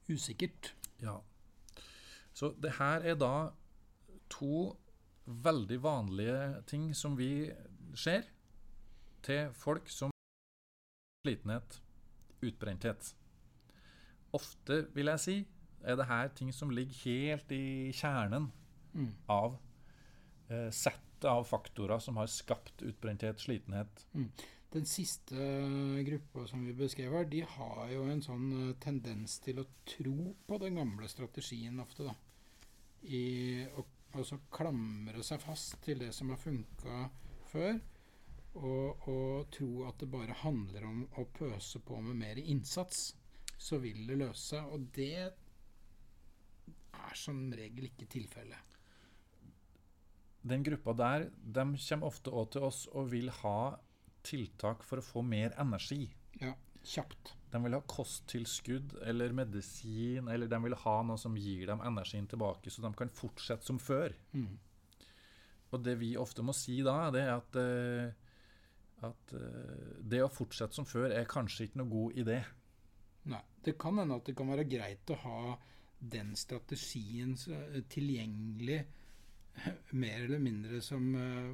[0.08, 0.72] Usikkert.
[1.02, 1.18] Ja.
[2.38, 3.32] Så det her er da
[4.30, 4.76] to
[5.26, 7.48] veldig vanlige ting som vi
[7.98, 8.28] ser
[9.26, 10.12] til folk som
[11.26, 11.80] slitenhet,
[12.44, 13.10] utbrenthet.
[14.36, 15.36] Ofte, vil jeg si,
[15.82, 18.52] er det her ting som ligger helt i kjernen
[18.94, 19.12] Mm.
[19.26, 19.56] av
[20.48, 24.06] eh, settet av faktorer som har skapt utbrenthet, slitenhet.
[24.72, 25.34] Den siste
[26.06, 30.32] gruppa som vi beskrev her, de har jo en sånn eh, tendens til å tro
[30.48, 32.16] på den gamle strategien ofte, da.
[33.08, 33.84] I å
[34.16, 37.08] altså klamre seg fast til det som har funka
[37.52, 37.78] før.
[38.58, 43.12] Og, og tro at det bare handler om å pøse på med mer innsats,
[43.58, 44.72] så vil det løse seg.
[44.72, 48.64] Og det er som regel ikke tilfellet.
[50.48, 53.58] Den gruppa der de kommer ofte også til oss og vil ha
[54.26, 56.06] tiltak for å få mer energi.
[56.40, 57.37] Ja, kjapt.
[57.48, 62.28] De vil ha kosttilskudd eller medisin, eller de vil ha noe som gir dem energien
[62.28, 64.12] tilbake, så de kan fortsette som før.
[64.36, 64.58] Mm.
[65.72, 70.32] Og det vi ofte må si da, det er at, eh, at eh, det å
[70.32, 72.38] fortsette som før er kanskje ikke noe god idé.
[73.28, 73.44] Nei.
[73.64, 75.40] Det kan hende at det kan være greit å ha
[75.98, 78.78] den strategien eh, tilgjengelig
[79.90, 81.50] mer eller mindre som eh,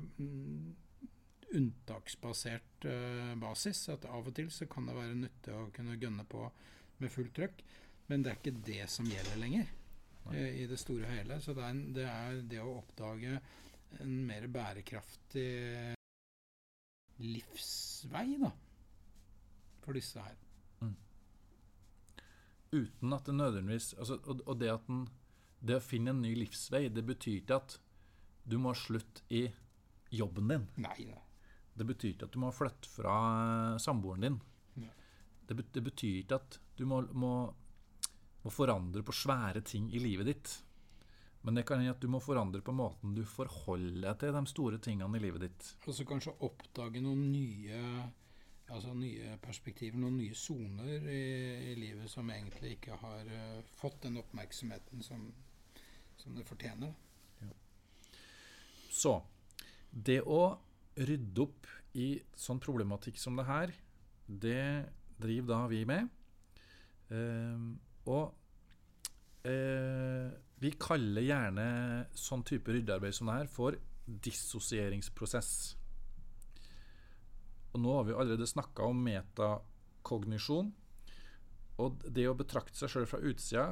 [2.85, 3.89] mm, eh, basis.
[3.95, 6.45] At av og til så kan det være nyttig å kunne gønne på
[7.01, 7.65] med fullt trøkk.
[8.11, 9.69] Men det er ikke det som gjelder lenger
[10.33, 11.41] eh, i det store og hele.
[11.41, 13.39] Så det er, en, det er det å oppdage
[14.05, 15.51] en mer bærekraftig
[17.25, 18.51] livsvei, da,
[19.85, 20.41] for disse her.
[22.75, 25.05] Uten at det nødvendigvis altså, og, og det at den,
[25.63, 27.77] det å finne en ny livsvei, det betyr ikke at
[28.51, 29.47] du må slutt i
[30.13, 30.67] jobben din.
[30.83, 31.23] Nei, nei.
[31.75, 33.15] Det betyr ikke at du må flytte fra
[33.75, 34.39] eh, samboeren din.
[34.83, 34.91] Nei.
[35.49, 37.35] Det, det betyr ikke at du må, må,
[38.45, 40.55] må forandre på svære ting i livet ditt.
[41.45, 44.45] Men det kan hende at du må forandre på måten du forholder deg til de
[44.49, 45.73] store tingene i livet ditt.
[45.85, 47.81] Og så kanskje oppdage noen nye
[48.73, 51.25] altså nye perspektiver, noen nye soner i,
[51.73, 55.27] i livet som egentlig ikke har eh, fått den oppmerksomheten som,
[56.17, 56.95] som det fortjener.
[58.95, 59.19] Så
[59.91, 60.41] det å
[60.97, 61.69] rydde opp
[61.99, 62.09] i
[62.39, 63.73] sånn problematikk som det her,
[64.27, 64.67] det
[65.21, 66.11] driver da vi med.
[67.15, 67.65] Eh,
[68.11, 70.29] og eh,
[70.63, 71.67] vi kaller gjerne
[72.17, 75.51] sånn type ryddearbeid som det her for dissosieringsprosess.
[77.75, 80.71] Og nå har vi allerede snakka om metakognisjon.
[81.83, 83.65] Og det å betrakte seg sjøl fra utsida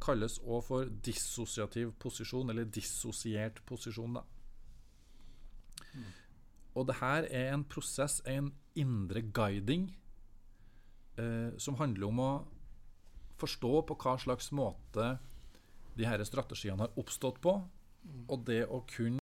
[0.00, 4.16] kalles òg for dissosiativ posisjon, eller dissosiert posisjon.
[4.16, 4.24] da.
[6.78, 9.88] Og det her er en prosess, en indre guiding,
[11.18, 12.30] eh, som handler om å
[13.40, 15.16] forstå på hva slags måte
[15.96, 17.56] de her strategiene har oppstått på,
[18.28, 19.18] og det å kunne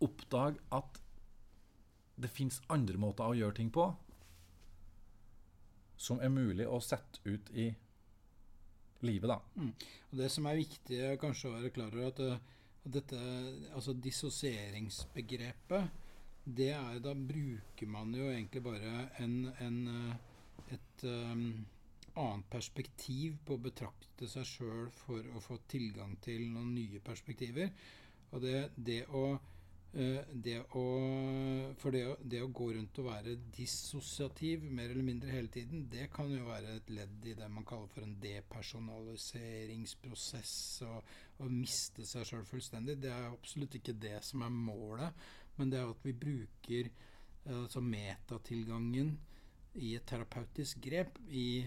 [0.00, 1.00] oppdage at
[2.20, 3.90] det fins andre måter å gjøre ting på
[6.00, 7.66] som er mulig å sette ut i
[9.04, 9.36] livet, da.
[10.10, 12.38] Og Det som er viktig kanskje å være klar over, at, eh,
[12.84, 13.18] Og dette,
[13.74, 15.90] altså dissosieringsbegrepet,
[16.44, 20.14] det er da bruker man jo egentlig bare en, en, eh,
[20.76, 21.66] et um,
[22.16, 27.70] annet perspektiv på å betrakte seg sjøl for å få tilgang til noen nye perspektiver.
[28.32, 29.38] Og det, det å
[29.90, 30.82] det å,
[31.80, 35.88] for det å, det å, gå rundt og være dissosiativ mer eller mindre hele tiden,
[35.90, 40.86] det kan jo være et ledd i det man kaller for en depersonaliseringsprosess.
[40.86, 43.02] Å miste seg sjøl fullstendig.
[43.02, 45.10] Det er absolutt ikke det som er målet,
[45.58, 46.90] men det er at vi bruker
[47.50, 49.18] altså metatilgangen
[49.80, 51.66] i et terapeutisk grep i,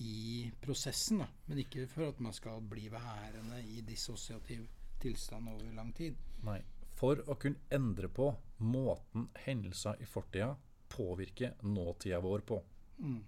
[0.00, 1.18] i prosessen.
[1.20, 1.28] Da.
[1.50, 4.60] Men ikke for at man skal bli værende i dissosiativ
[5.02, 6.14] tilstand over lang tid.
[6.46, 8.30] Nei for å kunne endre på
[8.64, 10.54] måten hendelser i fortida
[10.88, 12.62] påvirker nåtida vår på.
[12.98, 13.20] Mm.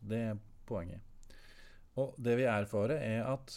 [0.00, 1.02] Det er poenget.
[1.98, 3.56] Og det vi erfarer, er at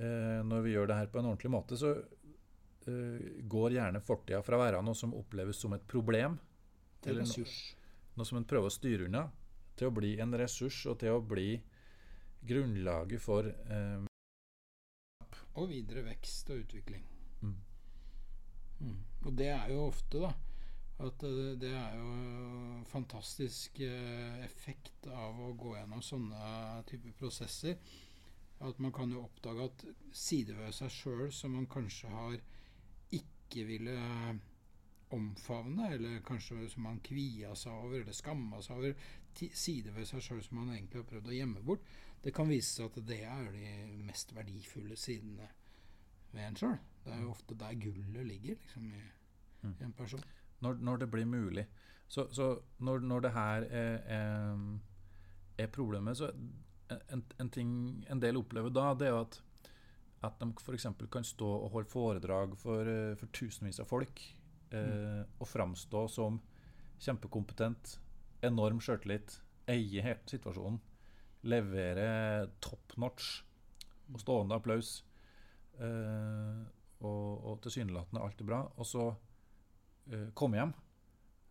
[0.00, 4.42] eh, når vi gjør det her på en ordentlig måte, så eh, går gjerne fortida
[4.44, 6.38] fra å være noe som oppleves som et problem,
[7.00, 7.44] til noe,
[8.16, 9.26] noe som en prøver å styre unna,
[9.76, 11.54] til å bli en ressurs og til å bli
[12.44, 14.06] grunnlaget for eh,
[15.60, 17.19] Og videre vekst og utvikling.
[18.80, 19.00] Mm.
[19.26, 20.32] Og det er jo ofte, da.
[21.00, 27.78] At det, det er jo fantastisk eh, effekt av å gå gjennom sånne typer prosesser.
[28.60, 32.36] At man kan jo oppdage at sider ved seg sjøl som man kanskje har
[33.16, 33.96] ikke ville
[35.16, 40.22] omfavne, eller kanskje som man kvia seg over eller skamma seg over, sider ved seg
[40.22, 41.88] sjøl som man egentlig har prøvd å gjemme bort,
[42.22, 45.48] det kan vise seg at det er de mest verdifulle sidene
[46.34, 46.78] ved en sjøl.
[47.04, 49.02] Det er jo ofte der gullet ligger liksom, i,
[49.62, 49.76] mm.
[49.80, 50.24] i en person.
[50.60, 51.66] Når, når, det blir mulig.
[52.08, 54.58] Så, så når, når, det her er, er,
[55.58, 56.32] er problemet, så
[56.90, 57.70] en, en, ting
[58.10, 59.40] en del opplever da, det er jo at,
[60.26, 60.86] at de f.eks.
[61.12, 64.22] kan stå og holde foredrag for, for tusenvis av folk
[64.74, 65.38] eh, mm.
[65.38, 66.40] og framstå som
[67.00, 67.96] kjempekompetent,
[68.44, 69.38] enorm sjøltillit,
[69.70, 70.80] eie helt situasjonen,
[71.48, 73.40] levere top notch
[74.10, 74.98] og stående applaus.
[75.80, 76.60] Eh,
[77.00, 80.74] og, og tilsynelatende alt er bra, og så uh, komme hjem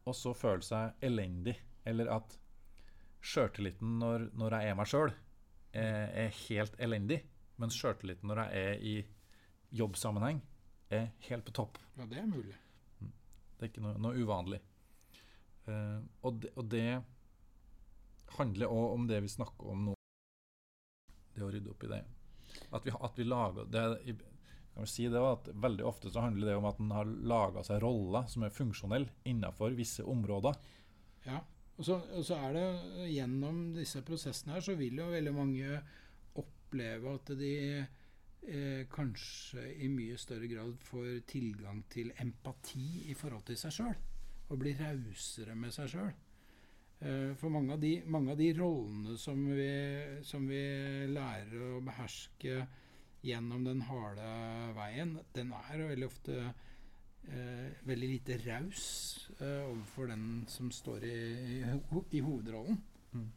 [0.09, 1.55] og så føle seg elendig.
[1.87, 2.35] Eller at
[3.25, 5.13] sjøltilliten når, når, jeg er meg sjøl,
[5.71, 7.21] er, er, helt elendig.
[7.61, 8.95] Mens sjøltilliten når jeg er i
[9.79, 10.41] jobbsammenheng,
[10.89, 11.77] er helt på topp.
[11.99, 12.55] Ja, det er mulig.
[12.99, 13.13] Mm.
[13.55, 14.61] Det er ikke noe, noe uvanlig.
[15.69, 16.85] Uh, og, det, og, det,
[18.39, 19.93] handler òg om det vi snakker om nå.
[21.33, 22.01] Det å rydde opp i det.
[22.73, 23.83] At vi, at vi lager det,
[24.75, 27.81] kan si det at Veldig ofte så handler det om at en har laga seg
[27.83, 30.59] roller som er funksjonelle innenfor visse områder.
[31.25, 31.41] Ja,
[31.79, 35.79] og så, og så, er det gjennom disse prosessene her så vil jo veldig mange
[36.39, 43.45] oppleve at de eh, kanskje i mye større grad får tilgang til empati i forhold
[43.47, 43.95] til seg sjøl.
[44.49, 46.11] Og blir rausere med seg sjøl.
[46.99, 49.71] Eh, for mange av, de, mange av de rollene som vi,
[50.27, 50.63] som vi
[51.07, 52.59] lærer å beherske
[53.25, 54.27] gjennom den harde
[54.77, 58.85] veien, den er veldig ofte eh, veldig lite raus
[59.39, 61.17] eh, overfor den som står i,
[61.59, 61.73] i,
[62.17, 62.79] i hovedrollen.
[63.11, 63.27] Mm.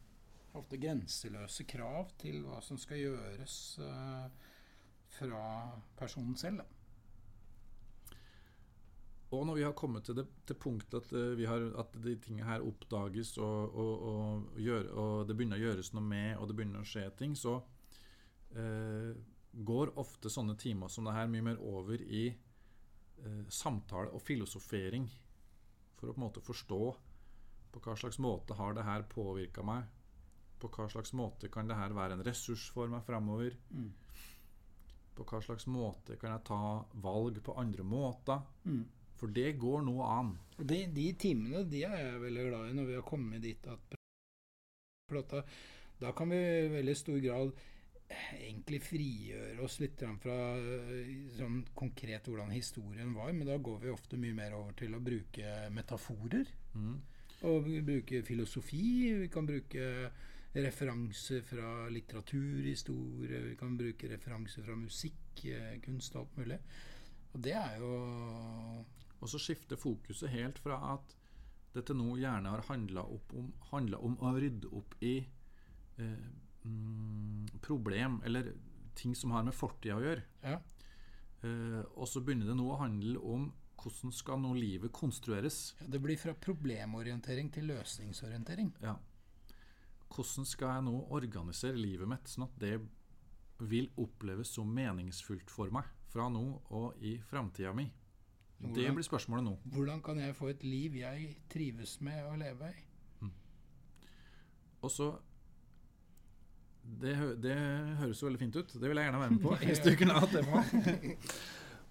[0.60, 4.52] Ofte grenseløse krav til hva som skal gjøres eh,
[5.18, 5.42] fra
[5.98, 6.62] personen selv.
[6.62, 6.82] Da.
[9.32, 12.44] Og når vi har kommet til det til punktet at, uh, har, at de tingene
[12.44, 16.56] her oppdages, og, og, og, gjør, og, det begynner å gjøres noe med, og det
[16.58, 19.12] begynner å skje ting, så uh,
[19.52, 25.08] går ofte sånne timer som det her mye mer over i eh, samtale og filosofering.
[25.98, 26.82] For å på en måte forstå
[27.72, 29.88] på hva slags måte har det her påvirka meg.
[30.60, 33.56] På hva slags måte kan det her være en ressurs for meg framover.
[33.70, 33.90] Mm.
[35.16, 36.60] På hva slags måte kan jeg ta
[37.04, 38.44] valg på andre måter.
[38.64, 38.84] Mm.
[39.20, 40.32] For det går nå an.
[40.58, 43.98] De, de timene de er jeg veldig glad i når vi har kommet dit at
[45.12, 45.42] da,
[46.00, 47.50] da kan vi i veldig stor grad
[48.36, 53.92] egentlig frigjøre oss litt fra eh, sånn konkret hvordan historien var, men da går vi
[53.92, 56.52] ofte mye mer over til å bruke metaforer.
[56.74, 57.00] Mm.
[57.48, 58.84] Og bruke filosofi.
[59.24, 59.86] Vi kan bruke
[60.52, 66.58] referanser fra litteraturhistorie, vi kan bruke referanser fra musikk, eh, kunst og alt mulig.
[67.32, 68.84] Og det er jo
[69.22, 71.12] Og så skifter fokuset helt fra at
[71.76, 75.12] dette nå gjerne har handla om, om, å rydde opp i
[75.98, 76.24] eh,
[76.64, 78.52] mm, problem, eller
[78.94, 80.24] ting som har med fortida å gjøre.
[80.44, 80.60] Ja.
[81.42, 83.48] Uh, og så begynner det nå å handle om
[83.82, 85.72] hvordan skal nå livet konstrueres.
[85.80, 88.70] Ja, det blir fra problemorientering til løsningsorientering.
[88.82, 88.94] Ja.
[90.12, 92.76] Hvordan skal jeg nå organisere livet mitt sånn at det
[93.62, 96.44] vil oppleves som meningsfullt for meg fra nå
[96.74, 97.88] og i framtida mi?
[98.62, 99.56] Det blir spørsmålet nå.
[99.74, 102.84] Hvordan kan jeg få et liv jeg trives med å leve i?
[104.82, 105.08] Og så
[106.82, 107.56] det, hø- det
[108.00, 108.72] høres jo veldig fint ut.
[108.74, 109.54] Det vil jeg gjerne være med på.
[109.62, 111.16] hvis du kunne hatt det.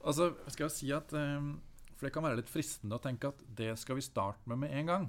[0.02, 1.52] Altså, skal jeg si at um,
[1.94, 4.72] For det kan være litt fristende å tenke at det skal vi starte med med
[4.80, 5.04] en gang.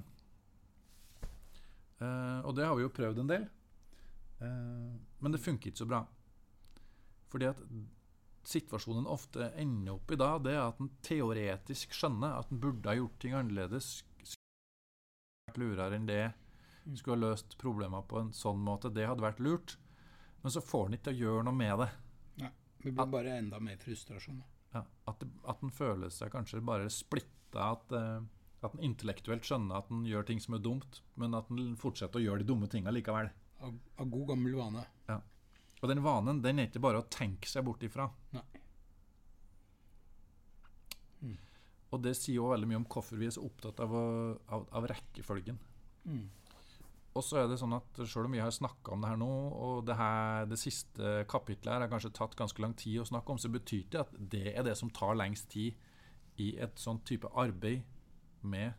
[1.97, 3.47] Uh, og det har vi jo prøvd en del.
[4.37, 4.93] Uh,
[5.23, 6.03] men det funker ikke så bra.
[7.33, 7.63] Fordi at
[8.45, 12.91] situasjonen ofte ender opp i da, det er at en teoretisk skjønner at en burde
[12.91, 13.87] ha gjort ting annerledes.
[15.47, 16.25] Vært lurere enn det.
[16.99, 18.91] Skulle ha løst problemer på en sånn måte.
[18.91, 19.77] Det hadde vært lurt.
[20.43, 21.91] Men så får en ikke til å gjøre noe med det.
[22.83, 24.41] Det blir bare enda mer frustrasjon.
[24.73, 27.69] Ja, at, at en føler seg kanskje bare splitta.
[27.69, 28.25] At, eh,
[28.65, 32.19] at en intellektuelt skjønner at en gjør ting som er dumt, men at en fortsetter
[32.19, 33.29] å gjøre de dumme tinga likevel.
[33.63, 34.83] Av, av god gammel vane.
[35.07, 35.21] Ja.
[35.79, 38.09] Og den vanen den er ikke bare å tenke seg bort ifra.
[38.35, 38.43] Nei.
[41.23, 41.39] Mm.
[41.95, 44.05] Og det sier jo veldig mye om hvorfor vi er så opptatt av, å,
[44.57, 45.59] av, av rekkefølgen.
[46.03, 46.27] Mm.
[47.13, 49.29] Og så er det sånn at selv om vi har snakka om det her nå,
[49.53, 53.35] og det, her, det siste kapitlet her har kanskje tatt ganske lang tid å snakke
[53.35, 55.77] om, så betyr det at det er det som tar lengst tid
[56.41, 57.83] i et sånn type arbeid
[58.41, 58.73] med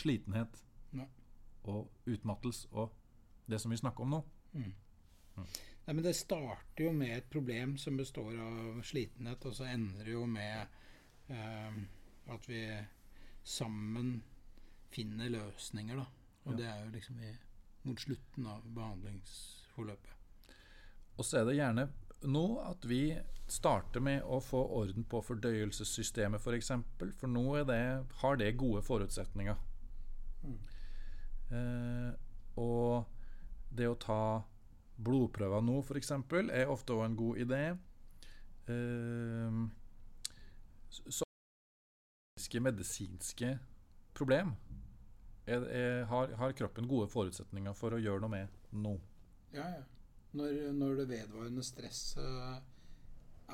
[0.00, 0.56] slitenhet
[0.96, 1.06] Nei.
[1.68, 2.96] og utmattelse og
[3.50, 4.22] det som vi snakker om nå.
[4.56, 4.72] Mm.
[5.84, 10.06] Nei, men Det starter jo med et problem som består av slitenhet, og så ender
[10.06, 10.78] det jo med
[11.28, 11.80] eh,
[12.32, 12.62] at vi
[13.44, 14.16] sammen
[14.94, 16.23] finner løsninger, da.
[16.44, 17.30] Og det er jo liksom i,
[17.88, 20.10] mot slutten av behandlingsforløpet.
[21.14, 21.88] Og så er det gjerne
[22.24, 23.02] nå at vi
[23.50, 26.44] starter med å få orden på fordøyelsessystemet, f.eks.
[26.44, 27.82] For, eksempel, for nå er det,
[28.22, 29.60] har det gode forutsetninger.
[30.44, 30.56] Mm.
[31.58, 32.12] Eh,
[32.60, 33.04] og
[33.74, 34.22] det å ta
[35.04, 37.62] blodprøver nå, f.eks., er ofte også en god idé.
[38.72, 39.60] Eh,
[40.88, 41.24] så
[42.64, 43.56] medisinske
[44.14, 44.54] problem
[45.46, 48.94] er, er, har, har kroppen gode forutsetninger for å gjøre noe med nå.
[49.54, 49.82] Ja, ja.
[50.34, 52.64] Når, når det vedvarende stresset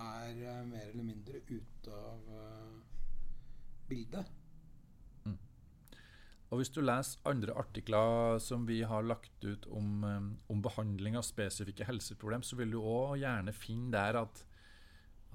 [0.01, 2.77] er eh, mer eller mindre ute av eh,
[3.91, 4.37] bildet.
[6.51, 11.17] Og hvis du leser andre artikler som vi har lagt ut om, eh, om behandling
[11.19, 14.43] av spesifikke helseproblem, så vil du òg gjerne finne der at,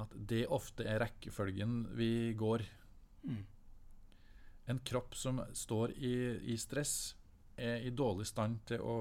[0.03, 2.65] at det ofte er rekkefølgen vi går.
[3.23, 3.45] Mm.
[4.67, 6.15] En kropp som står i,
[6.53, 7.15] i stress,
[7.57, 8.95] er i dårlig stand til å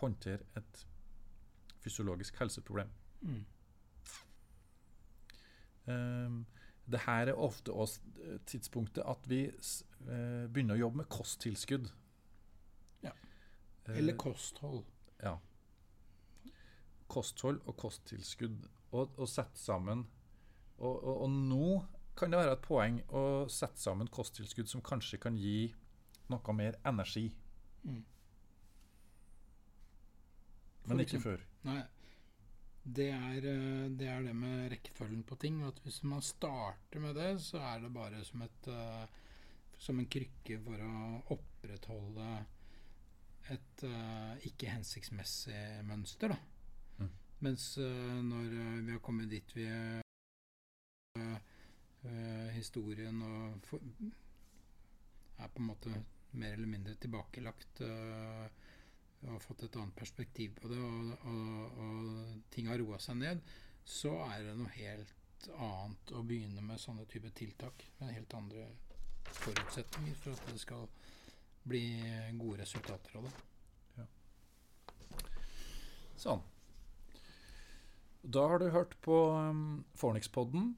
[0.00, 0.84] håndtere et
[1.84, 2.92] fysiologisk helseproblem.
[3.20, 3.42] Mm.
[5.84, 6.38] Um,
[6.90, 8.00] det her er ofte også
[8.46, 11.88] tidspunktet at vi eh, begynner å jobbe med kosttilskudd.
[13.04, 13.12] Ja.
[13.86, 14.84] Eh, Eller kosthold.
[15.22, 15.38] Ja.
[17.08, 18.68] Kosthold og kosttilskudd.
[18.94, 20.04] Og, og sette sammen
[20.78, 21.68] og, og, og nå
[22.16, 25.74] kan det være et poeng å sette sammen kosttilskudd som kanskje kan gi
[26.30, 27.30] noe mer energi,
[27.84, 28.02] Mm.
[30.88, 31.42] men ikke før.
[31.64, 31.82] Nei,
[32.84, 35.62] det er, eh, det er det med rekkefølgen på ting.
[35.64, 39.06] At hvis man starter med det, så er det bare som, et, eh,
[39.78, 42.46] som en krykke for å opprettholde
[43.52, 46.28] et eh, ikke hensiktsmessig mønster.
[46.32, 46.36] Da.
[47.00, 47.10] Mm.
[47.40, 48.48] Mens når
[48.84, 49.66] vi har kommet dit vi
[52.08, 53.82] eh, historien og for,
[55.38, 55.94] er på en måte
[56.38, 58.46] mer eller mindre tilbakelagt eh,
[59.24, 63.40] og fått et annet perspektiv på det, og, og, og ting har roa seg ned,
[63.84, 67.86] så er det noe helt annet å begynne med sånne type tiltak.
[68.00, 68.66] Med helt andre
[69.40, 70.86] forutsetninger for at det skal
[71.64, 71.84] bli
[72.36, 73.34] gode resultater av det.
[76.20, 76.42] Sånn.
[78.24, 80.72] Da har du hørt på um, Fornix-podden.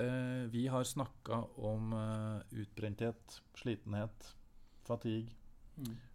[0.00, 4.34] Eh, vi har snakka om eh, utbrenthet, slitenhet,
[4.86, 5.34] fatigue.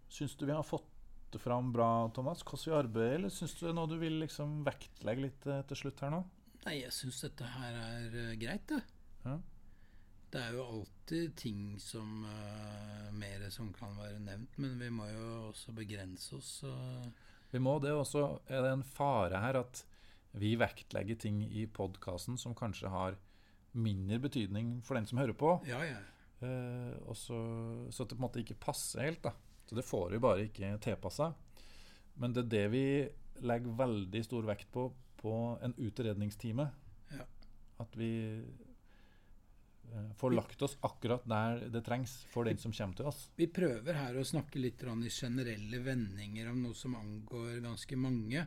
[0.08, 0.88] Syns du vi har fått
[1.30, 4.18] det fram bra, Thomas, hvordan vi arbeider, eller syns du det er noe du vil
[4.22, 6.22] liksom vektlegge litt eh, til slutt her nå?
[6.64, 8.80] Nei, jeg syns dette her er eh, greit, det.
[9.26, 9.36] Ja.
[10.28, 15.06] Det er jo alltid ting som uh, mer som kan være nevnt, men vi må
[15.08, 16.50] jo også begrense oss.
[16.68, 17.06] Uh,
[17.48, 19.80] Vi må det, Også er det en fare her at
[20.36, 23.16] vi vektlegger ting i podkasten som kanskje har
[23.72, 25.58] mindre betydning for den som hører på.
[25.68, 25.98] ja, ja.
[26.38, 27.36] Eh, og så,
[27.90, 29.22] så at det på en måte ikke passer helt.
[29.24, 29.32] da.
[29.66, 31.32] Så det får vi bare ikke tilpassa.
[32.18, 32.84] Men det er det vi
[33.42, 34.88] legger veldig stor vekt på
[35.18, 36.68] på en utredningstime.
[37.10, 37.24] Ja.
[37.76, 38.10] At vi
[39.92, 43.24] eh, får lagt oss akkurat der det trengs for den som kommer til oss.
[43.36, 48.46] Vi prøver her å snakke litt i generelle vendinger om noe som angår ganske mange.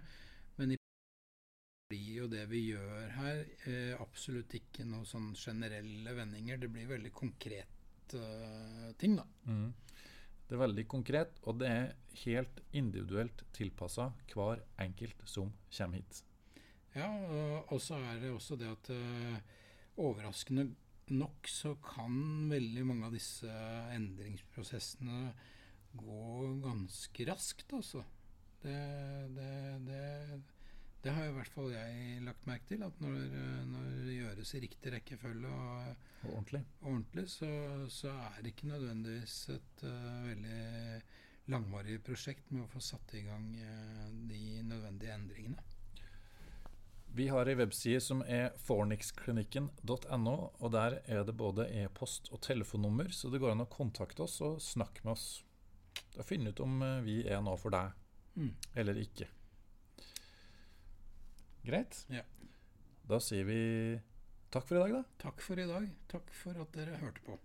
[2.22, 6.60] Jo det vi gjør her, eh, absolutt ikke noen sånn generelle vendinger.
[6.61, 9.26] Det blir veldig konkret eh, ting, da.
[9.49, 9.72] Mm.
[10.45, 11.95] Det er veldig konkret, og det er
[12.26, 16.22] helt individuelt tilpassa hver enkelt som kommer hit.
[16.93, 17.07] Ja,
[17.72, 19.41] og så er det også det at eh,
[20.03, 20.68] overraskende
[21.15, 23.49] nok så kan veldig mange av disse
[23.95, 25.31] endringsprosessene
[25.98, 26.23] gå
[26.61, 28.06] ganske raskt, altså.
[28.61, 28.77] Det,
[29.34, 29.53] det,
[29.88, 30.03] det,
[31.03, 32.84] det har i hvert fall jeg lagt merke til.
[32.86, 36.61] At når, eh, når det gjøres i riktig rekkefølge og Og ordentlig.
[36.82, 37.49] ordentlig, så,
[37.90, 41.02] så er det ikke nødvendigvis et uh, veldig
[41.49, 45.64] langvarig prosjekt med å få satt i gang uh, de nødvendige endringene.
[47.11, 53.10] Vi har ei webside som er fornixklinikken.no, og der er det både e-post og telefonnummer,
[53.11, 55.26] så det går an å kontakte oss og snakke med oss.
[56.15, 57.91] Da finne ut om vi er noe for deg
[58.38, 58.53] Mm.
[58.80, 59.26] eller ikke.
[61.65, 62.05] Greit?
[62.09, 62.23] Ja.
[63.09, 63.61] Da sier vi
[64.53, 65.03] takk for i dag, da.
[65.21, 65.88] Takk for i dag.
[66.11, 67.38] Takk for at dere hørte på.